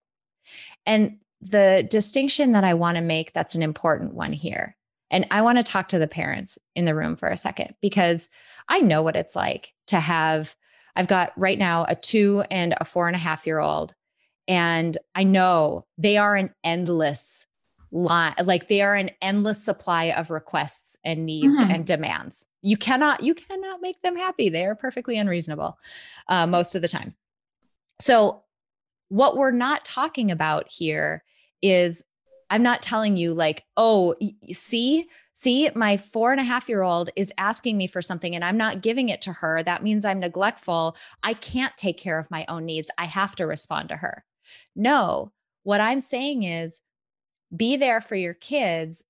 And 0.87 1.19
the 1.41 1.87
distinction 1.89 2.53
that 2.53 2.65
I 2.65 2.75
want 2.75 2.97
to 2.97 3.03
make 3.03 3.33
that's 3.33 3.55
an 3.55 3.63
important 3.63 4.15
one 4.15 4.33
here. 4.33 4.77
And 5.11 5.27
I 5.31 5.43
want 5.43 5.59
to 5.59 5.65
talk 5.65 5.89
to 5.89 5.99
the 5.99 6.09
parents 6.09 6.59
in 6.75 6.85
the 6.85 6.95
room 6.95 7.17
for 7.17 7.29
a 7.29 7.37
second 7.37 7.75
because 7.81 8.29
I 8.69 8.81
know 8.81 9.03
what 9.03 9.17
it's 9.17 9.35
like 9.35 9.75
to 9.87 10.01
have, 10.01 10.55
I've 10.97 11.09
got 11.09 11.33
right 11.37 11.59
now 11.59 11.87
a 11.89 11.95
two 11.95 12.45
and 12.51 12.75
a 12.79 12.85
four 12.85 13.07
and 13.07 13.17
a 13.17 13.21
half 13.21 13.47
year 13.47 13.59
old. 13.59 13.95
And 14.47 14.97
I 15.15 15.25
know 15.25 15.87
they 15.97 16.17
are 16.17 16.37
an 16.37 16.55
endless 16.65 17.47
line 17.91 18.35
like 18.45 18.69
they 18.69 18.83
are 18.83 18.95
an 18.95 19.11
endless 19.23 19.63
supply 19.63 20.07
of 20.07 20.31
requests 20.31 20.99
and 21.05 21.25
needs 21.25 21.61
mm-hmm. 21.61 21.71
and 21.71 21.87
demands. 21.87 22.47
You 22.63 22.77
cannot 22.77 23.23
you 23.23 23.35
cannot 23.35 23.81
make 23.81 24.01
them 24.03 24.17
happy. 24.17 24.49
They 24.49 24.67
are 24.67 24.75
perfectly 24.75 25.17
unreasonable 25.17 25.79
uh, 26.29 26.47
most 26.47 26.75
of 26.75 26.83
the 26.83 26.89
time. 26.89 27.15
So 28.01 28.45
what 29.09 29.37
we're 29.37 29.51
not 29.51 29.85
talking 29.85 30.31
about 30.31 30.71
here 30.71 31.25
is 31.63 32.05
i'm 32.51 32.63
not 32.63 32.83
telling 32.83 33.17
you 33.17 33.35
like 33.35 33.65
oh 33.77 34.15
see 34.53 35.07
see 35.35 35.71
my 35.75 35.97
four 35.97 36.31
and 36.31 36.41
a 36.41 36.45
half 36.45 36.69
year 36.69 36.83
old 36.83 37.11
is 37.17 37.33
asking 37.39 37.77
me 37.77 37.87
for 37.87 38.03
something 38.03 38.35
and 38.35 38.45
i'm 38.45 38.57
not 38.57 38.83
giving 38.83 39.09
it 39.09 39.23
to 39.23 39.33
her. 39.33 39.63
That 39.63 39.83
means 39.83 40.05
i'm 40.05 40.21
neglectful. 40.21 40.97
I 41.23 41.35
can't 41.35 41.77
take 41.77 41.97
care 41.97 42.19
of 42.19 42.31
my 42.31 42.45
own 42.49 42.65
needs. 42.65 42.91
I 42.99 43.07
have 43.07 43.35
to 43.37 43.47
respond 43.47 43.89
to 43.89 43.97
her. 43.97 44.25
No. 44.77 45.33
What 45.63 45.81
i'm 45.81 46.01
saying 46.01 46.43
is 46.45 46.83
be 47.55 47.77
there 47.77 48.01
for 48.01 48.17
your 48.17 48.35
kids, 48.35 49.05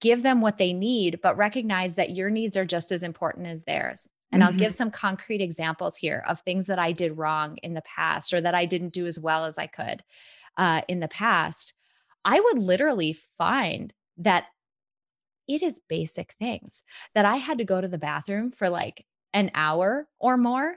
give 0.00 0.22
them 0.22 0.40
what 0.40 0.58
they 0.58 0.72
need, 0.72 1.20
but 1.22 1.36
recognize 1.36 1.94
that 1.94 2.10
your 2.10 2.30
needs 2.30 2.56
are 2.56 2.64
just 2.64 2.92
as 2.92 3.02
important 3.02 3.46
as 3.46 3.64
theirs. 3.64 4.08
And 4.32 4.42
mm-hmm. 4.42 4.52
I'll 4.52 4.58
give 4.58 4.68
mm-hmm. 4.68 4.76
some 4.76 4.90
concrete 4.90 5.40
examples 5.40 5.96
here 5.96 6.24
of 6.28 6.40
things 6.40 6.66
that 6.66 6.78
I 6.78 6.92
did 6.92 7.18
wrong 7.18 7.56
in 7.62 7.74
the 7.74 7.82
past 7.82 8.32
or 8.32 8.40
that 8.40 8.54
I 8.54 8.66
didn't 8.66 8.92
do 8.92 9.06
as 9.06 9.18
well 9.18 9.44
as 9.44 9.58
I 9.58 9.66
could 9.66 10.02
uh, 10.56 10.82
in 10.88 11.00
the 11.00 11.08
past. 11.08 11.74
I 12.24 12.38
would 12.38 12.58
literally 12.58 13.16
find 13.38 13.92
that 14.18 14.44
it 15.48 15.62
is 15.62 15.80
basic 15.88 16.34
things 16.34 16.82
that 17.14 17.24
I 17.24 17.36
had 17.36 17.58
to 17.58 17.64
go 17.64 17.80
to 17.80 17.88
the 17.88 17.98
bathroom 17.98 18.52
for 18.52 18.68
like 18.68 19.06
an 19.32 19.50
hour 19.54 20.06
or 20.18 20.36
more 20.36 20.76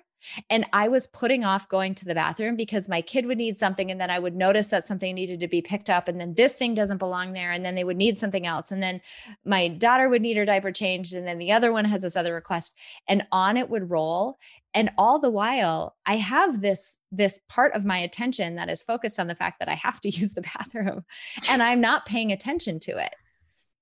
and 0.49 0.65
I 0.73 0.87
was 0.87 1.07
putting 1.07 1.43
off 1.43 1.69
going 1.69 1.95
to 1.95 2.05
the 2.05 2.15
bathroom 2.15 2.55
because 2.55 2.89
my 2.89 3.01
kid 3.01 3.25
would 3.25 3.37
need 3.37 3.59
something. 3.59 3.91
And 3.91 3.99
then 3.99 4.09
I 4.09 4.19
would 4.19 4.35
notice 4.35 4.69
that 4.69 4.83
something 4.83 5.13
needed 5.13 5.39
to 5.41 5.47
be 5.47 5.61
picked 5.61 5.89
up. 5.89 6.07
And 6.07 6.19
then 6.19 6.33
this 6.35 6.53
thing 6.53 6.73
doesn't 6.75 6.97
belong 6.97 7.33
there. 7.33 7.51
And 7.51 7.63
then 7.63 7.75
they 7.75 7.83
would 7.83 7.97
need 7.97 8.17
something 8.17 8.45
else. 8.45 8.71
And 8.71 8.81
then 8.81 9.01
my 9.45 9.67
daughter 9.67 10.09
would 10.09 10.21
need 10.21 10.37
her 10.37 10.45
diaper 10.45 10.71
changed. 10.71 11.13
And 11.13 11.27
then 11.27 11.37
the 11.37 11.51
other 11.51 11.71
one 11.71 11.85
has 11.85 12.01
this 12.01 12.15
other 12.15 12.33
request. 12.33 12.75
And 13.07 13.25
on 13.31 13.57
it 13.57 13.69
would 13.69 13.89
roll. 13.89 14.37
And 14.73 14.89
all 14.97 15.19
the 15.19 15.29
while, 15.29 15.95
I 16.05 16.15
have 16.15 16.61
this, 16.61 16.99
this 17.11 17.39
part 17.47 17.75
of 17.75 17.85
my 17.85 17.97
attention 17.99 18.55
that 18.55 18.69
is 18.69 18.83
focused 18.83 19.19
on 19.19 19.27
the 19.27 19.35
fact 19.35 19.59
that 19.59 19.69
I 19.69 19.75
have 19.75 19.99
to 20.01 20.09
use 20.11 20.33
the 20.33 20.41
bathroom 20.41 21.03
and 21.49 21.61
I'm 21.61 21.81
not 21.81 22.05
paying 22.05 22.31
attention 22.31 22.79
to 22.81 22.97
it. 22.97 23.13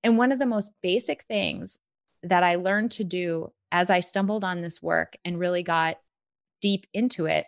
And 0.04 0.18
one 0.18 0.32
of 0.32 0.38
the 0.38 0.46
most 0.46 0.72
basic 0.82 1.24
things 1.24 1.78
that 2.22 2.42
I 2.42 2.56
learned 2.56 2.90
to 2.92 3.04
do 3.04 3.52
as 3.70 3.90
I 3.90 4.00
stumbled 4.00 4.44
on 4.44 4.60
this 4.60 4.82
work 4.82 5.16
and 5.24 5.38
really 5.38 5.62
got 5.62 5.98
deep 6.62 6.86
into 6.94 7.26
it 7.26 7.44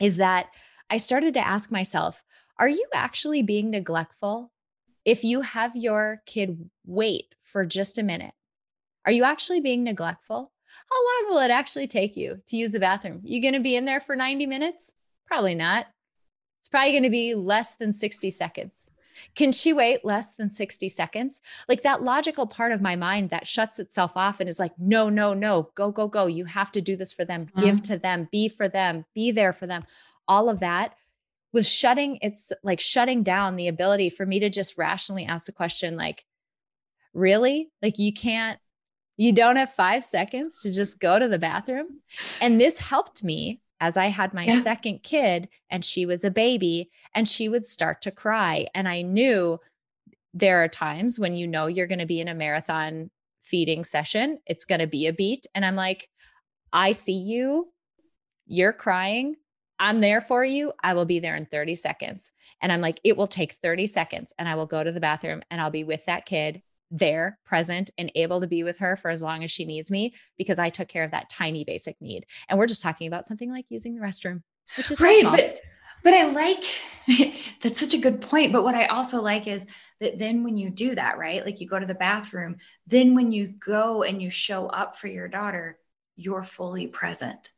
is 0.00 0.16
that 0.16 0.46
I 0.88 0.96
started 0.96 1.34
to 1.34 1.46
ask 1.46 1.70
myself, 1.70 2.24
are 2.58 2.68
you 2.68 2.86
actually 2.94 3.42
being 3.42 3.70
neglectful? 3.70 4.50
If 5.04 5.24
you 5.24 5.42
have 5.42 5.76
your 5.76 6.22
kid 6.24 6.70
wait 6.86 7.34
for 7.42 7.66
just 7.66 7.98
a 7.98 8.02
minute, 8.02 8.32
are 9.04 9.12
you 9.12 9.24
actually 9.24 9.60
being 9.60 9.84
neglectful? 9.84 10.52
How 10.90 11.24
long 11.26 11.34
will 11.34 11.42
it 11.42 11.50
actually 11.50 11.88
take 11.88 12.16
you 12.16 12.42
to 12.46 12.56
use 12.56 12.72
the 12.72 12.80
bathroom? 12.80 13.20
You 13.24 13.42
going 13.42 13.54
to 13.54 13.60
be 13.60 13.76
in 13.76 13.84
there 13.84 14.00
for 14.00 14.16
90 14.16 14.46
minutes? 14.46 14.94
Probably 15.26 15.54
not. 15.54 15.86
It's 16.58 16.68
probably 16.68 16.92
going 16.92 17.04
to 17.04 17.10
be 17.10 17.34
less 17.34 17.74
than 17.74 17.92
60 17.92 18.30
seconds. 18.30 18.90
Can 19.34 19.52
she 19.52 19.72
wait 19.72 20.04
less 20.04 20.34
than 20.34 20.50
60 20.50 20.88
seconds? 20.88 21.40
Like 21.68 21.82
that 21.82 22.02
logical 22.02 22.46
part 22.46 22.72
of 22.72 22.80
my 22.80 22.96
mind 22.96 23.30
that 23.30 23.46
shuts 23.46 23.78
itself 23.78 24.12
off 24.16 24.40
and 24.40 24.48
is 24.48 24.58
like, 24.58 24.72
no, 24.78 25.08
no, 25.08 25.34
no, 25.34 25.70
go, 25.74 25.90
go, 25.90 26.08
go. 26.08 26.26
You 26.26 26.44
have 26.46 26.72
to 26.72 26.80
do 26.80 26.96
this 26.96 27.12
for 27.12 27.24
them, 27.24 27.46
mm-hmm. 27.46 27.60
give 27.60 27.82
to 27.82 27.98
them, 27.98 28.28
be 28.30 28.48
for 28.48 28.68
them, 28.68 29.04
be 29.14 29.30
there 29.30 29.52
for 29.52 29.66
them. 29.66 29.82
All 30.28 30.48
of 30.48 30.60
that 30.60 30.94
was 31.52 31.68
shutting 31.68 32.18
it's 32.22 32.52
like 32.62 32.80
shutting 32.80 33.22
down 33.22 33.56
the 33.56 33.68
ability 33.68 34.10
for 34.10 34.24
me 34.24 34.40
to 34.40 34.50
just 34.50 34.78
rationally 34.78 35.24
ask 35.24 35.46
the 35.46 35.52
question 35.52 35.96
like 35.96 36.24
really 37.12 37.70
like 37.82 37.98
you 37.98 38.12
can't 38.12 38.58
you 39.16 39.32
don't 39.32 39.56
have 39.56 39.72
5 39.72 40.04
seconds 40.04 40.62
to 40.62 40.72
just 40.72 41.00
go 41.00 41.18
to 41.18 41.28
the 41.28 41.38
bathroom 41.38 42.00
and 42.40 42.60
this 42.60 42.78
helped 42.78 43.24
me 43.24 43.60
as 43.80 43.96
I 43.96 44.06
had 44.06 44.34
my 44.34 44.44
yeah. 44.44 44.60
second 44.60 45.02
kid 45.02 45.48
and 45.70 45.84
she 45.84 46.06
was 46.06 46.24
a 46.24 46.30
baby 46.30 46.90
and 47.14 47.28
she 47.28 47.48
would 47.48 47.64
start 47.64 48.02
to 48.02 48.10
cry. 48.10 48.66
And 48.74 48.88
I 48.88 49.02
knew 49.02 49.58
there 50.34 50.62
are 50.62 50.68
times 50.68 51.18
when 51.18 51.34
you 51.34 51.46
know 51.46 51.66
you're 51.66 51.86
going 51.86 51.98
to 51.98 52.06
be 52.06 52.20
in 52.20 52.28
a 52.28 52.34
marathon 52.34 53.10
feeding 53.42 53.84
session, 53.84 54.38
it's 54.46 54.64
going 54.64 54.80
to 54.80 54.86
be 54.86 55.06
a 55.06 55.12
beat. 55.12 55.46
And 55.54 55.64
I'm 55.64 55.76
like, 55.76 56.08
I 56.72 56.92
see 56.92 57.16
you. 57.16 57.72
You're 58.46 58.72
crying. 58.72 59.36
I'm 59.78 60.00
there 60.00 60.20
for 60.20 60.44
you. 60.44 60.72
I 60.82 60.92
will 60.92 61.06
be 61.06 61.20
there 61.20 61.34
in 61.34 61.46
30 61.46 61.74
seconds. 61.74 62.32
And 62.60 62.70
I'm 62.70 62.82
like, 62.82 63.00
it 63.02 63.16
will 63.16 63.26
take 63.26 63.54
30 63.54 63.86
seconds 63.86 64.34
and 64.38 64.46
I 64.48 64.54
will 64.54 64.66
go 64.66 64.84
to 64.84 64.92
the 64.92 65.00
bathroom 65.00 65.42
and 65.50 65.60
I'll 65.60 65.70
be 65.70 65.84
with 65.84 66.04
that 66.04 66.26
kid 66.26 66.62
there, 66.90 67.38
present, 67.44 67.90
and 67.98 68.10
able 68.14 68.40
to 68.40 68.46
be 68.46 68.62
with 68.62 68.78
her 68.78 68.96
for 68.96 69.10
as 69.10 69.22
long 69.22 69.44
as 69.44 69.50
she 69.50 69.64
needs 69.64 69.90
me 69.90 70.14
because 70.36 70.58
I 70.58 70.70
took 70.70 70.88
care 70.88 71.04
of 71.04 71.12
that 71.12 71.30
tiny 71.30 71.64
basic 71.64 72.00
need. 72.00 72.26
And 72.48 72.58
we're 72.58 72.66
just 72.66 72.82
talking 72.82 73.06
about 73.06 73.26
something 73.26 73.50
like 73.50 73.66
using 73.68 73.94
the 73.94 74.00
restroom. 74.00 74.42
which 74.76 74.90
is 74.90 74.98
so 74.98 75.04
right 75.04 75.20
small. 75.20 75.36
but 75.36 75.60
but 76.02 76.14
i 76.14 76.26
like 76.28 76.64
that's 77.60 77.78
such 77.78 77.94
a 77.94 77.98
good 77.98 78.20
point 78.20 78.52
but 78.52 78.64
what 78.64 78.74
i 78.74 78.86
also 78.86 79.20
like 79.20 79.46
is 79.46 79.66
that 80.00 80.18
then 80.18 80.42
when 80.44 80.56
you 80.56 80.70
do 80.70 80.94
that 80.94 81.18
right 81.18 81.44
like 81.44 81.60
you 81.60 81.68
go 81.68 81.78
to 81.78 81.86
the 81.86 81.94
bathroom 81.94 82.56
then 82.86 83.14
when 83.14 83.32
you 83.32 83.48
go 83.48 84.02
and 84.02 84.22
you 84.22 84.30
show 84.30 84.66
up 84.66 84.96
for 84.96 85.08
your 85.08 85.28
daughter 85.28 85.78
you're 86.16 86.44
fully 86.44 86.86
present 86.86 87.52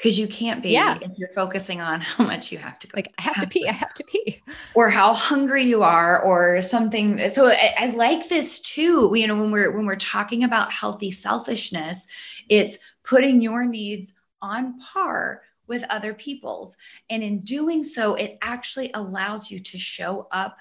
because 0.00 0.18
you 0.18 0.26
can't 0.28 0.62
be 0.62 0.70
Yeah. 0.70 0.98
if 1.00 1.12
you're 1.18 1.28
focusing 1.34 1.80
on 1.80 2.00
how 2.12 2.24
much 2.24 2.50
you 2.50 2.58
have 2.58 2.78
to 2.80 2.86
go 2.86 2.96
like 2.96 3.12
I 3.18 3.22
have 3.22 3.40
to 3.40 3.46
pee, 3.46 3.68
I 3.68 3.72
have 3.72 3.92
to 3.94 4.04
pee. 4.04 4.40
or 4.74 4.88
how 4.90 5.12
hungry 5.14 5.64
you 5.64 5.82
are 5.82 6.20
or 6.22 6.62
something 6.62 7.28
so 7.28 7.48
I, 7.48 7.74
I 7.78 7.86
like 7.90 8.28
this 8.28 8.60
too 8.60 9.12
you 9.14 9.26
know 9.26 9.36
when 9.40 9.50
we're 9.50 9.70
when 9.76 9.86
we're 9.86 9.96
talking 9.96 10.44
about 10.44 10.72
healthy 10.72 11.10
selfishness 11.10 12.06
it's 12.48 12.78
putting 13.04 13.40
your 13.42 13.64
needs 13.66 14.14
on 14.42 14.78
par 14.78 15.42
with 15.66 15.84
other 15.90 16.14
people's 16.14 16.76
and 17.10 17.22
in 17.22 17.40
doing 17.42 17.84
so 17.84 18.14
it 18.14 18.38
actually 18.42 18.90
allows 18.94 19.50
you 19.50 19.58
to 19.60 19.78
show 19.78 20.26
up 20.32 20.56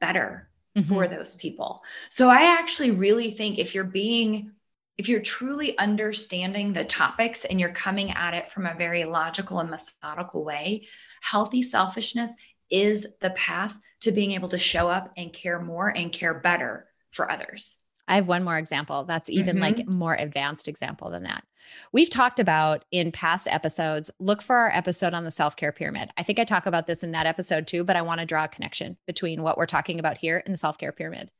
better 0.00 0.48
Mm-hmm. 0.76 0.92
for 0.92 1.06
those 1.06 1.36
people 1.36 1.84
so 2.08 2.28
i 2.28 2.58
actually 2.58 2.90
really 2.90 3.30
think 3.30 3.60
if 3.60 3.76
you're 3.76 3.84
being 3.84 4.50
if 4.96 5.08
you're 5.08 5.20
truly 5.20 5.76
understanding 5.78 6.72
the 6.72 6.84
topics 6.84 7.44
and 7.44 7.60
you're 7.60 7.72
coming 7.72 8.10
at 8.12 8.34
it 8.34 8.50
from 8.52 8.66
a 8.66 8.74
very 8.74 9.04
logical 9.04 9.58
and 9.58 9.70
methodical 9.70 10.44
way, 10.44 10.86
healthy 11.22 11.62
selfishness 11.62 12.32
is 12.70 13.06
the 13.20 13.30
path 13.30 13.76
to 14.00 14.12
being 14.12 14.32
able 14.32 14.48
to 14.48 14.58
show 14.58 14.88
up 14.88 15.12
and 15.16 15.32
care 15.32 15.60
more 15.60 15.88
and 15.88 16.12
care 16.12 16.34
better 16.34 16.86
for 17.10 17.30
others. 17.30 17.80
I 18.06 18.16
have 18.16 18.28
one 18.28 18.44
more 18.44 18.58
example 18.58 19.04
that's 19.04 19.30
even 19.30 19.56
Mhm. 19.56 19.60
like 19.60 19.86
more 19.86 20.14
advanced 20.14 20.68
example 20.68 21.10
than 21.10 21.22
that. 21.22 21.42
We've 21.90 22.10
talked 22.10 22.38
about 22.38 22.84
in 22.90 23.10
past 23.10 23.48
episodes, 23.48 24.10
look 24.18 24.42
for 24.42 24.56
our 24.56 24.70
episode 24.70 25.14
on 25.14 25.24
the 25.24 25.30
self-care 25.30 25.72
pyramid. 25.72 26.10
I 26.18 26.22
think 26.22 26.38
I 26.38 26.44
talk 26.44 26.66
about 26.66 26.86
this 26.86 27.02
in 27.02 27.12
that 27.12 27.26
episode 27.26 27.66
too, 27.66 27.82
but 27.82 27.96
I 27.96 28.02
want 28.02 28.20
to 28.20 28.26
draw 28.26 28.44
a 28.44 28.48
connection 28.48 28.98
between 29.06 29.42
what 29.42 29.56
we're 29.56 29.64
talking 29.64 29.98
about 29.98 30.18
here 30.18 30.42
and 30.44 30.52
the 30.52 30.58
self-care 30.58 30.92
pyramid. 30.92 31.30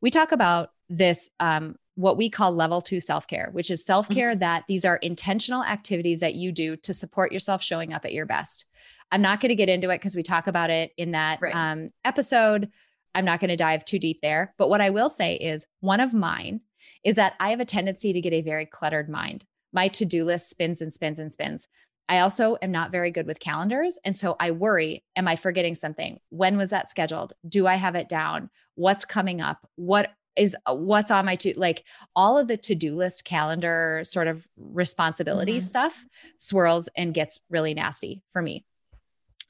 We 0.00 0.10
talk 0.10 0.30
about 0.30 0.70
this 0.88 1.30
um, 1.40 1.76
what 1.94 2.16
we 2.16 2.28
call 2.28 2.52
level 2.52 2.80
2 2.82 3.00
self-care, 3.00 3.48
which 3.52 3.70
is 3.70 3.84
self-care 3.84 4.34
that 4.36 4.64
these 4.68 4.84
are 4.84 4.96
intentional 4.96 5.64
activities 5.64 6.20
that 6.20 6.34
you 6.34 6.52
do 6.52 6.76
to 6.76 6.92
support 6.92 7.32
yourself 7.32 7.62
showing 7.62 7.92
up 7.94 8.04
at 8.04 8.12
your 8.12 8.26
best. 8.26 8.66
I'm 9.10 9.22
not 9.22 9.40
going 9.40 9.48
to 9.50 9.54
get 9.54 9.68
into 9.68 9.88
it 9.90 9.94
because 9.98 10.16
we 10.16 10.22
talk 10.22 10.46
about 10.46 10.68
it 10.70 10.92
in 10.96 11.12
that 11.12 11.40
Right. 11.40 11.54
um, 11.54 11.88
episode. 12.04 12.70
I'm 13.14 13.24
not 13.24 13.40
going 13.40 13.48
to 13.48 13.56
dive 13.56 13.84
too 13.84 13.98
deep 13.98 14.20
there. 14.20 14.54
But 14.58 14.68
what 14.68 14.82
I 14.82 14.90
will 14.90 15.08
say 15.08 15.36
is 15.36 15.66
one 15.80 16.00
of 16.00 16.12
mine 16.12 16.60
is 17.02 17.16
that 17.16 17.34
I 17.40 17.48
have 17.50 17.60
a 17.60 17.64
tendency 17.64 18.12
to 18.12 18.20
get 18.20 18.32
a 18.34 18.42
very 18.42 18.66
cluttered 18.66 19.08
mind. 19.08 19.44
My 19.72 19.88
to 19.88 20.04
do 20.04 20.24
list 20.24 20.50
spins 20.50 20.82
and 20.82 20.92
spins 20.92 21.18
and 21.18 21.32
spins. 21.32 21.66
I 22.08 22.18
also 22.20 22.56
am 22.62 22.70
not 22.70 22.92
very 22.92 23.10
good 23.10 23.26
with 23.26 23.40
calendars. 23.40 23.98
And 24.04 24.14
so 24.14 24.36
I 24.38 24.50
worry 24.50 25.02
Am 25.16 25.26
I 25.26 25.34
forgetting 25.36 25.74
something? 25.74 26.20
When 26.28 26.56
was 26.58 26.70
that 26.70 26.90
scheduled? 26.90 27.32
Do 27.48 27.66
I 27.66 27.76
have 27.76 27.94
it 27.94 28.08
down? 28.08 28.50
What's 28.74 29.04
coming 29.06 29.40
up? 29.40 29.66
What 29.76 30.12
is 30.36 30.56
what's 30.66 31.10
on 31.10 31.24
my 31.24 31.36
to 31.36 31.58
like 31.58 31.84
all 32.14 32.36
of 32.38 32.48
the 32.48 32.56
to-do 32.56 32.94
list 32.94 33.24
calendar 33.24 34.02
sort 34.04 34.28
of 34.28 34.46
responsibility 34.56 35.58
Mhm. 35.58 35.62
stuff 35.62 36.06
swirls 36.36 36.88
and 36.96 37.14
gets 37.14 37.40
really 37.48 37.74
nasty 37.74 38.22
for 38.32 38.42
me. 38.42 38.64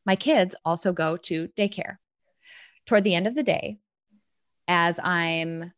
My 0.05 0.17
kids 0.17 0.55
also 0.65 0.93
go 0.93 1.17
to 1.17 1.49
daycare. 1.49 1.99
Toward 2.87 3.03
the 3.05 3.15
end 3.15 3.27
of 3.27 3.35
the 3.35 3.43
day, 3.43 3.79
as 4.69 5.01
I'm 5.03 5.73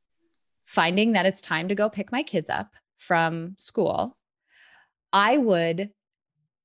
finding 0.65 1.13
that 1.13 1.25
it's 1.25 1.41
time 1.41 1.69
to 1.69 1.75
go 1.75 1.89
pick 1.89 2.13
my 2.13 2.23
kids 2.23 2.51
up 2.51 2.75
from 2.99 3.55
school, 3.59 4.19
I 5.13 5.39
would, 5.39 5.91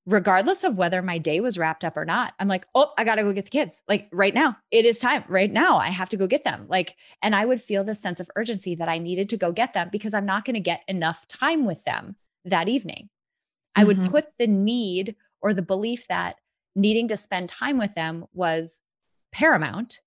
regardless 0.05 0.63
of 0.63 0.77
whether 0.77 1.01
my 1.01 1.17
day 1.17 1.39
was 1.39 1.57
wrapped 1.57 1.83
up 1.85 1.95
or 1.95 2.05
not, 2.05 2.33
I'm 2.39 2.47
like, 2.47 2.67
oh, 2.75 2.91
I 2.97 3.03
got 3.03 3.15
to 3.15 3.23
go 3.23 3.31
get 3.33 3.45
the 3.45 3.51
kids. 3.51 3.81
Like 3.87 4.09
right 4.11 4.33
now, 4.33 4.57
it 4.71 4.85
is 4.85 4.99
time. 4.99 5.23
Right 5.27 5.51
now, 5.51 5.77
I 5.77 5.87
have 5.87 6.09
to 6.09 6.17
go 6.17 6.27
get 6.27 6.43
them. 6.43 6.65
Like, 6.67 6.95
and 7.21 7.35
I 7.35 7.45
would 7.45 7.61
feel 7.61 7.83
this 7.83 8.01
sense 8.01 8.19
of 8.19 8.29
urgency 8.35 8.75
that 8.75 8.89
I 8.89 8.97
needed 8.97 9.29
to 9.29 9.37
go 9.37 9.51
get 9.51 9.73
them 9.73 9.89
because 9.91 10.13
I'm 10.13 10.25
not 10.25 10.43
going 10.45 10.55
to 10.55 10.59
get 10.59 10.83
enough 10.87 11.27
time 11.27 11.65
with 11.65 11.83
them 11.85 12.17
that 12.43 12.67
evening. 12.67 13.09
I 13.75 13.85
would 13.85 13.97
Mhm. 13.97 14.11
put 14.11 14.25
the 14.37 14.47
need 14.47 15.15
or 15.41 15.53
the 15.53 15.61
belief 15.61 16.07
that 16.07 16.35
needing 16.75 17.07
to 17.07 17.15
spend 17.15 17.49
time 17.49 17.77
with 17.77 17.95
them 17.95 18.25
was 18.33 18.81
paramount 19.31 20.01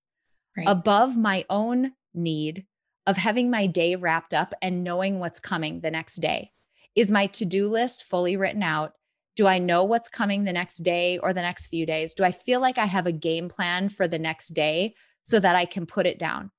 Right. 0.57 0.69
above 0.69 1.17
my 1.17 1.45
own 1.51 1.93
need 2.15 2.67
of 3.07 3.19
having 3.19 3.51
my 3.51 3.67
day 3.67 3.95
wrapped 3.95 4.33
up 4.35 4.55
and 4.63 4.83
knowing 4.83 5.19
what's 5.19 5.39
coming 5.39 5.81
the 5.81 5.91
next 5.91 6.17
day. 6.17 6.51
Is 6.95 7.11
my 7.11 7.27
to 7.29 7.45
do 7.45 7.69
list 7.69 8.05
fully 8.05 8.37
written 8.37 8.63
out? 8.63 8.96
Do 9.37 9.47
I 9.47 9.59
know 9.59 9.85
what's 9.85 10.09
coming 10.09 10.45
the 10.45 10.53
next 10.53 10.79
day 10.79 11.19
or 11.19 11.33
the 11.33 11.43
next 11.43 11.67
few 11.67 11.85
days? 11.85 12.15
Do 12.15 12.25
I 12.25 12.33
feel 12.33 12.61
like 12.61 12.79
I 12.79 12.87
have 12.87 13.07
a 13.07 13.13
game 13.13 13.49
plan 13.49 13.91
for 13.91 14.09
the 14.09 14.19
next 14.19 14.49
day 14.49 14.95
so 15.23 15.39
that 15.39 15.55
I 15.55 15.67
can 15.67 15.85
put 15.85 16.07
it 16.07 16.19
down? 16.19 16.51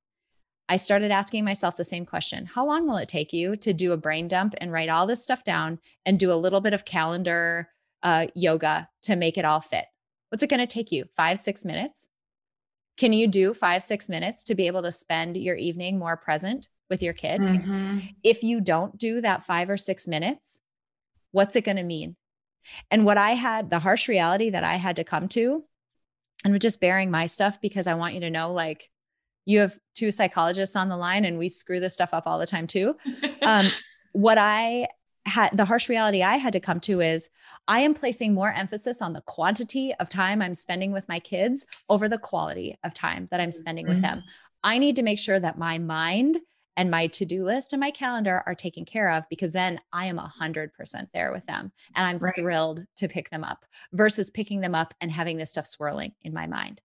I 0.69 0.77
started 0.77 1.11
asking 1.11 1.43
myself 1.43 1.75
the 1.75 1.83
same 1.83 2.05
question 2.05 2.45
How 2.45 2.65
long 2.65 2.87
will 2.87 2.97
it 2.97 3.09
take 3.09 3.33
you 3.33 3.55
to 3.57 3.73
do 3.73 3.93
a 3.93 3.97
brain 3.97 4.27
dump 4.27 4.53
and 4.61 4.71
write 4.71 4.89
all 4.89 5.07
this 5.07 5.23
stuff 5.23 5.43
down 5.43 5.79
and 6.05 6.19
do 6.19 6.31
a 6.31 6.35
little 6.35 6.61
bit 6.61 6.73
of 6.73 6.85
calendar 6.85 7.69
uh, 8.03 8.27
yoga 8.35 8.89
to 9.03 9.15
make 9.15 9.37
it 9.37 9.45
all 9.45 9.61
fit? 9.61 9.85
What's 10.29 10.43
it 10.43 10.49
going 10.49 10.59
to 10.59 10.67
take 10.67 10.91
you? 10.91 11.05
Five, 11.15 11.39
six 11.39 11.65
minutes? 11.65 12.09
Can 12.97 13.13
you 13.13 13.27
do 13.27 13.53
five, 13.53 13.81
six 13.81 14.09
minutes 14.09 14.43
to 14.45 14.55
be 14.55 14.67
able 14.67 14.83
to 14.83 14.91
spend 14.91 15.37
your 15.37 15.55
evening 15.55 15.97
more 15.97 16.17
present 16.17 16.67
with 16.89 17.01
your 17.01 17.13
kid? 17.13 17.39
Mhm. 17.39 18.15
If 18.23 18.43
you 18.43 18.59
don't 18.59 18.97
do 18.97 19.21
that 19.21 19.45
five 19.45 19.69
or 19.69 19.77
six 19.77 20.07
minutes, 20.07 20.59
what's 21.31 21.55
it 21.55 21.63
going 21.63 21.77
to 21.77 21.83
mean? 21.83 22.17
And 22.91 23.05
what 23.05 23.17
I 23.17 23.31
had, 23.31 23.69
the 23.69 23.79
harsh 23.79 24.07
reality 24.07 24.49
that 24.49 24.63
I 24.63 24.75
had 24.75 24.95
to 24.97 25.03
come 25.03 25.27
to, 25.29 25.63
and 26.43 26.53
we're 26.53 26.59
just 26.59 26.81
bearing 26.81 27.11
my 27.11 27.25
stuff 27.25 27.59
because 27.61 27.87
I 27.87 27.95
want 27.95 28.13
you 28.13 28.19
to 28.21 28.29
know 28.29 28.51
like, 28.51 28.89
you 29.45 29.59
have 29.59 29.77
two 29.95 30.11
psychologists 30.11 30.75
on 30.75 30.89
the 30.89 30.97
line 30.97 31.23
and 31.23 31.37
we 31.37 31.47
screw 31.47 31.79
this 31.79 31.93
stuff 31.93 32.09
up 32.13 32.27
all 32.27 32.37
the 32.37 32.45
time 32.45 32.67
too. 32.67 32.95
Um, 33.41 33.67
what 34.11 34.37
I 34.37 34.89
had, 35.25 35.55
the 35.55 35.63
harsh 35.63 35.87
reality 35.87 36.21
I 36.21 36.35
had 36.35 36.51
to 36.51 36.59
come 36.59 36.81
to 36.81 36.99
is 36.99 37.29
I 37.65 37.79
am 37.79 37.93
placing 37.93 38.33
more 38.33 38.51
emphasis 38.51 39.01
on 39.01 39.13
the 39.13 39.21
quantity 39.21 39.93
of 40.01 40.09
time 40.09 40.41
I'm 40.41 40.53
spending 40.53 40.91
with 40.91 41.07
my 41.07 41.19
kids 41.19 41.65
over 41.87 42.09
the 42.09 42.17
quality 42.17 42.77
of 42.83 42.93
time 42.93 43.27
that 43.31 43.39
I'm 43.39 43.53
spending 43.53 43.87
with 43.87 44.01
them. 44.01 44.23
I 44.63 44.79
need 44.79 44.97
to 44.97 45.03
make 45.03 45.17
sure 45.17 45.39
that 45.39 45.57
my 45.57 45.77
mind 45.77 46.39
and 46.77 46.91
my 46.91 47.07
to-do 47.07 47.43
list 47.43 47.73
and 47.73 47.79
my 47.81 47.91
calendar 47.91 48.43
are 48.45 48.55
taken 48.55 48.85
care 48.85 49.09
of 49.11 49.23
because 49.29 49.51
then 49.51 49.81
I 49.91 50.05
am 50.05 50.17
100% 50.17 50.69
there 51.13 51.33
with 51.33 51.45
them 51.47 51.71
and 51.95 52.05
I'm 52.07 52.19
Right. 52.19 52.35
thrilled 52.35 52.85
to 52.97 53.07
pick 53.07 53.29
them 53.31 53.43
up 53.43 53.65
versus 53.91 54.29
picking 54.29 54.61
them 54.61 54.75
up 54.75 54.93
and 55.01 55.11
having 55.11 55.37
this 55.37 55.49
stuff 55.49 55.65
swirling 55.65 56.13
in 56.21 56.33
my 56.33 56.45
mind. 56.47 56.79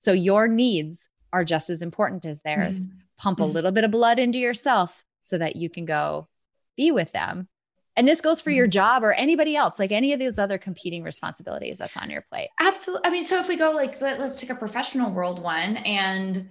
So 0.00 0.12
your 0.12 0.48
needs 0.48 1.08
are 1.32 1.44
just 1.44 1.68
as 1.68 1.82
important 1.82 2.24
as 2.24 2.42
theirs. 2.42 2.88
Pump 3.16 3.38
a 3.38 3.42
Mhm. 3.44 3.52
little 3.52 3.70
bit 3.72 3.84
of 3.84 3.90
blood 3.90 4.18
into 4.18 4.38
yourself 4.38 5.04
so 5.20 5.36
that 5.38 5.56
you 5.56 5.68
can 5.68 5.84
go 5.84 6.28
be 6.76 6.90
with 6.90 7.12
them. 7.12 7.48
And 7.96 8.08
this 8.08 8.20
goes 8.20 8.40
for 8.40 8.50
your 8.50 8.66
job 8.66 9.04
or 9.04 9.12
anybody 9.12 9.54
else, 9.54 9.78
like 9.78 9.92
any 9.92 10.12
of 10.12 10.18
those 10.18 10.38
other 10.38 10.58
competing 10.58 11.04
responsibilities 11.04 11.78
that's 11.78 11.96
on 11.96 12.10
your 12.10 12.22
plate. 12.22 12.48
Absolutely. 12.58 13.06
I 13.06 13.10
mean, 13.10 13.24
so 13.24 13.38
if 13.38 13.46
we 13.46 13.56
go 13.56 13.70
like 13.70 14.00
let, 14.00 14.20
us 14.20 14.40
take 14.40 14.50
a 14.50 14.54
professional 14.56 15.12
world 15.12 15.40
one 15.40 15.76
and 15.78 16.48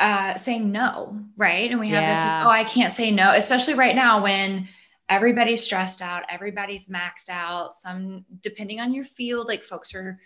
uh 0.00 0.34
saying 0.36 0.72
no, 0.72 1.20
right? 1.36 1.70
And 1.70 1.78
we 1.78 1.88
have 1.90 2.08
this 2.08 2.18
Yeah. 2.18 2.38
like, 2.38 2.46
oh, 2.46 2.50
I 2.50 2.64
can't 2.64 2.92
say 2.92 3.10
no, 3.10 3.30
especially 3.32 3.74
right 3.74 3.94
now 3.94 4.22
when 4.22 4.68
everybody's 5.08 5.62
stressed 5.62 6.02
out, 6.02 6.24
everybody's 6.28 6.88
maxed 6.88 7.28
out. 7.28 7.74
Some 7.74 8.24
depending 8.40 8.80
on 8.80 8.92
your 8.92 9.04
field, 9.04 9.46
like 9.46 9.64
folks 9.64 9.94
are 9.94 10.20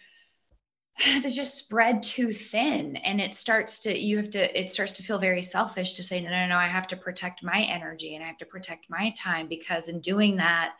they 1.23 1.31
just 1.31 1.57
spread 1.57 2.03
too 2.03 2.33
thin 2.33 2.97
and 2.97 3.21
it 3.21 3.35
starts 3.35 3.81
to 3.81 3.99
you 3.99 4.17
have 4.19 4.31
to 4.31 4.61
it 4.61 4.71
starts 4.71 4.93
to 4.93 5.03
feel 5.03 5.19
very 5.19 5.43
selfish 5.43 5.95
to 5.95 6.03
say 6.03 6.21
no 6.21 6.31
no 6.31 6.47
no 6.47 6.57
i 6.57 6.67
have 6.67 6.87
to 6.87 6.97
protect 6.97 7.43
my 7.43 7.63
energy 7.63 8.15
and 8.15 8.23
i 8.23 8.27
have 8.27 8.39
to 8.39 8.47
protect 8.47 8.89
my 8.89 9.11
time 9.19 9.49
because 9.49 9.89
in 9.89 10.01
doing 10.01 10.37
that 10.37 10.75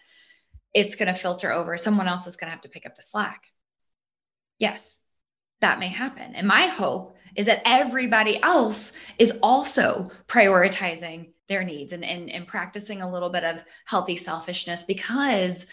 it's 0.73 0.97
going 0.97 1.13
to 1.13 1.19
filter 1.19 1.53
over 1.53 1.77
someone 1.77 2.09
else 2.09 2.27
is 2.27 2.37
going 2.37 2.47
to 2.49 2.53
have 2.53 2.63
to 2.63 2.69
pick 2.69 2.87
up 2.87 2.95
the 2.95 3.03
slack 3.03 3.47
yes 4.59 5.01
that 5.61 5.81
may 5.81 5.89
happen 5.89 6.35
and 6.35 6.47
my 6.47 6.67
hope 6.67 7.14
is 7.37 7.47
that 7.47 7.63
everybody 7.65 8.43
else 8.43 8.93
is 9.19 9.39
also 9.43 10.11
prioritizing 10.29 11.31
their 11.49 11.65
needs 11.65 11.93
and, 11.93 12.05
and, 12.05 12.31
and 12.31 12.47
practicing 12.47 13.03
a 13.03 13.11
little 13.11 13.31
bit 13.31 13.45
of 13.45 13.63
healthy 13.85 14.17
selfishness 14.17 14.83
because 14.83 15.67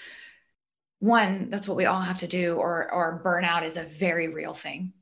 one, 0.99 1.49
that's 1.49 1.67
what 1.67 1.77
we 1.77 1.85
all 1.85 2.01
have 2.01 2.19
to 2.19 2.27
do, 2.27 2.57
or 2.57 2.91
or 2.91 3.21
burnout 3.25 3.63
is 3.63 3.77
a 3.77 3.83
very 3.83 4.27
real 4.27 4.53
thing. 4.53 4.93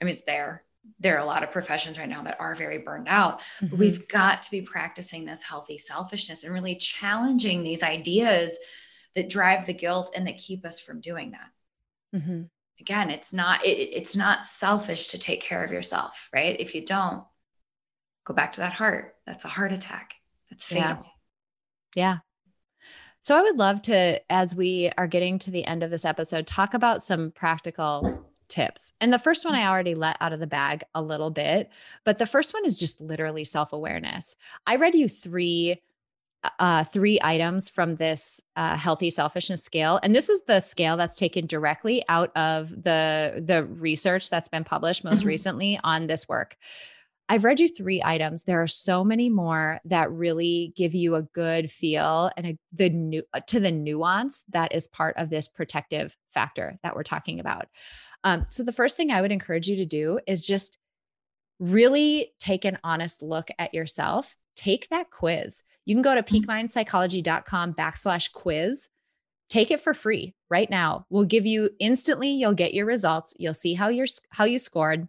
I 0.00 0.04
mean, 0.04 0.10
it's 0.10 0.22
there. 0.22 0.64
There 0.98 1.14
are 1.16 1.20
a 1.20 1.26
lot 1.26 1.44
of 1.44 1.52
professions 1.52 1.96
right 1.98 2.08
now 2.08 2.24
that 2.24 2.40
are 2.40 2.56
very 2.56 2.78
burned 2.78 3.06
out. 3.08 3.40
But 3.60 3.70
Mhm. 3.70 3.78
we've 3.78 4.08
got 4.08 4.42
to 4.42 4.50
be 4.50 4.62
practicing 4.62 5.24
this 5.24 5.42
healthy 5.42 5.78
selfishness 5.78 6.42
and 6.42 6.52
really 6.52 6.74
challenging 6.74 7.62
these 7.62 7.84
ideas 7.84 8.56
that 9.14 9.30
drive 9.30 9.66
the 9.66 9.74
guilt 9.74 10.10
and 10.14 10.26
that 10.26 10.38
keep 10.38 10.64
us 10.66 10.80
from 10.80 11.00
doing 11.00 11.32
that. 11.32 11.50
Mhm. 12.20 12.50
Again, 12.80 13.10
it's 13.10 13.32
not 13.32 13.64
it, 13.64 13.78
it's 13.78 14.14
not 14.14 14.46
selfish 14.46 15.08
to 15.08 15.18
take 15.18 15.40
care 15.40 15.64
of 15.64 15.72
yourself, 15.72 16.28
right? 16.32 16.58
If 16.58 16.74
you 16.74 16.84
don't, 16.84 17.24
go 18.24 18.34
back 18.34 18.52
to 18.54 18.60
that 18.60 18.72
heart. 18.72 19.16
That's 19.26 19.44
a 19.44 19.48
heart 19.48 19.72
attack. 19.72 20.14
That's 20.50 20.70
Yeah. 20.70 20.98
Yeah. 21.94 22.18
So 23.20 23.36
I 23.36 23.42
would 23.42 23.58
love 23.58 23.82
to, 23.82 24.20
as 24.32 24.54
we 24.54 24.90
are 24.96 25.08
getting 25.08 25.38
to 25.40 25.50
the 25.50 25.64
end 25.64 25.82
of 25.82 25.90
this 25.90 26.04
episode, 26.04 26.46
talk 26.46 26.72
about 26.72 27.02
some 27.02 27.32
practical 27.32 28.24
tips. 28.48 28.92
And 29.00 29.12
the 29.12 29.18
first 29.18 29.44
one 29.44 29.54
I 29.54 29.66
already 29.66 29.94
let 29.94 30.16
out 30.20 30.32
of 30.32 30.40
the 30.40 30.46
bag 30.46 30.84
a 30.94 31.02
little 31.02 31.30
bit, 31.30 31.70
but 32.04 32.18
the 32.18 32.26
first 32.26 32.54
one 32.54 32.64
is 32.64 32.78
just 32.78 33.00
literally 33.00 33.44
self 33.44 33.72
awareness. 33.72 34.36
I 34.66 34.76
read 34.76 34.94
you 34.94 35.08
three 35.08 35.82
uh, 36.58 36.84
three 36.84 37.18
items 37.22 37.68
from 37.68 37.96
this 37.96 38.40
uh, 38.56 38.76
healthy 38.76 39.10
selfishness 39.10 39.62
scale, 39.62 39.98
and 40.02 40.14
this 40.14 40.28
is 40.28 40.42
the 40.46 40.60
scale 40.60 40.96
that's 40.96 41.16
taken 41.16 41.46
directly 41.46 42.04
out 42.08 42.36
of 42.36 42.70
the 42.70 43.42
the 43.44 43.64
research 43.64 44.30
that's 44.30 44.48
been 44.48 44.64
published 44.64 45.04
most 45.04 45.20
mm-hmm. 45.20 45.28
recently 45.28 45.80
on 45.82 46.06
this 46.06 46.28
work. 46.28 46.56
I've 47.30 47.44
read 47.44 47.60
you 47.60 47.68
three 47.68 48.00
items. 48.02 48.44
There 48.44 48.62
are 48.62 48.68
so 48.68 49.04
many 49.04 49.28
more 49.28 49.80
that 49.84 50.10
really 50.10 50.72
give 50.76 50.94
you 50.94 51.14
a 51.14 51.22
good 51.22 51.70
feel 51.70 52.30
and 52.36 52.46
a 52.46 52.58
the 52.72 52.88
new 52.88 53.22
to 53.48 53.60
the 53.60 53.72
nuance 53.72 54.44
that 54.50 54.74
is 54.74 54.88
part 54.88 55.16
of 55.16 55.30
this 55.30 55.48
protective 55.48 56.16
factor 56.32 56.78
that 56.82 56.94
we're 56.94 57.02
talking 57.02 57.40
about. 57.40 57.66
Um, 58.24 58.46
so 58.48 58.62
the 58.62 58.72
first 58.72 58.96
thing 58.96 59.10
I 59.10 59.20
would 59.20 59.32
encourage 59.32 59.68
you 59.68 59.76
to 59.76 59.86
do 59.86 60.20
is 60.26 60.46
just 60.46 60.78
really 61.58 62.32
take 62.38 62.64
an 62.64 62.78
honest 62.82 63.22
look 63.22 63.48
at 63.58 63.74
yourself. 63.74 64.36
Take 64.58 64.88
that 64.88 65.12
quiz. 65.12 65.62
You 65.86 65.94
can 65.94 66.02
go 66.02 66.16
to 66.16 66.22
mm-hmm. 66.22 66.50
peakmindpsychology.com 66.50 67.74
backslash 67.74 68.32
quiz. 68.32 68.88
Take 69.48 69.70
it 69.70 69.80
for 69.80 69.94
free 69.94 70.34
right 70.50 70.68
now. 70.68 71.06
We'll 71.10 71.24
give 71.24 71.46
you 71.46 71.70
instantly, 71.78 72.30
you'll 72.30 72.54
get 72.54 72.74
your 72.74 72.84
results. 72.84 73.32
You'll 73.38 73.54
see 73.54 73.74
how 73.74 73.88
you're 73.88 74.06
how 74.30 74.44
you 74.44 74.58
scored. 74.58 75.08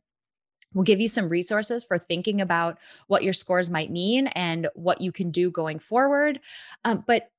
We'll 0.73 0.83
give 0.83 1.01
you 1.01 1.07
some 1.07 1.29
resources 1.29 1.83
for 1.83 1.97
thinking 1.97 2.41
about 2.41 2.77
what 3.07 3.23
your 3.23 3.33
scores 3.33 3.71
might 3.71 3.91
mean 3.91 4.27
and 4.27 4.67
what 4.75 5.01
you 5.01 5.11
can 5.11 5.31
do 5.31 5.49
going 5.49 5.79
forward. 5.79 6.39
Um, 6.85 7.03
but 7.07 7.31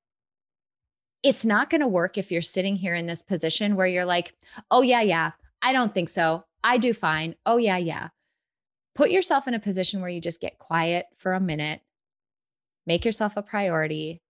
it's 1.23 1.45
not 1.45 1.69
going 1.69 1.81
to 1.81 1.87
work 1.87 2.17
if 2.17 2.29
you're 2.29 2.41
sitting 2.41 2.75
here 2.75 2.93
in 2.93 3.05
this 3.05 3.23
position 3.23 3.77
where 3.77 3.87
you're 3.87 4.05
like, 4.05 4.35
oh, 4.69 4.81
yeah, 4.81 5.01
yeah, 5.01 5.31
I 5.61 5.71
don't 5.71 5.93
think 5.93 6.09
so. 6.09 6.43
I 6.61 6.77
do 6.77 6.93
fine. 6.93 7.35
Oh, 7.45 7.55
yeah, 7.55 7.77
yeah. 7.77 8.09
Put 8.95 9.11
yourself 9.11 9.47
in 9.47 9.53
a 9.53 9.59
position 9.59 10.01
where 10.01 10.09
you 10.09 10.19
just 10.19 10.41
get 10.41 10.59
quiet 10.59 11.05
for 11.17 11.33
a 11.33 11.39
minute, 11.39 11.81
make 12.91 13.05
yourself 13.05 13.37
a 13.37 13.41
priority. 13.41 14.21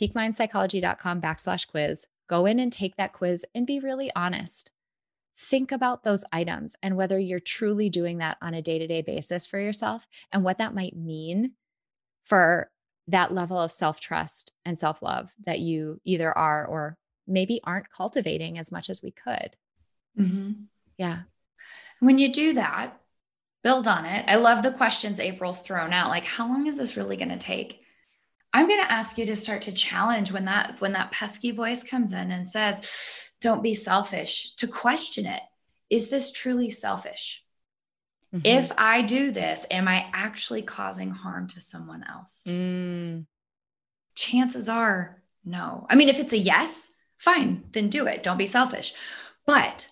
Peakmindpsychology.com 0.00 1.20
backslash 1.20 1.68
quiz. 1.68 2.08
Go 2.28 2.46
in 2.46 2.58
and 2.58 2.72
take 2.72 2.96
that 2.96 3.12
quiz 3.12 3.46
and 3.54 3.64
be 3.64 3.78
really 3.78 4.10
honest. 4.16 4.72
Think 5.38 5.70
about 5.70 6.02
those 6.02 6.24
items 6.32 6.74
and 6.82 6.96
whether 6.96 7.16
you're 7.16 7.38
truly 7.38 7.88
doing 7.88 8.18
that 8.18 8.38
on 8.42 8.54
a 8.54 8.62
day 8.62 8.80
to 8.80 8.88
day 8.88 9.02
basis 9.02 9.46
for 9.46 9.60
yourself 9.60 10.08
and 10.32 10.42
what 10.42 10.58
that 10.58 10.74
might 10.74 10.96
mean 10.96 11.52
for 12.24 12.72
that 13.06 13.32
level 13.32 13.60
of 13.60 13.70
self 13.70 14.00
trust 14.00 14.52
and 14.64 14.76
self 14.76 15.00
love 15.00 15.30
that 15.44 15.60
you 15.60 16.00
either 16.04 16.36
are 16.36 16.66
or 16.66 16.98
maybe 17.28 17.60
aren't 17.62 17.90
cultivating 17.90 18.58
as 18.58 18.72
much 18.72 18.90
as 18.90 19.00
we 19.00 19.12
could. 19.12 19.54
Mm-hmm. 20.18 20.64
Yeah. 20.98 21.20
When 22.00 22.18
you 22.18 22.32
do 22.32 22.54
that, 22.54 22.96
build 23.62 23.86
on 23.86 24.06
it. 24.06 24.24
I 24.26 24.34
love 24.34 24.64
the 24.64 24.72
questions 24.72 25.20
April's 25.20 25.62
thrown 25.62 25.92
out. 25.92 26.08
Like, 26.08 26.26
how 26.26 26.48
long 26.48 26.66
is 26.66 26.76
this 26.76 26.96
really 26.96 27.16
going 27.16 27.28
to 27.28 27.38
take? 27.38 27.81
I'm 28.52 28.68
going 28.68 28.80
to 28.80 28.92
ask 28.92 29.16
you 29.18 29.26
to 29.26 29.36
start 29.36 29.62
to 29.62 29.72
challenge 29.72 30.32
when 30.32 30.44
that 30.44 30.80
when 30.80 30.92
that 30.92 31.12
pesky 31.12 31.50
voice 31.52 31.82
comes 31.82 32.12
in 32.12 32.30
and 32.30 32.46
says, 32.46 32.88
"Don't 33.40 33.62
be 33.62 33.74
selfish." 33.74 34.54
To 34.56 34.66
question 34.66 35.26
it. 35.26 35.42
Is 35.90 36.08
this 36.08 36.32
truly 36.32 36.70
selfish? 36.70 37.42
Mm-hmm. 38.34 38.46
If 38.46 38.72
I 38.78 39.02
do 39.02 39.30
this, 39.30 39.66
am 39.70 39.88
I 39.88 40.06
actually 40.14 40.62
causing 40.62 41.10
harm 41.10 41.48
to 41.48 41.60
someone 41.60 42.04
else? 42.08 42.44
Mm. 42.48 43.26
Chances 44.14 44.68
are 44.68 45.22
no. 45.44 45.86
I 45.90 45.96
mean, 45.96 46.08
if 46.08 46.18
it's 46.18 46.32
a 46.32 46.38
yes, 46.38 46.90
fine, 47.18 47.64
then 47.72 47.90
do 47.90 48.06
it. 48.06 48.22
Don't 48.22 48.38
be 48.38 48.46
selfish. 48.46 48.94
But 49.46 49.88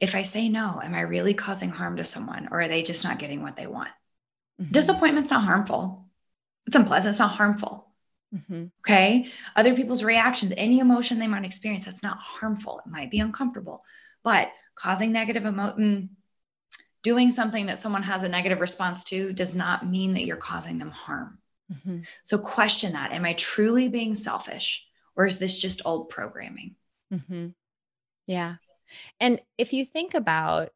if 0.00 0.14
I 0.14 0.22
say 0.22 0.48
no, 0.48 0.80
am 0.82 0.94
I 0.94 1.02
really 1.02 1.34
causing 1.34 1.70
harm 1.70 1.96
to 1.96 2.04
someone 2.04 2.48
or 2.50 2.62
are 2.62 2.68
they 2.68 2.82
just 2.82 3.04
not 3.04 3.18
getting 3.18 3.42
what 3.42 3.56
they 3.56 3.66
want? 3.66 3.90
Mm-hmm. 4.60 4.72
Disappointment's 4.72 5.30
not 5.30 5.44
harmful. 5.44 6.06
It's 6.66 6.76
unpleasant. 6.76 7.12
It's 7.12 7.18
not 7.18 7.32
harmful. 7.32 7.85
Mm-hmm. 8.36 8.64
Okay. 8.80 9.28
Other 9.54 9.74
people's 9.74 10.04
reactions, 10.04 10.52
any 10.56 10.78
emotion 10.78 11.18
they 11.18 11.26
might 11.26 11.44
experience, 11.44 11.84
that's 11.84 12.02
not 12.02 12.18
harmful. 12.18 12.80
It 12.84 12.90
might 12.90 13.10
be 13.10 13.20
uncomfortable, 13.20 13.84
but 14.22 14.50
causing 14.74 15.12
negative 15.12 15.44
emotion, 15.44 15.78
mm, 15.78 16.08
doing 17.02 17.30
something 17.30 17.66
that 17.66 17.78
someone 17.78 18.02
has 18.02 18.22
a 18.22 18.28
negative 18.28 18.60
response 18.60 19.04
to 19.04 19.32
does 19.32 19.54
not 19.54 19.86
mean 19.86 20.14
that 20.14 20.24
you're 20.24 20.36
causing 20.36 20.78
them 20.78 20.90
harm. 20.90 21.38
Mm-hmm. 21.72 22.00
So 22.24 22.38
question 22.38 22.92
that. 22.92 23.12
Am 23.12 23.24
I 23.24 23.32
truly 23.34 23.88
being 23.88 24.14
selfish 24.14 24.86
or 25.14 25.26
is 25.26 25.38
this 25.38 25.60
just 25.60 25.82
old 25.84 26.08
programming? 26.08 26.74
Mm-hmm. 27.12 27.48
Yeah. 28.26 28.56
And 29.20 29.40
if 29.58 29.72
you 29.72 29.84
think 29.84 30.14
about, 30.14 30.70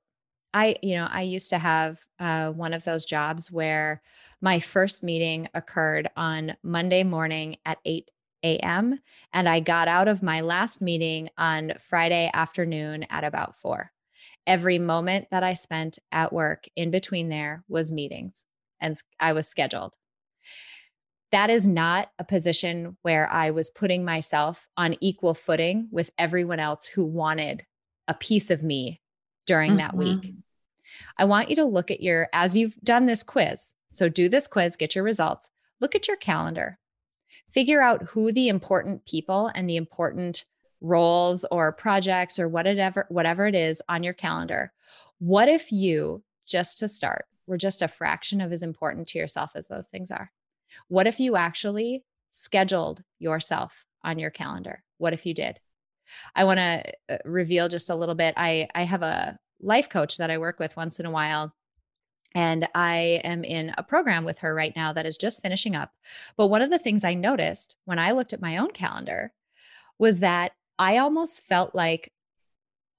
I, 0.55 0.77
you 0.83 0.96
know, 0.96 1.09
I 1.11 1.23
used 1.23 1.51
to 1.51 1.59
have 1.59 1.99
uh, 2.18 2.51
one 2.51 2.75
of 2.75 2.85
those 2.85 3.05
jobs 3.05 3.51
where 3.53 4.03
my 4.40 4.61
first 4.61 5.03
meeting 5.03 5.48
occurred 5.55 6.09
on 6.16 6.57
Monday 6.62 7.03
morning 7.03 7.57
at 7.64 7.79
8 7.85 8.11
a.m. 8.42 8.98
And 9.33 9.48
I 9.48 9.61
got 9.61 9.88
out 9.88 10.09
of 10.09 10.22
my 10.22 10.40
last 10.40 10.81
meeting 10.81 11.29
on 11.37 11.74
Friday 11.79 12.31
afternoon 12.33 13.05
at 13.11 13.24
about 13.24 13.57
four. 13.57 13.92
Every 14.46 14.79
moment 14.79 15.29
that 15.31 15.42
I 15.42 15.55
spent 15.55 15.98
at 16.11 16.33
work 16.33 16.64
in 16.74 16.90
between 16.90 17.29
there 17.29 17.64
was 17.68 17.92
meetings 17.92 18.46
and 18.81 18.96
I 19.18 19.35
was 19.35 19.48
scheduled. 19.48 19.92
That 21.33 21.50
is 21.50 21.68
not 21.68 22.11
a 22.18 22.24
position 22.24 22.96
where 23.03 23.31
I 23.31 23.50
was 23.50 23.70
putting 23.70 24.05
myself 24.05 24.66
on 24.76 24.96
equal 25.00 25.35
footing 25.35 25.88
with 25.92 26.11
everyone 26.18 26.59
else 26.59 26.87
who 26.87 27.05
wanted 27.05 27.64
a 28.09 28.14
piece 28.14 28.50
of 28.50 28.62
me 28.62 29.00
during 29.46 29.72
mm-hmm. 29.72 29.79
that 29.79 29.96
week. 29.96 30.35
I 31.16 31.26
want 31.26 31.50
you 31.50 31.57
to 31.57 31.64
look 31.64 31.92
at 31.92 32.00
your, 32.00 32.29
as 32.33 32.57
you've 32.57 32.76
done 32.83 33.07
this 33.07 33.22
quiz. 33.22 33.74
So 33.90 34.09
do 34.09 34.29
this 34.29 34.46
quiz, 34.46 34.76
get 34.76 34.94
your 34.94 35.05
results, 35.05 35.50
look 35.81 35.94
at 35.94 36.09
your 36.09 36.16
calendar, 36.16 36.79
figure 37.53 37.83
out 37.83 38.11
who 38.11 38.33
the 38.33 38.48
important 38.48 39.05
people 39.07 39.50
and 39.55 39.68
the 39.68 39.76
important 39.76 40.44
roles 40.81 41.44
or 41.50 41.72
projects 41.72 42.38
or 42.38 42.48
whatever, 42.48 43.07
whatever 43.09 43.46
it 43.46 43.55
is 43.55 43.83
on 43.88 44.03
your 44.03 44.14
calendar. 44.14 44.72
What 45.18 45.48
if 45.48 45.72
you, 45.72 46.22
just 46.46 46.79
to 46.79 46.88
start, 46.88 47.26
were 47.46 47.59
just 47.59 47.83
a 47.83 47.88
fraction 47.88 48.40
of 48.40 48.53
as 48.53 48.62
important 48.62 49.09
to 49.09 49.18
yourself 49.18 49.53
as 49.55 49.68
those 49.68 49.88
things 49.88 50.11
are? 50.11 50.31
What 50.88 51.07
if 51.07 51.20
you 51.20 51.37
actually 51.37 52.05
scheduled 52.31 53.03
yourself 53.18 53.85
on 54.03 54.18
your 54.18 54.31
calendar? 54.31 54.83
What 54.98 55.12
if 55.12 55.26
you 55.26 55.35
did? 55.35 55.59
I 56.35 56.44
want 56.44 56.59
to 56.59 56.85
uh, 57.09 57.18
reveal 57.24 57.68
just 57.68 57.90
a 57.90 57.94
little 57.94 58.14
bit. 58.14 58.35
I 58.37 58.68
I 58.74 58.83
have 58.83 59.03
a 59.03 59.38
life 59.61 59.88
coach 59.88 60.16
that 60.16 60.31
I 60.31 60.38
work 60.38 60.59
with 60.59 60.76
once 60.76 61.00
in 61.00 61.07
a 61.07 61.11
while. 61.11 61.55
And 62.35 62.69
I 62.75 63.21
am 63.25 63.43
in 63.43 63.75
a 63.77 63.83
program 63.83 64.25
with 64.25 64.40
her 64.40 64.55
right 64.55 64.75
now 64.77 64.93
that 64.93 65.07
is 65.07 65.16
just 65.16 65.43
finishing 65.43 65.75
up. 65.75 65.90
But 66.37 66.47
one 66.47 66.62
of 66.62 66.71
the 66.71 66.79
things 66.79 67.05
I 67.05 67.14
noticed 67.14 67.77
when 67.85 67.99
I 67.99 68.12
looked 68.12 68.33
at 68.33 68.40
my 68.40 68.57
own 68.57 68.71
calendar 68.71 69.33
was 69.99 70.21
that 70.21 70.53
I 70.79 70.99
almost 70.99 71.43
felt 71.43 71.75
like 71.75 72.12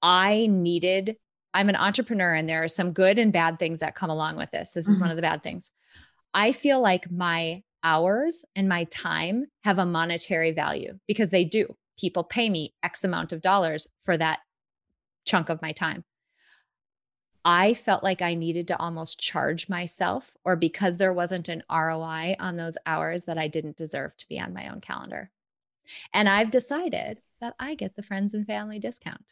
I 0.02 0.46
needed, 0.50 1.16
I'm 1.54 1.68
an 1.68 1.76
entrepreneur 1.76 2.34
and 2.34 2.48
there 2.48 2.62
are 2.62 2.68
some 2.68 2.92
good 2.92 3.18
and 3.18 3.32
bad 3.32 3.58
things 3.58 3.80
that 3.80 3.94
come 3.94 4.10
along 4.10 4.36
with 4.36 4.50
this. 4.50 4.72
This 4.72 4.86
is 4.86 4.96
mm-hmm. 4.96 5.04
one 5.04 5.10
of 5.10 5.16
the 5.16 5.22
bad 5.22 5.42
things. 5.42 5.72
I 6.34 6.52
feel 6.52 6.80
like 6.80 7.10
my 7.10 7.62
hours 7.82 8.44
and 8.54 8.68
my 8.68 8.84
time 8.84 9.46
have 9.64 9.78
a 9.78 9.86
monetary 9.86 10.52
value 10.52 10.98
because 11.06 11.30
they 11.30 11.44
do 11.44 11.74
people 11.98 12.24
pay 12.24 12.48
me 12.48 12.74
X 12.82 13.04
amount 13.04 13.32
of 13.32 13.42
dollars 13.42 13.88
for 14.04 14.16
that 14.16 14.40
chunk 15.24 15.48
of 15.48 15.62
my 15.62 15.72
time. 15.72 16.04
I 17.44 17.74
felt 17.74 18.04
like 18.04 18.22
I 18.22 18.34
needed 18.34 18.68
to 18.68 18.78
almost 18.78 19.20
charge 19.20 19.68
myself, 19.68 20.32
or 20.44 20.54
because 20.54 20.96
there 20.96 21.12
wasn't 21.12 21.48
an 21.48 21.64
ROI 21.70 22.36
on 22.38 22.56
those 22.56 22.78
hours, 22.86 23.24
that 23.24 23.38
I 23.38 23.48
didn't 23.48 23.76
deserve 23.76 24.16
to 24.18 24.28
be 24.28 24.38
on 24.38 24.54
my 24.54 24.68
own 24.68 24.80
calendar. 24.80 25.30
And 26.12 26.28
I've 26.28 26.50
decided 26.50 27.20
that 27.40 27.54
I 27.58 27.74
get 27.74 27.96
the 27.96 28.02
friends 28.02 28.34
and 28.34 28.46
family 28.46 28.78
discount. 28.78 29.24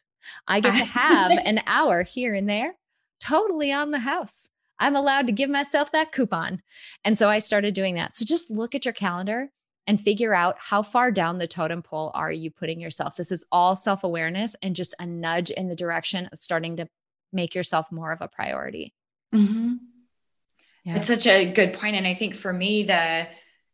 I 0.47 0.61
get 0.61 0.75
to 0.75 0.85
have 0.85 1.33
an 1.45 1.61
hour 1.67 2.03
here 2.03 2.35
and 2.35 2.49
there 2.49 2.75
totally 3.21 3.73
on 3.73 3.91
the 3.91 4.01
house. 4.01 4.49
I'm 4.79 4.97
allowed 4.97 5.27
to 5.27 5.33
give 5.33 5.51
myself 5.51 5.93
that 5.93 6.11
coupon. 6.11 6.63
And 7.05 7.17
so 7.17 7.29
I 7.29 7.39
started 7.39 7.75
doing 7.75 7.95
that. 7.95 8.15
So 8.15 8.25
just 8.25 8.51
look 8.51 8.75
at 8.75 8.85
your 8.85 8.95
calendar 8.95 9.51
and 9.87 10.01
figure 10.01 10.35
out 10.35 10.57
how 10.59 10.83
far 10.83 11.11
down 11.11 11.39
the 11.39 11.47
totem 11.47 11.83
pole 11.83 12.11
are 12.15 12.33
you 12.33 12.51
putting 12.51 12.81
yourself. 12.81 13.17
This 13.17 13.31
is 13.31 13.45
all 13.53 13.77
self 13.77 14.05
awareness 14.05 14.57
and 14.63 14.75
just 14.75 14.95
a 14.99 15.07
nudge 15.07 15.51
in 15.51 15.69
the 15.69 15.77
direction 15.77 16.29
of 16.33 16.39
starting 16.39 16.77
to 16.77 16.89
make 17.33 17.55
yourself 17.55 17.91
more 17.91 18.13
of 18.13 18.21
a 18.21 18.29
priority. 18.29 18.95
Mm-hmm. 19.35 19.75
Yeah. 20.85 20.97
It's 20.97 21.07
such 21.07 21.27
a 21.27 21.53
good 21.53 21.75
point. 21.75 21.97
And 21.97 22.07
I 22.07 22.15
think 22.15 22.35
for 22.35 22.53
me, 22.53 22.85
the 22.85 23.27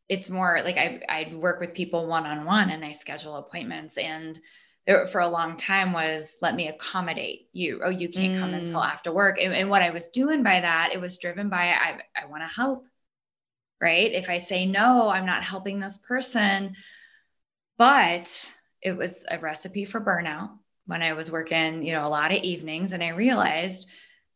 it's 0.08 0.30
more 0.30 0.60
like 0.64 0.76
I 0.76 1.02
I 1.08 1.34
work 1.34 1.60
with 1.60 1.74
people 1.74 2.06
one 2.06 2.26
on 2.26 2.44
one 2.44 2.70
and 2.70 2.84
I 2.84 2.92
schedule 2.92 3.36
appointments 3.36 3.96
and 3.96 4.38
there, 4.86 5.04
for 5.06 5.20
a 5.20 5.28
long 5.28 5.56
time 5.56 5.92
was 5.92 6.38
let 6.42 6.54
me 6.54 6.68
accommodate 6.68 7.48
you. 7.52 7.80
Oh, 7.84 7.90
you 7.90 8.08
can't 8.08 8.36
mm. 8.36 8.38
come 8.38 8.54
until 8.54 8.80
mm. 8.80 8.86
after 8.86 9.12
work. 9.12 9.38
And, 9.40 9.52
and, 9.52 9.68
what 9.68 9.82
I 9.82 9.90
was 9.90 10.08
doing 10.08 10.44
by 10.44 10.60
that, 10.60 10.90
it 10.92 11.00
was 11.00 11.18
driven 11.18 11.48
by 11.48 11.72
I 11.72 12.00
I 12.14 12.26
want 12.26 12.44
to 12.44 12.48
help 12.48 12.86
right? 13.80 14.12
If 14.12 14.30
I 14.30 14.38
say 14.38 14.66
no, 14.66 15.08
I'm 15.08 15.26
not 15.26 15.42
helping 15.44 15.80
this 15.80 15.98
person. 15.98 16.74
but 17.78 18.46
it 18.82 18.96
was 18.96 19.26
a 19.30 19.38
recipe 19.38 19.84
for 19.84 20.00
burnout 20.00 20.50
when 20.86 21.02
I 21.02 21.12
was 21.12 21.30
working, 21.30 21.82
you 21.82 21.92
know, 21.92 22.06
a 22.06 22.08
lot 22.08 22.32
of 22.32 22.42
evenings. 22.42 22.92
And 22.92 23.02
I 23.02 23.08
realized 23.08 23.88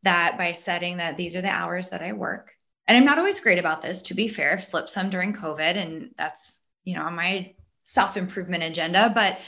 that 0.03 0.37
by 0.39 0.53
setting 0.53 0.99
that 0.99 1.17
these 1.17 1.37
are 1.37 1.43
the 1.43 1.51
hours 1.51 1.91
that 1.91 2.03
I 2.03 2.13
work, 2.13 2.53
and 2.87 2.97
I'm 2.97 3.05
not 3.05 3.19
always 3.19 3.41
great 3.41 3.59
about 3.59 3.83
this, 3.83 4.03
to 4.03 4.15
be 4.15 4.29
fair, 4.29 4.53
I've 4.53 4.65
slipped 4.65 4.91
some 4.91 5.11
during 5.11 5.33
COVID, 5.33 5.77
and 5.77 6.11
that's, 6.19 6.63
you 6.85 6.97
know, 6.97 7.03
on 7.03 7.15
my 7.15 7.55
self 7.85 8.17
improvement 8.17 8.65
agenda, 8.65 9.13
but 9.15 9.39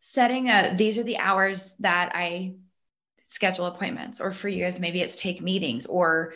setting 0.00 0.48
a, 0.48 0.74
these 0.76 0.98
are 0.98 1.02
the 1.02 1.18
hours 1.18 1.74
that 1.80 2.12
I 2.14 2.54
schedule 3.24 3.66
appointments, 3.66 4.20
or 4.20 4.32
for 4.32 4.48
you 4.48 4.64
guys, 4.64 4.80
maybe 4.80 5.02
it's 5.02 5.16
take 5.16 5.42
meetings 5.42 5.84
or 5.84 6.34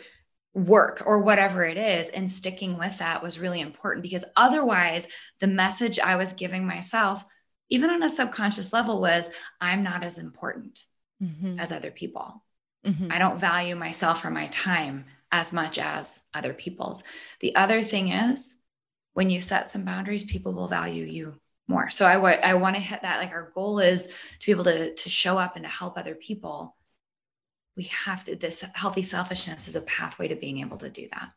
work 0.53 1.03
or 1.05 1.19
whatever 1.21 1.63
it 1.63 1.77
is 1.77 2.09
and 2.09 2.29
sticking 2.29 2.77
with 2.77 2.97
that 2.97 3.23
was 3.23 3.39
really 3.39 3.61
important 3.61 4.03
because 4.03 4.25
otherwise 4.35 5.07
the 5.39 5.47
message 5.47 5.97
i 5.97 6.17
was 6.17 6.33
giving 6.33 6.67
myself 6.67 7.23
even 7.71 7.89
on 7.89 8.03
a 8.03 8.09
subconscious 8.09 8.71
level 8.71 9.01
was 9.01 9.31
i'm 9.59 9.81
not 9.81 10.03
as 10.03 10.19
important 10.19 10.85
mm-hmm. 11.21 11.59
as 11.59 11.71
other 11.71 11.91
people. 11.91 12.43
Mm-hmm. 12.85 13.11
i 13.11 13.19
don't 13.19 13.39
value 13.39 13.75
myself 13.75 14.23
or 14.23 14.31
my 14.31 14.47
time 14.47 15.05
as 15.31 15.53
much 15.53 15.79
as 15.79 16.21
other 16.33 16.53
people's. 16.53 17.03
The 17.39 17.55
other 17.55 17.81
thing 17.83 18.09
is 18.09 18.53
when 19.13 19.29
you 19.29 19.41
set 19.41 19.69
some 19.69 19.85
boundaries 19.85 20.23
people 20.23 20.53
will 20.53 20.67
value 20.67 21.05
you 21.05 21.39
more. 21.67 21.89
So 21.89 22.05
I, 22.05 22.13
w- 22.13 22.35
I 22.35 22.55
want 22.55 22.75
to 22.75 22.81
hit 22.81 23.01
that 23.03 23.19
like 23.19 23.31
our 23.31 23.51
goal 23.55 23.79
is 23.79 24.07
to 24.07 24.45
be 24.45 24.51
able 24.51 24.65
to 24.65 24.93
to 24.93 25.09
show 25.09 25.37
up 25.37 25.55
and 25.55 25.63
to 25.63 25.71
help 25.71 25.97
other 25.97 26.15
people. 26.15 26.75
We 27.77 27.83
have 27.83 28.25
to 28.25 28.35
this 28.35 28.65
healthy 28.73 29.03
selfishness 29.03 29.67
is 29.67 29.75
a 29.75 29.81
pathway 29.81 30.27
to 30.27 30.35
being 30.35 30.59
able 30.59 30.77
to 30.79 30.89
do 30.89 31.07
that. 31.11 31.31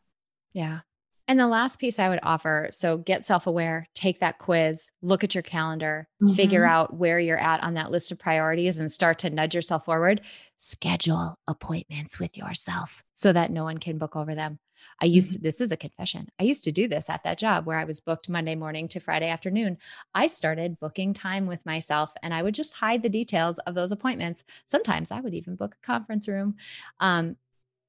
Yeah 0.53 0.79
and 1.27 1.39
the 1.39 1.47
last 1.47 1.79
piece 1.79 1.99
i 1.99 2.09
would 2.09 2.19
offer 2.23 2.69
so 2.71 2.97
get 2.97 3.25
self-aware 3.25 3.87
take 3.93 4.19
that 4.19 4.37
quiz 4.37 4.91
look 5.01 5.23
at 5.23 5.35
your 5.35 5.41
calendar 5.41 6.07
mm-hmm. 6.21 6.33
figure 6.33 6.65
out 6.65 6.95
where 6.95 7.19
you're 7.19 7.37
at 7.37 7.63
on 7.63 7.73
that 7.73 7.91
list 7.91 8.11
of 8.11 8.19
priorities 8.19 8.79
and 8.79 8.91
start 8.91 9.19
to 9.19 9.29
nudge 9.29 9.55
yourself 9.55 9.85
forward 9.85 10.21
schedule 10.57 11.37
appointments 11.47 12.19
with 12.19 12.37
yourself 12.37 13.03
so 13.13 13.33
that 13.33 13.51
no 13.51 13.63
one 13.63 13.77
can 13.77 13.97
book 13.97 14.15
over 14.15 14.35
them 14.35 14.59
I 15.01 15.05
used 15.05 15.33
to, 15.33 15.39
mm-hmm. 15.39 15.45
this 15.45 15.61
is 15.61 15.71
a 15.71 15.77
confession. 15.77 16.29
I 16.39 16.43
used 16.43 16.63
to 16.65 16.71
do 16.71 16.87
this 16.87 17.09
at 17.09 17.23
that 17.23 17.37
job 17.37 17.65
where 17.65 17.77
I 17.77 17.83
was 17.83 17.99
booked 17.99 18.29
Monday 18.29 18.55
morning 18.55 18.87
to 18.89 18.99
Friday 18.99 19.29
afternoon. 19.29 19.77
I 20.13 20.27
started 20.27 20.79
booking 20.79 21.13
time 21.13 21.47
with 21.47 21.65
myself 21.65 22.13
and 22.23 22.33
I 22.33 22.43
would 22.43 22.53
just 22.53 22.75
hide 22.75 23.03
the 23.03 23.09
details 23.09 23.59
of 23.59 23.75
those 23.75 23.91
appointments. 23.91 24.43
Sometimes 24.65 25.11
I 25.11 25.19
would 25.19 25.33
even 25.33 25.55
book 25.55 25.75
a 25.75 25.85
conference 25.85 26.27
room. 26.27 26.55
Um, 26.99 27.35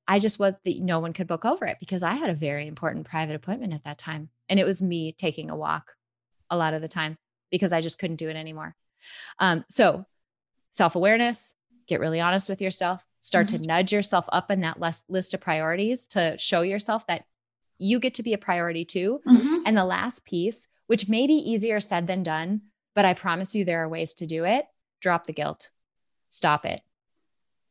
I 0.08 0.18
just 0.18 0.38
was 0.38 0.56
that 0.64 0.80
no 0.80 1.00
one 1.00 1.12
could 1.12 1.26
book 1.26 1.44
over 1.44 1.64
it 1.66 1.78
because 1.80 2.02
I 2.02 2.14
had 2.14 2.30
a 2.30 2.34
very 2.34 2.66
important 2.66 3.08
private 3.08 3.34
appointment 3.36 3.74
at 3.74 3.84
that 3.84 3.98
time. 3.98 4.28
And 4.48 4.60
it 4.60 4.66
was 4.66 4.80
me 4.80 5.12
taking 5.12 5.50
a 5.50 5.56
walk 5.56 5.92
a 6.48 6.56
lot 6.56 6.74
of 6.74 6.82
the 6.82 6.88
time 6.88 7.18
because 7.50 7.72
I 7.72 7.80
just 7.80 7.98
couldn't 7.98 8.16
do 8.16 8.28
it 8.28 8.36
anymore. 8.36 8.76
Um, 9.38 9.64
so 9.68 10.04
self 10.70 10.94
awareness, 10.94 11.54
get 11.86 12.00
really 12.00 12.20
honest 12.20 12.48
with 12.48 12.60
yourself, 12.60 13.02
start 13.20 13.48
mm-hmm. 13.48 13.62
to 13.62 13.66
nudge 13.66 13.92
yourself 13.92 14.26
up 14.30 14.50
in 14.50 14.60
that 14.60 14.80
list 14.80 15.04
list 15.08 15.34
of 15.34 15.40
priorities 15.40 16.06
to 16.06 16.36
show 16.38 16.62
yourself 16.62 17.06
that 17.08 17.24
you 17.78 17.98
get 17.98 18.14
to 18.14 18.22
be 18.22 18.32
a 18.32 18.38
priority 18.38 18.84
too. 18.84 19.20
Mm-hmm. 19.26 19.58
And 19.66 19.76
the 19.76 19.84
last 19.84 20.24
piece, 20.24 20.68
which 20.86 21.08
may 21.08 21.26
be 21.26 21.34
easier 21.34 21.80
said 21.80 22.06
than 22.06 22.22
done, 22.22 22.62
but 22.94 23.04
I 23.04 23.14
promise 23.14 23.54
you 23.54 23.64
there 23.64 23.82
are 23.82 23.88
ways 23.88 24.14
to 24.14 24.26
do 24.26 24.44
it 24.44 24.66
drop 25.00 25.26
the 25.26 25.32
guilt, 25.32 25.70
stop 26.28 26.64
it. 26.64 26.80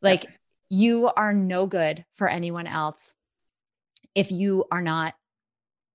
Like 0.01 0.25
you 0.69 1.11
are 1.15 1.33
no 1.33 1.65
good 1.65 2.05
for 2.15 2.27
anyone 2.27 2.67
else 2.67 3.13
if 4.13 4.31
you 4.31 4.65
are 4.71 4.81
not 4.81 5.13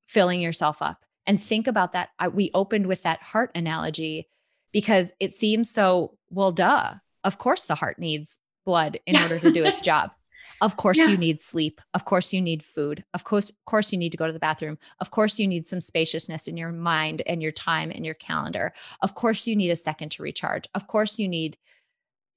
filling 0.07 0.41
yourself 0.41 0.83
up. 0.83 1.05
And 1.27 1.43
think 1.43 1.67
about 1.67 1.93
that. 1.93 2.11
I, 2.19 2.29
we 2.29 2.51
opened 2.55 2.87
with 2.87 3.03
that 3.03 3.23
heart 3.23 3.51
analogy 3.55 4.29
because 4.73 5.13
it 5.21 5.33
seems 5.33 5.71
so, 5.71 6.17
well, 6.31 6.53
duh. 6.53 6.95
Of 7.23 7.39
course, 7.39 7.67
the 7.67 7.75
heart 7.75 7.99
needs 7.99 8.41
blood 8.65 8.99
in 9.07 9.17
order 9.17 9.39
to 9.39 9.53
do 9.53 9.65
its 9.65 9.81
job. 9.91 10.11
Of 10.61 10.77
course 10.77 10.99
yeah. 10.99 11.09
you 11.09 11.17
need 11.17 11.41
sleep. 11.41 11.81
Of 11.95 12.05
course 12.05 12.33
you 12.33 12.41
need 12.41 12.63
food. 12.63 13.05
Of 13.15 13.25
course, 13.25 13.51
of 13.51 13.65
course 13.65 13.93
you 13.93 13.99
need 13.99 14.11
to 14.11 14.19
go 14.19 14.27
to 14.27 14.33
the 14.33 14.39
bathroom. 14.39 14.79
Of 15.01 15.11
course 15.11 15.39
you 15.39 15.47
need 15.47 15.67
some 15.67 15.81
spaciousness 15.81 16.49
in 16.49 16.57
your 16.57 16.73
mind 16.73 17.23
and 17.27 17.43
your 17.43 17.53
time 17.53 17.91
and 17.91 18.05
your 18.05 18.15
calendar. 18.15 18.73
Of 19.01 19.15
course 19.15 19.47
you 19.47 19.57
need 19.57 19.71
a 19.71 19.77
second 19.77 20.11
to 20.13 20.23
recharge. 20.23 20.65
Of 20.75 20.87
course 20.87 21.19
you 21.19 21.29
need 21.29 21.57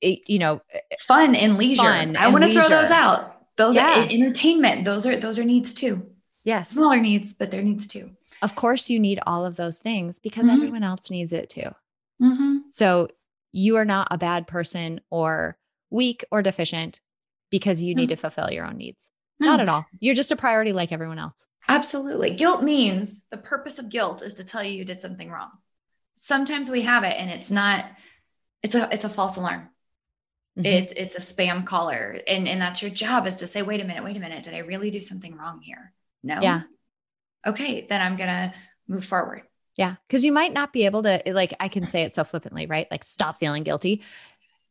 you 0.03 0.39
know 0.39 0.61
fun 0.99 1.35
and 1.35 1.57
leisure. 1.57 1.83
Fun 1.83 2.17
I 2.17 2.29
want 2.29 2.43
to 2.43 2.51
throw 2.51 2.67
those 2.67 2.91
out. 2.91 3.33
Those 3.57 3.75
yeah. 3.75 4.01
are 4.01 4.09
entertainment. 4.09 4.85
Those 4.85 5.05
are 5.05 5.17
those 5.17 5.37
are 5.39 5.43
needs 5.43 5.73
too. 5.73 6.05
Yes. 6.43 6.71
Smaller 6.71 6.99
needs, 6.99 7.33
but 7.33 7.51
they're 7.51 7.61
needs 7.61 7.87
too. 7.87 8.11
Of 8.41 8.55
course 8.55 8.89
you 8.89 8.99
need 8.99 9.19
all 9.25 9.45
of 9.45 9.55
those 9.55 9.79
things 9.79 10.19
because 10.19 10.45
mm-hmm. 10.45 10.55
everyone 10.55 10.83
else 10.83 11.09
needs 11.09 11.31
it 11.31 11.49
too. 11.49 11.73
Mm-hmm. 12.21 12.57
So 12.69 13.07
you 13.51 13.77
are 13.77 13.85
not 13.85 14.07
a 14.11 14.17
bad 14.17 14.47
person 14.47 14.99
or 15.09 15.57
weak 15.89 16.25
or 16.31 16.41
deficient 16.41 16.99
because 17.49 17.81
you 17.81 17.95
need 17.95 18.07
mm. 18.07 18.13
to 18.13 18.15
fulfill 18.17 18.51
your 18.51 18.65
own 18.65 18.77
needs. 18.77 19.11
Mm. 19.41 19.45
Not 19.45 19.59
at 19.59 19.69
all. 19.69 19.85
You're 19.99 20.15
just 20.15 20.31
a 20.31 20.35
priority 20.35 20.73
like 20.73 20.91
everyone 20.91 21.19
else. 21.19 21.45
Absolutely. 21.67 22.31
Guilt 22.31 22.63
means 22.63 23.27
the 23.29 23.37
purpose 23.37 23.79
of 23.79 23.89
guilt 23.89 24.21
is 24.21 24.33
to 24.35 24.43
tell 24.43 24.63
you 24.63 24.73
you 24.73 24.85
did 24.85 25.01
something 25.01 25.29
wrong. 25.29 25.51
Sometimes 26.15 26.69
we 26.69 26.81
have 26.81 27.03
it 27.03 27.15
and 27.17 27.29
it's 27.29 27.51
not 27.51 27.85
it's 28.63 28.75
a 28.75 28.89
it's 28.91 29.05
a 29.05 29.09
false 29.09 29.37
alarm. 29.37 29.69
Mm-hmm. 30.57 30.65
It's 30.65 30.93
it's 30.95 31.15
a 31.15 31.19
spam 31.19 31.65
caller 31.65 32.19
and 32.27 32.47
and 32.47 32.61
that's 32.61 32.81
your 32.81 32.91
job 32.91 33.25
is 33.25 33.37
to 33.37 33.47
say 33.47 33.61
wait 33.61 33.81
a 33.81 33.83
minute, 33.83 34.03
wait 34.03 34.17
a 34.17 34.19
minute, 34.19 34.43
did 34.43 34.53
I 34.53 34.59
really 34.59 34.91
do 34.91 35.01
something 35.01 35.35
wrong 35.35 35.61
here? 35.61 35.93
No. 36.23 36.41
Yeah. 36.41 36.61
Okay, 37.45 37.85
then 37.89 38.01
I'm 38.01 38.15
going 38.15 38.29
to 38.29 38.53
move 38.87 39.03
forward. 39.03 39.41
Yeah. 39.75 39.95
Cause 40.09 40.23
you 40.23 40.31
might 40.31 40.53
not 40.53 40.71
be 40.71 40.85
able 40.85 41.03
to, 41.03 41.21
like, 41.25 41.53
I 41.59 41.67
can 41.67 41.87
say 41.87 42.03
it 42.03 42.15
so 42.15 42.23
flippantly, 42.23 42.67
right? 42.67 42.87
Like, 42.89 43.03
stop 43.03 43.39
feeling 43.39 43.63
guilty 43.63 44.01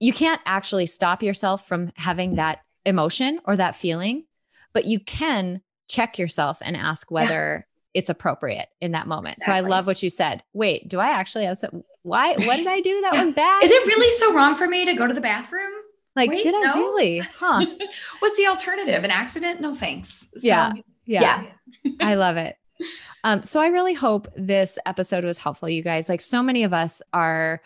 you 0.03 0.13
can't 0.13 0.41
actually 0.45 0.87
stop 0.87 1.23
yourself 1.23 1.69
from 1.69 1.93
having 1.95 2.35
that 2.35 2.63
emotion 2.85 3.39
or 3.45 3.57
that 3.57 3.77
feeling, 3.77 4.25
but 4.73 4.85
you 4.85 4.99
can 4.99 5.63
check 5.89 6.19
yourself 6.19 6.59
and 6.61 6.77
ask 6.77 7.09
whether. 7.09 7.69
It's 7.95 8.11
appropriate 8.11 8.69
in 8.81 8.93
that 8.93 9.07
moment. 9.07 9.37
Exactly. 9.39 9.61
So 9.61 9.67
I 9.67 9.69
love 9.69 9.87
what 9.87 10.03
you 10.03 10.11
said. 10.11 10.43
Wait, 10.53 10.89
do 10.89 10.99
I 10.99 11.09
actually 11.09 11.45
have 11.45 11.59
some, 11.59 11.85
why, 12.03 12.35
what 12.35 12.57
did 12.57 12.67
I 12.67 12.81
do 12.81 13.01
that 13.03 13.23
was 13.23 13.33
bad? 13.37 13.63
Is 13.65 13.71
it 13.71 13.87
really 13.87 14.11
so 14.13 14.35
wrong 14.35 14.55
for 14.55 14.67
me 14.67 14.85
to 14.87 14.95
go 14.95 15.07
to 15.07 15.15
the 15.15 15.21
bathroom? 15.21 15.73
Like, 16.15 16.31
Wait, 16.31 16.43
did 16.43 16.55
I 16.55 16.75
really? 16.75 17.19
Huh. 17.21 17.65
What's 18.19 18.37
the 18.37 18.47
alternative? 18.47 19.05
An 19.05 19.11
accident? 19.11 19.61
No, 19.61 19.75
thanks. 19.75 20.29
So, 20.35 20.47
yeah. 20.47 20.73
Yeah. 21.05 21.45
yeah. 21.85 21.93
I 22.01 22.15
love 22.15 22.37
it. 22.37 22.57
Um, 23.25 23.43
so 23.45 23.61
I 23.61 23.69
really 23.69 23.95
hope 23.95 24.29
this 24.37 24.79
episode 24.85 25.25
was 25.25 25.39
helpful, 25.39 25.69
you 25.69 25.83
guys. 25.83 26.09
Like 26.09 26.21
so 26.21 26.43
many 26.43 26.65
of 26.65 26.73
us 26.73 27.03
are 27.13 27.63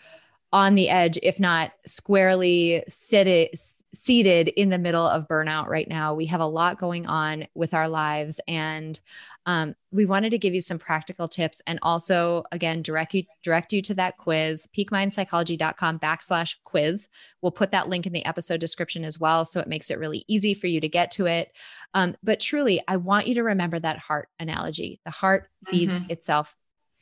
on 0.53 0.75
the 0.75 0.87
edge, 0.87 1.19
if 1.23 1.41
not 1.41 1.73
squarely 1.85 2.81
seated, 2.87 3.49
seated 3.93 4.47
in 4.47 4.69
the 4.69 4.77
middle 4.77 5.05
of 5.05 5.27
burnout 5.27 5.67
right 5.67 5.89
now. 5.89 6.13
We 6.13 6.27
have 6.27 6.39
a 6.39 6.45
lot 6.45 6.79
going 6.79 7.05
on 7.05 7.47
with 7.53 7.73
our 7.73 7.89
lives. 7.89 8.39
And 8.47 8.97
um, 9.45 9.75
we 9.91 10.05
wanted 10.05 10.29
to 10.29 10.37
give 10.37 10.53
you 10.53 10.61
some 10.61 10.79
practical 10.79 11.27
tips 11.27 11.61
and 11.67 11.79
also, 11.81 12.43
again, 12.53 12.81
direct 12.81 13.13
you, 13.13 13.23
direct 13.43 13.73
you 13.73 13.81
to 13.83 13.93
that 13.95 14.15
quiz, 14.15 14.69
peakmindpsychology.com 14.75 15.99
backslash 15.99 16.55
quiz. 16.63 17.09
We'll 17.41 17.51
put 17.51 17.71
that 17.71 17.89
link 17.89 18.05
in 18.05 18.13
the 18.13 18.25
episode 18.25 18.61
description 18.61 19.03
as 19.03 19.19
well. 19.19 19.43
So 19.43 19.59
it 19.59 19.67
makes 19.67 19.91
it 19.91 19.99
really 19.99 20.23
easy 20.29 20.53
for 20.53 20.67
you 20.67 20.79
to 20.79 20.89
get 20.89 21.11
to 21.11 21.25
it. 21.25 21.51
Um, 21.93 22.15
but 22.23 22.39
truly, 22.39 22.81
I 22.87 22.97
want 22.97 23.27
you 23.27 23.35
to 23.35 23.43
remember 23.43 23.79
that 23.79 23.99
heart 23.99 24.29
analogy. 24.39 25.01
The 25.03 25.11
heart 25.11 25.49
feeds 25.65 25.99
mm-hmm. 25.99 26.11
itself 26.11 26.55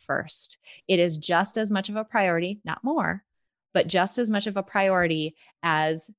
first. 0.05 0.57
It 0.87 0.99
is 0.99 1.17
just 1.17 1.57
as 1.57 1.69
much 1.69 1.89
of 1.89 1.95
a 1.95 2.03
priority, 2.03 2.59
not 2.63 2.83
more, 2.83 3.23
but 3.75 3.87
just 3.87 4.17
as 4.17 4.31
much 4.31 4.47
of 4.47 4.55
a 4.55 4.63
priority 4.63 5.35
as 5.61 6.09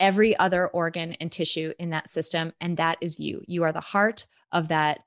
every 0.00 0.36
other 0.38 0.66
organ 0.66 1.12
and 1.20 1.30
tissue 1.30 1.72
in 1.78 1.90
that 1.90 2.08
system. 2.08 2.52
And 2.62 2.78
that 2.78 2.96
is 3.02 3.20
you. 3.20 3.42
You 3.46 3.62
are 3.64 3.72
the 3.72 3.80
heart 3.80 4.26
of 4.50 4.68
that 4.68 5.00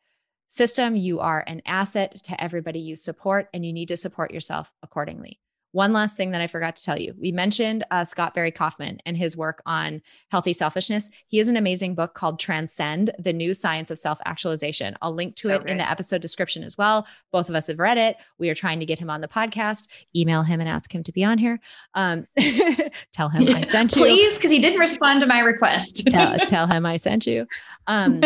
system. 0.47 0.95
You 0.95 1.19
are 1.19 1.43
an 1.47 1.63
asset 1.65 2.11
to 2.25 2.41
everybody 2.41 2.79
you 2.79 2.95
support, 2.95 3.49
and 3.51 3.65
you 3.65 3.73
need 3.73 3.87
to 3.87 3.97
support 3.97 4.31
yourself 4.31 4.71
accordingly. 4.83 5.39
One 5.77 5.93
last 5.93 6.17
thing 6.17 6.31
that 6.31 6.41
I 6.41 6.47
forgot 6.47 6.75
to 6.77 6.83
tell 6.83 6.97
you. 6.97 7.13
We 7.19 7.31
mentioned 7.31 7.85
uh, 7.91 8.03
Scott 8.03 8.33
Barry 8.33 8.49
Kaufman 8.51 8.97
and 9.05 9.15
his 9.15 9.37
work 9.37 9.61
on 9.67 10.01
healthy 10.31 10.51
selfishness. 10.51 11.11
He 11.27 11.37
has 11.37 11.49
an 11.49 11.55
amazing 11.55 11.93
book 11.93 12.15
called 12.15 12.39
Transcend 12.39 13.11
The 13.19 13.31
New 13.31 13.53
Science 13.53 13.91
of 13.91 13.99
Self 13.99 14.17
Actualization. 14.25 14.97
I'll 15.03 15.13
link 15.13 15.35
to 15.35 15.49
so 15.49 15.53
it 15.53 15.61
good. 15.61 15.69
in 15.69 15.77
the 15.77 15.87
episode 15.87 16.19
description 16.19 16.63
as 16.63 16.79
well. 16.79 17.05
Both 17.31 17.47
of 17.47 17.53
us 17.53 17.67
have 17.67 17.77
read 17.77 17.99
it. 17.99 18.17
We 18.39 18.49
are 18.49 18.55
trying 18.55 18.79
to 18.79 18.87
get 18.87 18.97
him 18.97 19.11
on 19.11 19.21
the 19.21 19.27
podcast. 19.27 19.87
Email 20.15 20.41
him 20.41 20.59
and 20.61 20.67
ask 20.67 20.91
him 20.91 21.03
to 21.03 21.11
be 21.11 21.23
on 21.23 21.37
here. 21.37 21.59
Um, 21.93 22.25
tell 23.13 23.29
him 23.29 23.47
I 23.55 23.61
sent 23.61 23.95
you. 23.95 24.01
Please, 24.01 24.35
because 24.35 24.49
he 24.49 24.57
didn't 24.57 24.79
respond 24.79 25.19
to 25.19 25.27
my 25.27 25.41
request. 25.41 26.05
tell, 26.09 26.39
tell 26.47 26.65
him 26.65 26.87
I 26.87 26.95
sent 26.95 27.27
you. 27.27 27.45
Um, 27.85 28.19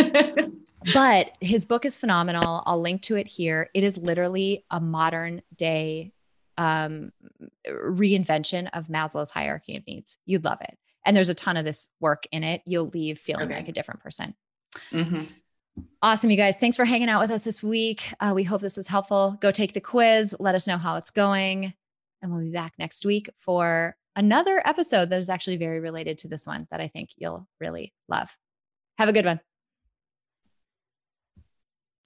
but 0.94 1.32
his 1.42 1.66
book 1.66 1.84
is 1.84 1.98
phenomenal. 1.98 2.64
I'll 2.66 2.80
link 2.80 3.02
to 3.02 3.18
it 3.18 3.28
here. 3.28 3.70
It 3.74 3.84
is 3.84 3.98
literally 3.98 4.64
a 4.72 4.80
modern 4.80 5.42
day 5.58 6.14
um, 6.62 7.12
reinvention 7.68 8.70
of 8.74 8.88
Maslow's 8.88 9.32
hierarchy 9.32 9.76
of 9.76 9.88
needs. 9.88 10.18
You'd 10.26 10.46
love 10.46 10.60
it. 10.62 10.78
And 11.06 11.18
there's 11.18 11.30
a 11.30 11.34
ton 11.34 11.58
of 11.58 11.66
this 11.66 11.92
work 12.00 12.26
in 12.32 12.44
it. 12.44 12.62
You'll 12.66 12.90
leave 12.90 13.18
feeling 13.18 13.48
okay. 13.48 13.56
like 13.56 13.68
a 13.68 13.72
different 13.72 14.02
person. 14.02 14.36
Mm-hmm. 14.92 15.24
Awesome, 16.04 16.30
you 16.30 16.38
guys. 16.38 16.58
Thanks 16.58 16.78
for 16.78 16.86
hanging 16.86 17.10
out 17.10 17.22
with 17.22 17.32
us 17.32 17.44
this 17.44 17.64
week. 17.64 18.14
Uh, 18.20 18.34
we 18.36 18.44
hope 18.44 18.62
this 18.62 18.78
was 18.78 18.88
helpful. 18.88 19.38
Go 19.42 19.52
take 19.52 19.74
the 19.74 19.82
quiz. 19.82 20.36
Let 20.40 20.54
us 20.54 20.68
know 20.68 20.78
how 20.78 20.98
it's 20.98 21.10
going. 21.10 21.74
And 22.22 22.32
we'll 22.32 22.44
be 22.44 22.52
back 22.52 22.74
next 22.78 23.06
week 23.06 23.30
for 23.40 23.96
another 24.16 24.62
episode 24.64 25.10
that 25.10 25.20
is 25.20 25.30
actually 25.30 25.58
very 25.58 25.80
related 25.80 26.20
to 26.20 26.28
this 26.28 26.46
one 26.46 26.68
that 26.70 26.82
I 26.82 26.88
think 26.88 27.10
you'll 27.16 27.48
really 27.60 27.94
love. 28.08 28.30
Have 29.00 29.10
a 29.10 29.14
good 29.14 29.26
one. 29.26 29.40